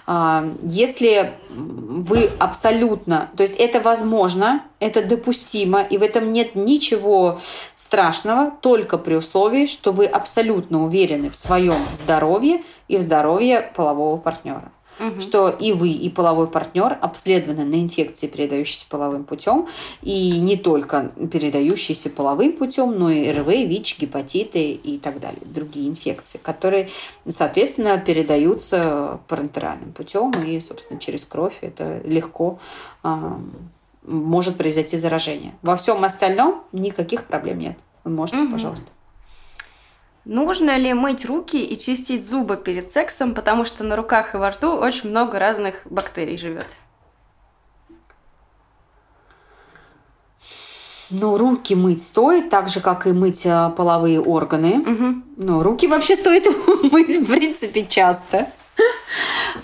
А, 0.05 0.45
если 0.61 1.34
вы 1.49 2.29
абсолютно, 2.39 3.29
то 3.38 3.43
есть 3.43 3.55
это 3.57 3.79
возможно, 3.79 4.63
это 4.79 5.01
допустимо, 5.01 5.81
и 5.81 5.97
в 5.97 6.03
этом 6.03 6.34
нет 6.34 6.55
ничего 6.55 7.39
страшного, 7.73 8.51
только 8.51 8.97
при 8.97 9.15
условии, 9.15 9.65
что 9.65 9.93
вы 9.93 10.05
абсолютно 10.05 10.84
уверены 10.84 11.29
в 11.29 11.38
своем 11.38 11.77
здоровье 11.93 12.63
и 12.89 12.97
в 12.97 13.01
здоровье 13.01 13.71
полового 13.75 14.17
партнера 14.17 14.72
угу. 14.99 15.21
что 15.21 15.49
и 15.49 15.73
вы, 15.73 15.91
и 15.91 16.09
половой 16.09 16.47
партнер 16.47 16.97
обследованы 17.01 17.65
на 17.65 17.81
инфекции, 17.81 18.27
передающиеся 18.27 18.85
половым 18.89 19.23
путем, 19.23 19.67
и 20.01 20.39
не 20.39 20.57
только 20.57 21.11
передающиеся 21.31 22.09
половым 22.09 22.53
путем, 22.53 22.97
но 22.97 23.09
и 23.09 23.31
РВ, 23.31 23.47
ВИЧ, 23.47 23.99
гепатиты 23.99 24.71
и 24.71 24.97
так 24.97 25.19
далее, 25.19 25.41
другие 25.45 25.89
инфекции, 25.89 26.37
которые, 26.37 26.89
соответственно, 27.27 27.97
передаются 27.97 29.19
парентеральным 29.27 29.91
путем, 29.93 30.31
и, 30.45 30.59
собственно, 30.59 30.99
через 30.99 31.25
кровь 31.25 31.57
это 31.61 32.01
легко 32.05 32.59
а, 33.01 33.39
может 34.05 34.57
произойти 34.57 34.97
заражение. 34.97 35.53
Во 35.61 35.75
всем 35.75 36.03
остальном 36.03 36.63
никаких 36.71 37.25
проблем 37.25 37.59
нет. 37.59 37.77
Вы 38.03 38.11
можете, 38.11 38.43
угу. 38.43 38.53
пожалуйста. 38.53 38.87
Нужно 40.26 40.78
ли 40.78 40.93
мыть 40.93 41.26
руки 41.26 41.61
и 41.61 41.78
чистить 41.78 42.28
зубы 42.28 42.55
перед 42.55 42.91
сексом, 42.91 43.36
потому 43.36 43.65
что 43.65 43.84
на 43.84 43.95
руках 43.97 44.36
и 44.36 44.38
во 44.38 44.51
рту 44.51 44.71
очень 44.71 45.09
много 45.09 45.38
разных 45.38 45.76
бактерий 45.86 46.38
живет? 46.38 46.67
Ну, 51.09 51.38
руки 51.38 51.76
мыть 51.76 52.01
стоит, 52.01 52.49
так 52.49 52.69
же, 52.69 52.80
как 52.80 53.05
и 53.05 53.11
мыть 53.11 53.45
а, 53.45 53.69
половые 53.69 54.19
органы. 54.19 54.80
Угу. 54.80 55.45
Ну, 55.45 55.61
руки 55.61 55.88
вообще 55.88 56.15
стоит 56.15 56.47
мыть, 56.91 57.17
в 57.17 57.32
принципе, 57.32 57.86
часто. 57.86 58.47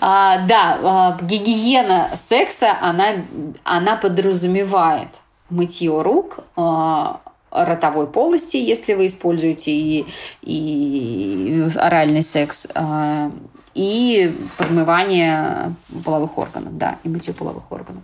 А, 0.02 0.46
да, 0.46 0.78
а, 0.82 1.18
гигиена 1.20 2.10
секса, 2.14 2.76
она, 2.80 3.16
она 3.64 3.96
подразумевает 3.96 5.08
мытье 5.50 6.00
рук, 6.00 6.38
а, 6.56 7.20
ротовой 7.50 8.06
полости, 8.06 8.56
если 8.56 8.94
вы 8.94 9.06
используете 9.06 9.72
и, 9.72 10.06
и 10.42 11.68
оральный 11.76 12.22
секс, 12.22 12.66
а, 12.74 13.30
и 13.74 14.36
подмывание 14.56 15.74
половых 16.04 16.38
органов, 16.38 16.76
да, 16.76 16.98
и 17.04 17.08
мытье 17.08 17.34
половых 17.34 17.70
органов. 17.70 18.02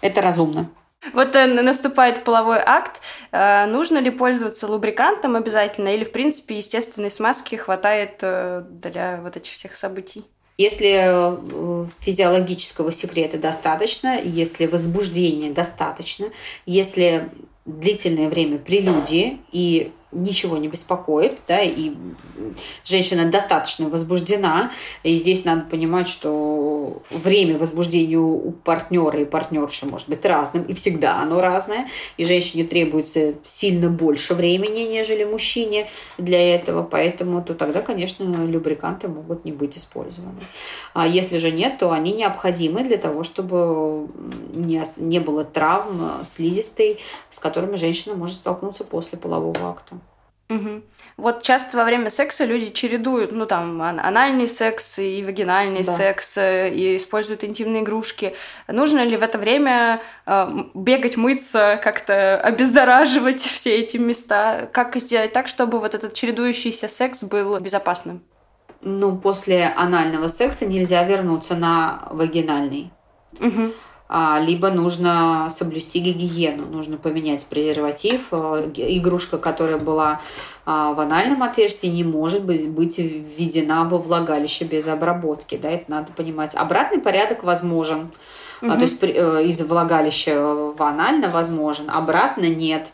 Это 0.00 0.20
разумно. 0.20 0.68
Вот 1.12 1.34
э, 1.34 1.46
наступает 1.46 2.22
половой 2.24 2.60
акт. 2.64 3.00
Э, 3.32 3.66
нужно 3.66 3.98
ли 3.98 4.10
пользоваться 4.10 4.68
лубрикантом 4.68 5.34
обязательно? 5.34 5.88
Или, 5.88 6.04
в 6.04 6.12
принципе, 6.12 6.56
естественной 6.56 7.10
смазки 7.10 7.56
хватает 7.56 8.18
э, 8.22 8.64
для 8.68 9.20
вот 9.22 9.36
этих 9.36 9.52
всех 9.52 9.74
событий? 9.74 10.24
Если 10.58 11.38
физиологического 12.00 12.92
секрета 12.92 13.38
достаточно, 13.38 14.20
если 14.22 14.66
возбуждения 14.66 15.50
достаточно, 15.50 16.26
если 16.66 17.30
длительное 17.64 18.28
время 18.28 18.58
прелюдии 18.58 19.38
и 19.52 19.92
ничего 20.12 20.58
не 20.58 20.68
беспокоит, 20.68 21.38
да, 21.48 21.60
и 21.60 21.92
женщина 22.84 23.30
достаточно 23.30 23.88
возбуждена. 23.88 24.70
И 25.02 25.14
здесь 25.14 25.44
надо 25.44 25.62
понимать, 25.62 26.08
что 26.08 27.02
время 27.10 27.58
возбуждения 27.58 28.18
у 28.18 28.52
партнера 28.52 29.20
и 29.20 29.24
партнерши 29.24 29.86
может 29.86 30.08
быть 30.08 30.24
разным, 30.24 30.64
и 30.64 30.74
всегда 30.74 31.20
оно 31.20 31.40
разное. 31.40 31.88
И 32.16 32.24
женщине 32.24 32.64
требуется 32.64 33.34
сильно 33.44 33.88
больше 33.88 34.34
времени, 34.34 34.80
нежели 34.80 35.24
мужчине 35.24 35.88
для 36.18 36.54
этого. 36.54 36.82
Поэтому 36.82 37.42
то 37.42 37.54
тогда, 37.54 37.80
конечно, 37.80 38.24
любриканты 38.46 39.08
могут 39.08 39.44
не 39.44 39.52
быть 39.52 39.78
использованы. 39.78 40.42
А 40.92 41.06
если 41.06 41.38
же 41.38 41.50
нет, 41.50 41.78
то 41.78 41.90
они 41.90 42.12
необходимы 42.12 42.84
для 42.84 42.98
того, 42.98 43.22
чтобы 43.22 44.08
не, 44.54 44.82
не 44.98 45.20
было 45.20 45.44
травм 45.44 46.22
слизистой, 46.24 46.98
с 47.30 47.38
которыми 47.38 47.76
женщина 47.76 48.14
может 48.14 48.36
столкнуться 48.36 48.84
после 48.84 49.18
полового 49.18 49.70
акта. 49.70 49.96
Угу. 50.54 50.82
Вот 51.16 51.42
часто 51.42 51.76
во 51.76 51.84
время 51.84 52.10
секса 52.10 52.44
люди 52.44 52.70
чередуют, 52.70 53.32
ну 53.32 53.46
там, 53.46 53.80
анальный 53.80 54.48
секс 54.48 54.98
и 54.98 55.22
вагинальный 55.24 55.82
да. 55.82 55.92
секс, 55.92 56.36
э, 56.36 56.70
и 56.70 56.96
используют 56.96 57.44
интимные 57.44 57.82
игрушки. 57.82 58.34
Нужно 58.66 59.04
ли 59.04 59.16
в 59.16 59.22
это 59.22 59.38
время 59.38 60.02
э, 60.26 60.48
бегать, 60.74 61.16
мыться, 61.16 61.80
как-то 61.82 62.40
обеззараживать 62.40 63.40
все 63.40 63.76
эти 63.76 63.96
места? 63.98 64.68
Как 64.72 64.96
сделать 64.96 65.32
так, 65.32 65.48
чтобы 65.48 65.78
вот 65.80 65.94
этот 65.94 66.14
чередующийся 66.14 66.88
секс 66.88 67.22
был 67.22 67.58
безопасным? 67.60 68.22
Ну, 68.80 69.16
после 69.16 69.66
анального 69.66 70.26
секса 70.26 70.66
нельзя 70.66 71.04
вернуться 71.04 71.54
на 71.54 72.08
вагинальный. 72.10 72.90
Угу. 73.38 73.72
А, 74.14 74.38
либо 74.38 74.70
нужно 74.70 75.48
соблюсти 75.48 75.98
гигиену, 75.98 76.66
нужно 76.66 76.98
поменять 76.98 77.46
презерватив. 77.46 78.26
А, 78.30 78.60
игрушка, 78.76 79.38
которая 79.38 79.78
была 79.78 80.20
а, 80.66 80.92
в 80.92 81.00
анальном 81.00 81.42
отверстии, 81.42 81.86
не 81.86 82.04
может 82.04 82.44
быть, 82.44 82.68
быть 82.68 82.98
введена 82.98 83.88
во 83.88 83.96
влагалище 83.96 84.66
без 84.66 84.86
обработки. 84.86 85.56
Да, 85.56 85.70
это 85.70 85.90
надо 85.90 86.12
понимать. 86.12 86.54
Обратный 86.54 86.98
порядок 86.98 87.42
возможен. 87.42 88.10
Угу. 88.60 88.72
То 88.72 88.80
есть 88.82 88.98
э, 89.00 89.44
из 89.44 89.62
влагалища 89.62 90.38
в 90.42 90.82
анально 90.82 91.30
возможен, 91.30 91.88
обратно 91.88 92.44
нет. 92.44 92.90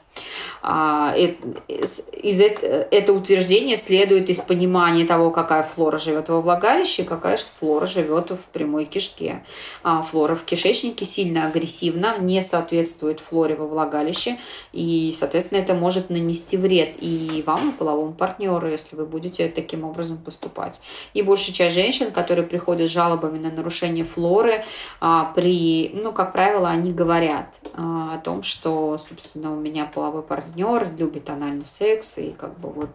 А, 0.63 1.15
из 1.17 2.41
это 2.41 3.13
утверждение 3.13 3.77
следует 3.77 4.29
из 4.29 4.39
понимания 4.39 5.05
того, 5.05 5.31
какая 5.31 5.63
флора 5.63 5.99
живет 5.99 6.29
во 6.29 6.41
влагалище, 6.41 7.05
какая 7.05 7.39
флора 7.39 7.87
живет 7.87 8.31
в 8.31 8.49
прямой 8.53 8.85
кишке. 8.85 9.45
А, 9.83 10.03
флора 10.03 10.35
в 10.35 10.45
кишечнике 10.45 11.05
сильно 11.05 11.47
агрессивна, 11.47 12.19
не 12.19 12.43
соответствует 12.43 13.21
флоре 13.21 13.55
во 13.55 13.67
влагалище, 13.67 14.39
и, 14.73 15.15
соответственно, 15.17 15.61
это 15.61 15.75
может 15.75 16.11
нанести 16.11 16.57
вред 16.57 16.97
и 17.01 17.43
вам, 17.47 17.71
и 17.71 17.73
половому 17.73 18.13
партнеру, 18.13 18.69
если 18.69 18.97
вы 18.97 19.07
будете 19.07 19.49
таким 19.49 19.85
образом 19.85 20.19
поступать. 20.19 20.81
И 21.15 21.23
большая 21.23 21.55
часть 21.55 21.75
женщин, 21.75 22.11
которые 22.11 22.47
приходят 22.47 22.89
с 22.89 22.93
жалобами 22.93 23.39
на 23.39 23.51
нарушение 23.51 24.05
флоры, 24.05 24.65
а, 25.01 25.33
при, 25.35 25.91
ну, 25.95 26.13
как 26.13 26.33
правило, 26.33 26.69
они 26.69 26.93
говорят 26.93 27.59
о 27.75 28.19
том, 28.19 28.43
что, 28.43 28.99
собственно, 28.99 29.53
у 29.53 29.57
меня 29.57 29.87
половой 29.87 30.23
партнер 30.23 30.48
партнер 30.49 30.89
любит 30.97 31.31
анальный 31.31 31.67
секс, 31.67 32.19
и 32.19 32.33
как 32.33 32.59
бы 32.59 32.71
вот, 32.71 32.91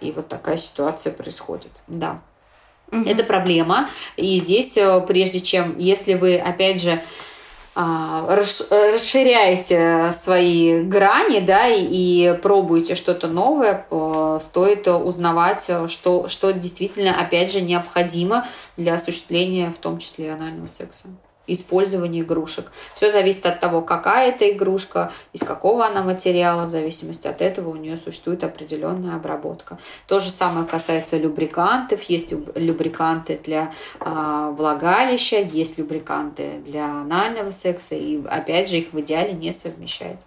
и 0.00 0.12
вот 0.12 0.28
такая 0.28 0.56
ситуация 0.56 1.12
происходит. 1.12 1.70
Да. 1.86 2.20
Угу. 2.92 3.08
Это 3.08 3.22
проблема. 3.24 3.88
И 4.16 4.38
здесь, 4.38 4.76
э, 4.76 5.00
прежде 5.06 5.40
чем, 5.40 5.78
если 5.78 6.14
вы, 6.14 6.38
опять 6.38 6.82
же, 6.82 7.00
а, 7.76 8.26
расширяете 8.26 10.10
свои 10.12 10.82
грани, 10.82 11.38
да, 11.38 11.68
и, 11.68 12.36
пробуете 12.42 12.96
что-то 12.96 13.28
новое, 13.28 13.86
стоит 14.40 14.88
узнавать, 14.88 15.70
что, 15.86 16.26
что 16.26 16.52
действительно, 16.52 17.18
опять 17.18 17.52
же, 17.52 17.60
необходимо 17.60 18.48
для 18.76 18.94
осуществления, 18.94 19.70
в 19.70 19.78
том 19.78 19.98
числе, 19.98 20.32
анального 20.32 20.66
секса 20.66 21.06
использования 21.46 22.20
игрушек. 22.20 22.70
Все 22.94 23.10
зависит 23.10 23.46
от 23.46 23.60
того, 23.60 23.82
какая 23.82 24.30
это 24.30 24.50
игрушка, 24.50 25.12
из 25.32 25.42
какого 25.42 25.86
она 25.86 26.02
материала. 26.02 26.66
В 26.66 26.70
зависимости 26.70 27.26
от 27.26 27.42
этого 27.42 27.70
у 27.70 27.76
нее 27.76 27.96
существует 27.96 28.44
определенная 28.44 29.16
обработка. 29.16 29.78
То 30.06 30.20
же 30.20 30.30
самое 30.30 30.66
касается 30.66 31.16
любрикантов. 31.16 32.02
Есть 32.04 32.32
любриканты 32.54 33.40
для 33.42 33.72
э, 34.00 34.54
влагалища, 34.56 35.40
есть 35.40 35.78
любриканты 35.78 36.60
для 36.64 36.86
анального 36.86 37.50
секса. 37.50 37.94
И 37.94 38.24
опять 38.26 38.70
же 38.70 38.78
их 38.78 38.92
в 38.92 39.00
идеале 39.00 39.32
не 39.32 39.52
совмещать. 39.52 40.18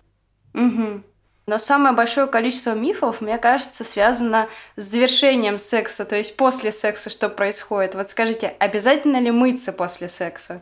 Угу. 0.53 1.03
Но 1.45 1.57
самое 1.57 1.93
большое 1.93 2.27
количество 2.27 2.73
мифов, 2.73 3.19
мне 3.19 3.37
кажется, 3.37 3.83
связано 3.83 4.47
с 4.77 4.83
завершением 4.83 5.57
секса, 5.57 6.05
то 6.05 6.15
есть 6.15 6.37
после 6.37 6.71
секса 6.71 7.09
что 7.09 7.27
происходит. 7.27 7.95
Вот 7.95 8.07
скажите, 8.07 8.55
обязательно 8.59 9.19
ли 9.19 9.29
мыться 9.29 9.73
после 9.73 10.07
секса? 10.07 10.61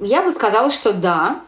Я 0.00 0.22
бы 0.22 0.30
сказала, 0.32 0.70
что 0.70 0.92
да, 0.92 1.42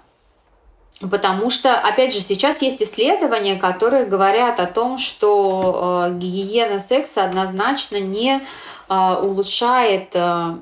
Потому 1.01 1.51
что, 1.51 1.75
опять 1.75 2.15
же, 2.15 2.21
сейчас 2.21 2.63
есть 2.63 2.81
исследования, 2.81 3.57
которые 3.57 4.05
говорят 4.05 4.61
о 4.61 4.67
том, 4.67 4.99
что 4.99 6.07
э, 6.07 6.15
гигиена 6.15 6.79
секса 6.79 7.25
однозначно 7.25 7.99
не 7.99 8.41
э, 8.89 9.15
улучшает 9.21 10.11
э, 10.15 10.59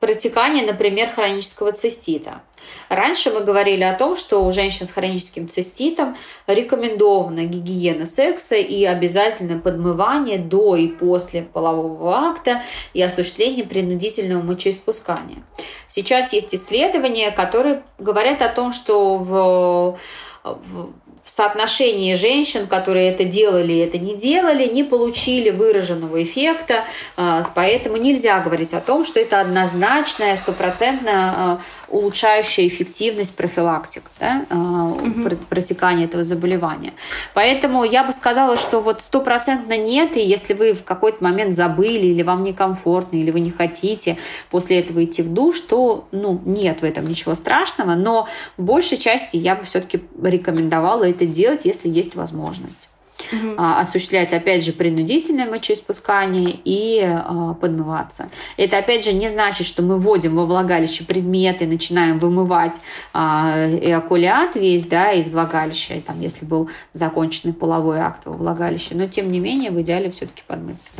протекание, 0.00 0.64
например, 0.64 1.10
хронического 1.10 1.72
цистита. 1.72 2.40
Раньше 2.88 3.30
мы 3.30 3.40
говорили 3.40 3.82
о 3.82 3.94
том, 3.94 4.16
что 4.16 4.44
у 4.44 4.52
женщин 4.52 4.86
с 4.86 4.90
хроническим 4.90 5.48
циститом 5.48 6.16
рекомендована 6.46 7.44
гигиена 7.44 8.06
секса 8.06 8.56
и 8.56 8.84
обязательно 8.84 9.58
подмывание 9.58 10.38
до 10.38 10.76
и 10.76 10.88
после 10.88 11.42
полового 11.42 12.16
акта 12.16 12.62
и 12.92 13.02
осуществление 13.02 13.64
принудительного 13.64 14.42
мочеиспускания. 14.42 15.42
Сейчас 15.88 16.32
есть 16.32 16.54
исследования, 16.54 17.30
которые 17.30 17.82
говорят 17.98 18.42
о 18.42 18.48
том, 18.48 18.72
что 18.72 19.16
в, 19.16 19.98
в 20.42 20.90
в 21.24 21.30
соотношении 21.30 22.14
женщин, 22.14 22.66
которые 22.66 23.08
это 23.08 23.24
делали 23.24 23.72
и 23.72 23.78
это 23.78 23.96
не 23.96 24.14
делали, 24.14 24.66
не 24.70 24.84
получили 24.84 25.48
выраженного 25.48 26.22
эффекта. 26.22 26.84
А, 27.16 27.42
поэтому 27.54 27.96
нельзя 27.96 28.40
говорить 28.40 28.74
о 28.74 28.80
том, 28.80 29.04
что 29.04 29.18
это 29.18 29.40
однозначная, 29.40 30.36
стопроцентно 30.36 31.62
улучшающая 31.94 32.66
эффективность 32.66 33.36
профилактик 33.36 34.02
да, 34.18 34.44
угу. 34.50 35.36
протекания 35.48 36.06
этого 36.06 36.24
заболевания. 36.24 36.92
Поэтому 37.34 37.84
я 37.84 38.02
бы 38.02 38.12
сказала, 38.12 38.58
что 38.58 38.80
вот 38.80 39.00
стопроцентно 39.00 39.76
нет, 39.76 40.16
и 40.16 40.20
если 40.20 40.54
вы 40.54 40.72
в 40.74 40.82
какой-то 40.82 41.22
момент 41.22 41.54
забыли, 41.54 42.08
или 42.08 42.22
вам 42.22 42.42
некомфортно, 42.42 43.16
или 43.16 43.30
вы 43.30 43.40
не 43.40 43.50
хотите 43.50 44.18
после 44.50 44.80
этого 44.80 45.04
идти 45.04 45.22
в 45.22 45.32
душ, 45.32 45.60
то 45.60 46.08
ну, 46.10 46.40
нет 46.44 46.80
в 46.80 46.84
этом 46.84 47.08
ничего 47.08 47.34
страшного, 47.34 47.94
но 47.94 48.28
в 48.56 48.62
большей 48.62 48.98
части 48.98 49.36
я 49.36 49.54
бы 49.54 49.64
все-таки 49.64 50.02
рекомендовала 50.20 51.08
это 51.08 51.26
делать, 51.26 51.64
если 51.64 51.88
есть 51.88 52.16
возможность 52.16 52.83
угу. 53.32 53.54
осуществлять, 53.56 54.32
опять 54.32 54.64
же, 54.64 54.72
принудительное 54.72 55.48
мочеиспускание 55.48 56.58
и 56.64 57.00
а, 57.02 57.54
подмываться. 57.54 58.28
Это, 58.56 58.78
опять 58.78 59.04
же, 59.04 59.12
не 59.12 59.28
значит, 59.28 59.66
что 59.66 59.82
мы 59.82 59.98
вводим 59.98 60.36
во 60.36 60.46
влагалище 60.46 61.04
предметы, 61.04 61.66
начинаем 61.66 62.18
вымывать 62.18 62.80
а, 63.12 63.68
эокулят 63.80 64.56
весь 64.56 64.84
да, 64.84 65.12
из 65.12 65.28
влагалища, 65.28 66.00
там, 66.06 66.20
если 66.20 66.44
был 66.44 66.70
законченный 66.92 67.54
половой 67.54 67.98
акт 67.98 68.26
во 68.26 68.32
влагалище. 68.32 68.94
Но, 68.94 69.06
тем 69.06 69.30
не 69.30 69.40
менее, 69.40 69.70
в 69.70 69.80
идеале 69.80 70.10
все-таки 70.10 70.42
подмыться. 70.46 70.90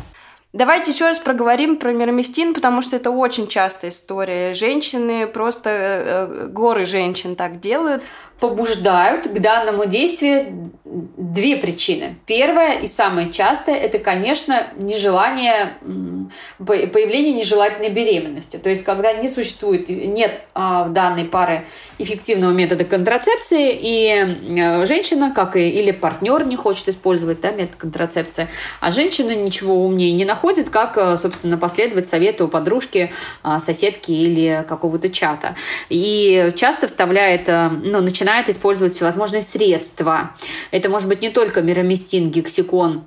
Давайте 0.55 0.93
еще 0.93 1.07
раз 1.07 1.19
проговорим 1.19 1.79
про 1.79 1.93
мироместин, 1.93 2.55
потому 2.55 2.81
что 2.81 2.95
это 2.95 3.11
очень 3.11 3.49
частая 3.49 3.91
история. 3.91 4.55
Женщины, 4.55 5.27
просто 5.27 5.71
э, 5.71 6.47
горы 6.47 6.85
женщин 6.85 7.35
так 7.35 7.59
делают 7.59 8.05
побуждают 8.41 9.29
к 9.29 9.39
данному 9.41 9.87
действию 9.87 10.73
две 10.85 11.57
причины. 11.57 12.17
Первая 12.27 12.81
и 12.81 12.87
самая 12.87 13.31
частая– 13.31 13.77
это, 13.77 13.99
конечно, 13.99 14.67
нежелание, 14.77 15.75
появление 16.59 17.33
нежелательной 17.33 17.89
беременности. 17.89 18.59
То 18.59 18.71
есть, 18.71 18.85
когда 18.85 19.13
не 19.13 19.29
существует, 19.29 19.89
нет 19.89 20.41
а, 20.55 20.85
в 20.85 20.93
данной 20.93 21.25
пары 21.25 21.67
эффективного 21.99 22.53
метода 22.53 22.85
контрацепции, 22.85 23.77
и 23.81 24.85
женщина, 24.85 25.33
как 25.35 25.57
и 25.57 25.69
или 25.69 25.91
партнер 25.91 26.45
не 26.45 26.57
хочет 26.57 26.89
использовать 26.89 27.41
да, 27.41 27.51
метод 27.51 27.77
контрацепции, 27.77 28.49
а 28.81 28.91
женщина 28.91 29.35
ничего 29.35 29.85
умнее 29.85 30.13
не 30.13 30.25
находит, 30.25 30.71
как, 30.71 30.97
э, 30.99 31.17
собственно, 31.17 31.57
последовать 31.57 32.09
совету 32.09 32.49
подружки, 32.49 33.13
а, 33.43 33.59
соседки 33.59 34.13
или 34.13 34.65
какого-то 34.69 35.09
чата. 35.09 35.57
И 35.89 36.53
часто 36.57 36.87
вставляет, 36.87 37.49
э, 37.49 37.69
ну, 37.69 38.01
начинает 38.01 38.24
начинает 38.25 38.49
использовать 38.49 38.95
всевозможные 38.95 39.43
средства. 39.43 40.31
Это 40.71 40.89
может 40.89 41.09
быть 41.11 41.21
не 41.21 41.29
только 41.29 41.61
мироместин, 41.61 42.31
гексикон, 42.31 43.05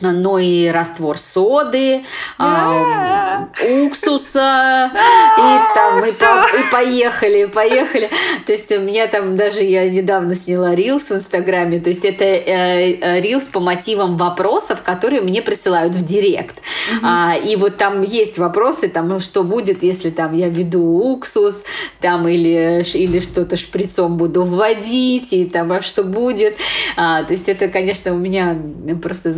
но 0.00 0.38
и 0.38 0.68
раствор 0.68 1.18
соды, 1.18 2.02
а, 2.38 3.48
уксуса, 3.84 4.90
и, 5.38 5.74
там, 5.74 6.04
и, 6.04 6.12
по, 6.12 6.58
и 6.58 6.70
поехали, 6.72 7.44
поехали. 7.44 8.10
То 8.46 8.52
есть 8.52 8.72
у 8.72 8.80
меня 8.80 9.06
там 9.06 9.36
даже 9.36 9.62
я 9.62 9.88
недавно 9.88 10.34
сняла 10.34 10.74
рилс 10.74 11.10
в 11.10 11.12
Инстаграме, 11.12 11.78
то 11.78 11.90
есть 11.90 12.04
это 12.04 12.24
э, 12.24 12.98
э, 13.00 13.20
рилс 13.20 13.44
по 13.44 13.60
мотивам 13.60 14.16
вопросов, 14.16 14.82
которые 14.82 15.20
мне 15.20 15.42
присылают 15.42 15.94
в 15.94 16.04
директ. 16.04 16.62
Угу. 16.90 17.06
А, 17.06 17.36
и 17.36 17.54
вот 17.56 17.76
там 17.76 18.02
есть 18.02 18.38
вопросы, 18.38 18.88
там, 18.88 19.08
ну, 19.08 19.20
что 19.20 19.44
будет, 19.44 19.82
если 19.82 20.10
там 20.10 20.34
я 20.34 20.48
веду 20.48 20.82
уксус, 20.82 21.62
там 22.00 22.26
или, 22.26 22.82
или 22.94 23.20
что-то 23.20 23.56
шприцом 23.56 24.16
буду 24.16 24.42
вводить, 24.42 25.32
и 25.32 25.44
там, 25.44 25.70
а 25.70 25.82
что 25.82 26.02
будет. 26.02 26.56
А, 26.96 27.22
то 27.24 27.32
есть 27.32 27.48
это, 27.48 27.68
конечно, 27.68 28.12
у 28.12 28.16
меня 28.16 28.56
просто 29.02 29.32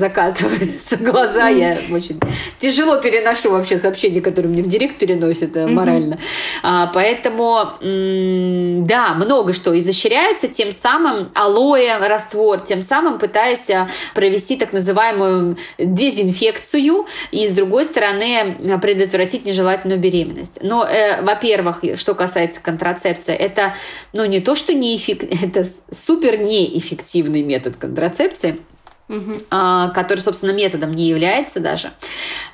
закатываются 0.45 0.97
глаза, 0.97 1.49
я 1.49 1.79
очень 1.91 2.21
тяжело 2.59 2.97
переношу 2.99 3.51
вообще 3.51 3.77
сообщения, 3.77 4.21
которые 4.21 4.53
мне 4.53 4.63
в 4.63 4.69
директ 4.69 4.99
переносят 4.99 5.57
mm-hmm. 5.57 5.69
морально. 5.69 6.19
А, 6.63 6.91
поэтому, 6.93 7.73
да, 7.81 9.15
много 9.15 9.53
что 9.53 9.79
изощряется, 9.79 10.49
тем 10.49 10.73
самым 10.73 11.31
алоэ 11.35 11.99
раствор, 12.07 12.61
тем 12.61 12.83
самым 12.83 13.19
пытаясь 13.19 13.71
а, 13.71 13.89
провести 14.15 14.57
так 14.57 14.73
называемую 14.73 15.57
дезинфекцию 15.79 17.07
и, 17.31 17.47
с 17.47 17.51
другой 17.51 17.85
стороны, 17.85 18.79
предотвратить 18.81 19.45
нежелательную 19.45 20.01
беременность. 20.01 20.59
Но, 20.63 20.85
э, 20.85 21.23
во-первых, 21.23 21.83
что 21.97 22.15
касается 22.15 22.61
контрацепции, 22.61 23.35
это, 23.35 23.75
ну, 24.13 24.25
не 24.25 24.41
то, 24.41 24.55
что 24.55 24.73
не 24.73 24.97
эффект, 24.97 25.25
это 25.43 25.67
супер 25.93 26.39
неэффективный 26.39 27.43
метод 27.43 27.77
контрацепции– 27.77 28.57
угу. 29.09 29.35
который, 29.49 30.21
собственно, 30.21 30.53
методом 30.53 30.93
не 30.93 31.05
является 31.05 31.61
даже. 31.61 31.93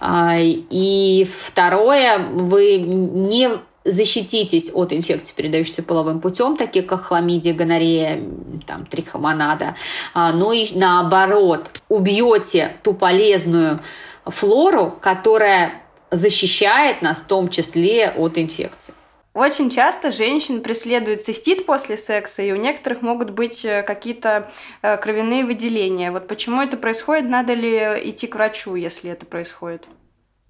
А, 0.01 0.37
и 0.39 1.29
второе, 1.47 2.19
вы 2.19 2.79
не 2.79 3.51
защититесь 3.85 4.71
от 4.75 4.93
инфекций, 4.93 5.35
передающихся 5.35 5.83
половым 5.83 6.21
путем, 6.21 6.57
таких 6.57 6.87
как 6.87 7.05
хламидия, 7.05 7.55
гонорея, 7.55 8.21
там, 8.67 8.85
трихомонада, 8.87 9.75
а, 10.13 10.33
но 10.33 10.53
и 10.53 10.67
наоборот, 10.75 11.71
убьете 11.89 12.77
ту 12.83 12.93
полезную 12.93 13.81
флору, 14.27 14.95
которая 15.01 15.73
защищает 16.11 17.03
нас 17.03 17.19
в 17.19 17.25
том 17.25 17.49
числе 17.49 18.11
от 18.11 18.37
инфекций. 18.37 18.95
Очень 19.33 19.71
часто 19.71 20.11
женщин 20.11 20.61
преследует 20.61 21.23
цистит 21.23 21.65
после 21.65 21.97
секса, 21.97 22.43
и 22.43 22.51
у 22.51 22.57
некоторых 22.57 23.01
могут 23.01 23.31
быть 23.31 23.65
э, 23.65 23.83
какие-то 23.83 24.51
э, 24.83 24.97
кровяные 24.97 25.45
выделения. 25.45 26.11
Вот 26.11 26.27
почему 26.27 26.61
это 26.61 26.77
происходит? 26.77 27.31
Надо 27.31 27.55
ли 27.55 27.79
идти 28.11 28.27
к 28.27 28.35
врачу, 28.35 28.75
если 28.75 29.09
это 29.11 29.27
происходит? 29.27 29.87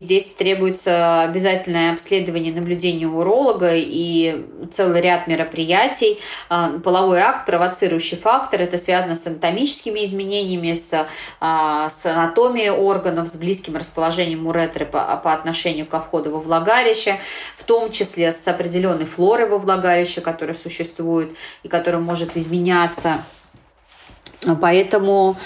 Здесь 0.03 0.31
требуется 0.31 1.21
обязательное 1.21 1.93
обследование, 1.93 2.55
наблюдение 2.55 3.07
уролога 3.07 3.73
и 3.75 4.47
целый 4.73 5.03
ряд 5.03 5.27
мероприятий. 5.27 6.19
А, 6.49 6.79
половой 6.79 7.21
акт, 7.21 7.45
провоцирующий 7.45 8.17
фактор, 8.17 8.63
это 8.63 8.79
связано 8.79 9.15
с 9.15 9.27
анатомическими 9.27 10.03
изменениями, 10.03 10.73
с, 10.73 11.07
а, 11.39 11.91
с 11.91 12.07
анатомией 12.07 12.71
органов, 12.71 13.29
с 13.29 13.37
близким 13.37 13.77
расположением 13.77 14.47
уретры 14.47 14.87
по, 14.87 15.21
по 15.23 15.35
отношению 15.35 15.85
ко 15.85 16.01
входу 16.01 16.31
во 16.31 16.41
влагалище, 16.41 17.21
в 17.59 17.65
том 17.65 17.91
числе 17.91 18.33
с 18.33 18.49
определенной 18.49 19.05
флорой 19.05 19.51
во 19.51 19.59
влагалище, 19.59 20.23
которая 20.23 20.57
существует 20.57 21.37
и 21.63 21.69
которая 21.69 22.01
может 22.01 22.39
изменяться. 22.39 23.23
Поэтому 24.63 25.37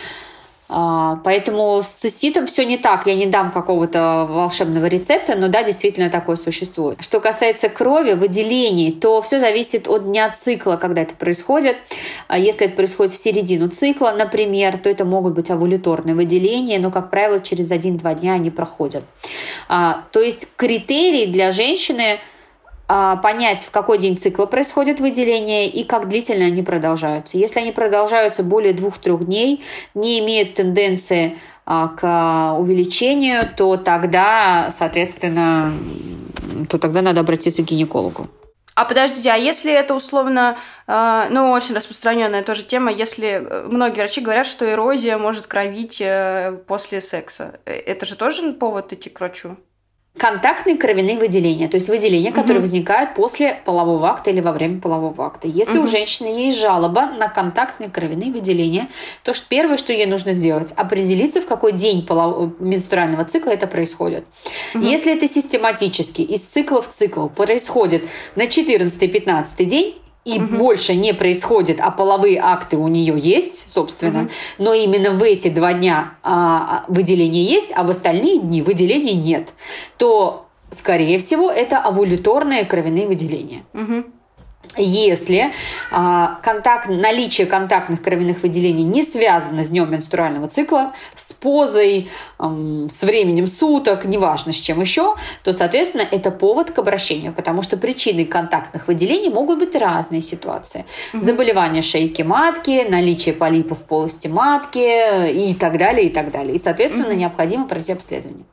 поэтому 0.69 1.81
с 1.83 1.89
циститом 1.89 2.47
все 2.47 2.65
не 2.65 2.79
так. 2.79 3.07
Я 3.07 3.15
не 3.15 3.27
дам 3.27 3.51
какого-то 3.51 4.27
волшебного 4.29 4.87
рецепта, 4.87 5.37
но 5.37 5.49
да, 5.49 5.63
действительно 5.63 6.11
такое 6.11 6.37
существует. 6.37 7.03
Что 7.03 7.21
касается 7.21 7.69
крови, 7.69 8.15
выделений, 8.15 8.93
то 8.93 9.21
все 9.23 9.39
зависит 9.41 9.89
от 9.89 10.05
дня 10.05 10.31
цикла, 10.31 10.77
когда 10.77 11.03
это 11.03 11.15
происходит. 11.15 11.77
А 12.29 12.39
если 12.39 12.67
это 12.67 12.77
происходит 12.77 13.13
в 13.13 13.23
середину 13.23 13.69
цикла, 13.69 14.15
например, 14.17 14.79
то 14.79 14.89
это 14.89 15.05
могут 15.05 15.35
быть 15.35 15.51
овуляторные 15.51 16.15
выделения, 16.15 16.79
но, 16.79 16.91
как 16.91 17.11
правило, 17.11 17.41
через 17.41 17.71
1-2 17.71 18.21
дня 18.21 18.35
они 18.35 18.51
проходят. 18.51 19.05
А, 19.69 20.05
то 20.13 20.21
есть 20.21 20.49
критерий 20.57 21.27
для 21.27 21.53
женщины– 21.53 22.19
а, 22.34 22.34
понять, 22.87 23.63
в 23.63 23.71
какой 23.71 23.99
день 23.99 24.19
цикла 24.19 24.47
происходит 24.47 25.01
выделение 25.01 25.69
и 25.69 25.85
как 25.85 26.09
длительно 26.09 26.47
они 26.47 26.63
продолжаются. 26.63 27.39
Если 27.39 27.61
они 27.61 27.73
продолжаются 27.73 28.43
более 28.43 28.75
двух-трех 28.75 29.25
дней, 29.25 29.65
не 29.95 30.21
имеют 30.21 30.55
тенденции 30.55 31.39
а, 31.67 31.89
к 31.89 32.59
увеличению, 32.59 33.49
то 33.57 33.77
тогда, 33.79 34.69
соответственно, 34.71 35.73
то 36.69 36.79
тогда 36.79 37.01
надо 37.01 37.21
обратиться 37.21 37.63
к 37.63 37.67
гинекологу. 37.67 38.29
А 38.75 38.85
подождите, 38.85 39.31
а 39.31 39.37
если 39.37 39.73
это 39.73 39.95
условно, 39.95 40.59
э, 40.89 41.29
ну, 41.31 41.53
очень 41.53 41.77
распространенная 41.77 42.43
тоже 42.43 42.65
тема, 42.65 42.91
если 42.91 43.47
многие 43.67 44.01
врачи 44.01 44.21
говорят, 44.21 44.47
что 44.47 44.69
эрозия 44.69 45.17
может 45.17 45.47
кровить 45.47 46.01
э, 46.01 46.59
после 46.67 47.01
секса, 47.01 47.61
э, 47.67 47.73
это 47.73 48.05
же 48.05 48.17
тоже 48.17 48.53
повод 48.53 48.93
идти 48.93 49.11
к 49.11 49.21
врачу? 49.21 49.57
Контактные 50.17 50.77
кровяные 50.77 51.19
выделения, 51.19 51.67
то 51.67 51.77
есть 51.77 51.89
выделения, 51.89 52.31
которые 52.31 52.59
угу. 52.59 52.67
возникают 52.67 53.17
после 53.17 53.61
полового 53.65 54.09
акта 54.09 54.31
или 54.31 54.41
во 54.41 54.53
время 54.53 54.81
полового 54.81 55.27
акта. 55.27 55.49
Если 55.49 55.77
угу. 55.79 55.85
у 55.85 55.87
женщины 55.89 56.29
есть 56.29 56.61
жалоба 56.61 57.07
на 57.07 57.29
контактные 57.29 57.91
кровяные 57.91 58.31
выделения, 58.31 58.89
то 59.25 59.35
что 59.35 59.45
первое, 59.49 59.77
что 59.77 59.93
ей 59.93 60.07
нужно 60.07 60.33
сделать, 60.33 60.73
определиться, 60.77 61.41
в 61.41 61.47
какой 61.47 61.73
день 61.73 62.07
полов... 62.07 62.61
менструального 62.61 63.25
цикла 63.25 63.51
это 63.51 63.67
происходит. 63.67 64.25
Угу. 64.75 64.85
Если 64.85 65.13
это 65.13 65.27
систематически 65.27 66.23
из 66.23 66.43
цикла 66.43 66.81
в 66.81 66.89
цикл 66.89 67.27
происходит 67.27 68.05
на 68.37 68.45
14-15 68.45 69.65
день, 69.65 69.97
и 70.25 70.41
угу. 70.41 70.57
больше 70.57 70.95
не 70.95 71.13
происходит, 71.13 71.81
а 71.81 71.91
половые 71.91 72.39
акты 72.41 72.77
у 72.77 72.89
нее 72.89 73.19
есть, 73.19 73.71
собственно, 73.71 74.23
угу. 74.23 74.31
но 74.59 74.75
именно 74.75 75.11
в 75.11 75.23
эти 75.23 75.49
два 75.49 75.75
дня 75.75 76.15
а, 76.23 76.85
выделение 76.89 77.45
есть, 77.45 77.71
а 77.75 77.85
в 77.85 77.91
остальные 77.91 78.41
дни 78.41 78.63
выделения 78.63 79.15
нет, 79.15 79.53
то, 79.99 80.47
скорее 80.71 81.19
всего, 81.19 81.51
это 81.51 81.79
овуляторные 81.79 82.65
кровяные 82.65 83.07
выделения. 83.07 83.65
Угу 83.75 84.05
если 84.77 85.53
а, 85.91 86.39
контакт, 86.43 86.89
наличие 86.89 87.47
контактных 87.47 88.03
кровяных 88.03 88.43
выделений 88.43 88.85
не 88.85 89.03
связано 89.03 89.63
с 89.65 89.69
днем 89.69 89.91
менструального 89.91 90.49
цикла, 90.49 90.93
с 91.15 91.33
позой, 91.33 92.09
эм, 92.39 92.89
с 92.91 93.03
временем 93.03 93.47
суток, 93.47 94.05
неважно 94.05 94.53
с 94.53 94.57
чем 94.57 94.81
еще, 94.81 95.17
то, 95.43 95.53
соответственно, 95.53 96.07
это 96.11 96.31
повод 96.31 96.71
к 96.71 96.79
обращению, 96.79 97.33
потому 97.33 97.63
что 97.63 97.77
причиной 97.77 98.25
контактных 98.25 98.89
выделений 98.89 99.31
могут 99.31 99.59
быть 99.59 99.75
разные 99.75 100.21
ситуации. 100.21 100.85
Заболевание 101.13 101.83
шейки 101.83 102.23
матки, 102.23 102.87
наличие 102.89 103.35
полипов 103.35 103.79
в 103.79 103.83
полости 103.83 104.29
матки 104.29 105.31
и 105.31 105.55
так 105.55 105.79
далее, 105.79 106.07
и 106.07 106.11
так 106.11 106.31
далее. 106.31 106.55
И, 106.55 106.59
соответственно, 106.59 107.09
угу. 107.09 107.15
необходимо 107.15 107.67
пройти 107.67 107.93
обследование. 107.93 108.45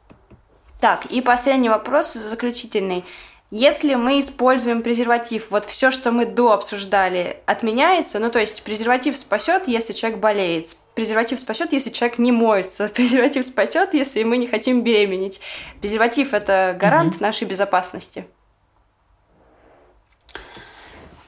Так, 0.80 1.06
и 1.06 1.22
последний 1.22 1.70
вопрос 1.70 2.14
заключительный. 2.14 3.06
Если 3.54 3.96
мы 3.96 4.22
используем 4.22 4.82
презерватив, 4.82 5.48
вот 5.50 5.66
все, 5.66 5.92
что 5.92 6.12
мы 6.12 6.26
до 6.26 6.54
обсуждали, 6.54 7.42
отменяется, 7.46 8.18
ну 8.20 8.32
то 8.32 8.40
есть 8.40 8.64
презерватив 8.64 9.18
спасет, 9.18 9.68
если 9.68 9.92
человек 9.92 10.20
болеет, 10.20 10.78
презерватив 10.96 11.38
спасет, 11.38 11.74
если 11.74 11.90
человек 11.90 12.18
не 12.18 12.32
моется, 12.32 12.88
презерватив 12.96 13.46
спасет, 13.46 13.94
если 13.94 14.24
мы 14.24 14.38
не 14.38 14.48
хотим 14.48 14.84
беременеть. 14.84 15.42
Презерватив 15.82 16.34
это 16.34 16.78
гарант 16.80 17.16
угу. 17.16 17.24
нашей 17.24 17.46
безопасности. 17.46 18.26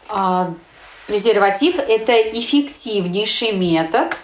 А, 0.07 0.53
презерватив 1.07 1.77
это 1.77 2.13
эффективнейший 2.13 3.51
метод 3.51 4.15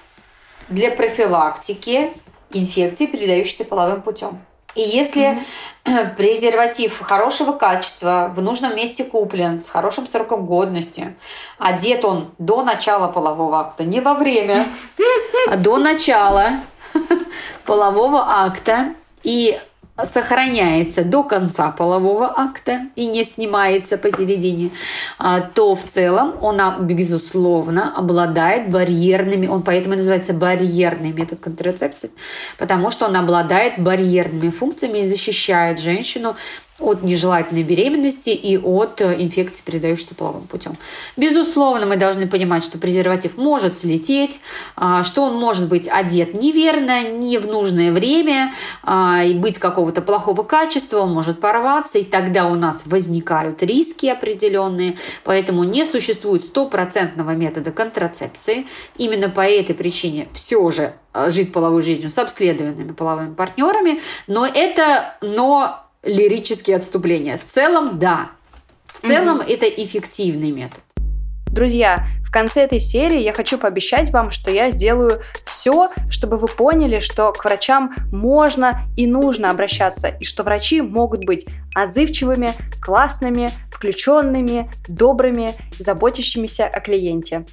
для 0.70 0.92
профилактики 0.92 2.12
инфекций, 2.52 3.08
передающихся 3.08 3.66
половым 3.66 4.02
путем. 4.02 4.40
И 4.76 4.82
если 4.82 5.42
mm-hmm. 5.86 6.16
презерватив 6.18 7.00
хорошего 7.00 7.54
качества, 7.54 8.32
в 8.36 8.42
нужном 8.42 8.76
месте 8.76 9.04
куплен, 9.04 9.60
с 9.60 9.70
хорошим 9.70 10.08
сроком 10.08 10.46
годности, 10.46 11.16
одет 11.58 12.06
он 12.06 12.32
до 12.38 12.64
начала 12.64 13.08
полового 13.08 13.60
акта, 13.60 13.84
не 13.84 14.02
во 14.02 14.14
время, 14.14 14.66
а 15.50 15.58
до 15.58 15.78
начала 15.78 16.52
полового 17.66 18.24
акта, 18.44 18.94
и 19.24 19.60
сохраняется 20.06 21.04
до 21.04 21.24
конца 21.24 21.72
полового 21.72 22.34
акта 22.36 22.82
и 22.96 23.08
не 23.08 23.24
снимается 23.24 23.98
посередине, 23.98 24.72
а, 25.18 25.42
то 25.42 25.76
в 25.76 25.84
целом 25.84 26.36
он, 26.42 26.60
безусловно, 26.86 27.96
обладает 27.96 28.70
барьерными, 28.70 29.48
он 29.48 29.64
поэтому 29.64 29.96
называется 29.96 30.34
барьерный 30.34 31.12
метод 31.12 31.40
контрацепции, 31.40 32.12
потому 32.58 32.92
что 32.92 33.06
он 33.06 33.16
обладает 33.16 33.80
барьерными 33.80 34.50
функциями 34.50 35.00
и 35.00 35.10
защищает 35.10 35.80
женщину 35.80 36.36
от 36.80 37.04
нежелательной 37.04 37.64
беременности 37.64 38.30
и 38.30 38.58
от 38.58 39.02
э, 39.02 39.16
инфекции, 39.22 39.64
передающейся 39.64 40.16
половым 40.16 40.48
путем. 40.48 40.78
Безусловно, 41.18 41.86
мы 41.86 41.98
должны 41.98 42.28
понимать, 42.28 42.64
что 42.64 42.78
презерватив 42.78 43.38
может 43.38 43.78
слететь, 43.78 44.42
а, 44.76 45.04
что 45.04 45.24
он 45.24 45.36
может 45.36 45.68
быть 45.68 45.88
одет 45.88 46.34
неверно, 46.34 47.10
не 47.10 47.38
в 47.38 47.48
нужное 47.48 47.92
время, 47.92 48.54
а, 48.84 49.24
и 49.24 49.34
быть 49.34 49.58
какого-то 49.58 50.02
плохого 50.02 50.44
качества, 50.44 51.00
он 51.00 51.14
может 51.14 51.40
порваться, 51.40 52.00
и 52.00 52.04
тогда 52.04 52.48
у 52.48 52.56
нас 52.56 52.84
возникают 52.86 53.62
риски 53.62 54.08
определенные, 54.08 54.98
поэтому 55.24 55.64
не 55.64 55.86
существует 55.86 56.44
стопроцентного 56.44 57.32
метода 57.32 57.72
контрацепции. 57.72 58.68
Именно 58.98 59.30
по 59.30 59.42
этой 59.42 59.76
причине 59.76 60.28
все 60.34 60.70
же 60.72 60.94
э, 61.14 61.30
жить 61.30 61.52
половой 61.52 61.82
жизнью 61.82 62.10
с 62.10 62.18
обследованными 62.18 62.92
половыми 62.92 63.34
партнерами, 63.34 64.02
но 64.28 64.46
это 64.46 65.16
но 65.22 65.89
лирические 66.04 66.78
отступления. 66.78 67.38
В 67.38 67.46
целом, 67.46 68.00
да. 68.00 68.32
В 68.88 69.02
целом, 69.02 69.38
угу. 69.38 69.46
это 69.48 69.66
эффективный 69.68 70.52
метод. 70.52 70.82
Друзья, 71.52 72.06
в 72.30 72.32
конце 72.32 72.64
этой 72.64 72.80
серии 72.80 73.22
я 73.22 73.34
хочу 73.34 73.58
пообещать 73.58 74.12
вам, 74.12 74.30
что 74.30 74.52
я 74.52 74.70
сделаю 74.70 75.24
все, 75.46 75.90
чтобы 76.12 76.38
вы 76.38 76.48
поняли, 76.48 77.00
что 77.00 77.32
к 77.32 77.44
врачам 77.44 77.96
можно 78.12 78.84
и 78.96 79.08
нужно 79.08 79.50
обращаться, 79.50 80.10
и 80.10 80.24
что 80.24 80.44
врачи 80.44 80.82
могут 80.82 81.26
быть 81.26 81.48
отзывчивыми, 81.74 82.52
классными, 82.80 83.50
включенными, 83.72 84.72
добрыми, 84.88 85.56
заботящимися 85.80 86.68
о 86.68 86.80
клиенте. 86.82 87.46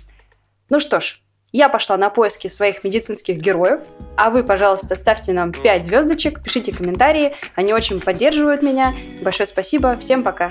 Ну 0.69 0.79
что 0.79 1.01
ж, 1.01 1.23
я 1.57 1.71
пошла 1.71 1.97
на 1.97 2.11
поиски 2.11 2.49
своих 2.49 2.85
медицинских 2.85 3.39
героев, 3.39 3.81
а 4.15 4.29
вы, 4.29 4.45
пожалуйста, 4.45 4.95
ставьте 4.95 5.33
нам 5.33 5.53
5 5.53 5.87
звездочек, 5.87 6.43
пишите 6.43 6.71
комментарии, 6.71 7.35
они 7.55 7.73
очень 7.73 7.99
поддерживают 7.99 8.61
меня. 8.61 8.93
Большое 9.23 9.47
спасибо, 9.47 9.97
всем 9.97 10.23
пока. 10.23 10.51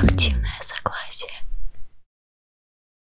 Активное 0.00 0.60
согласие. 0.60 1.32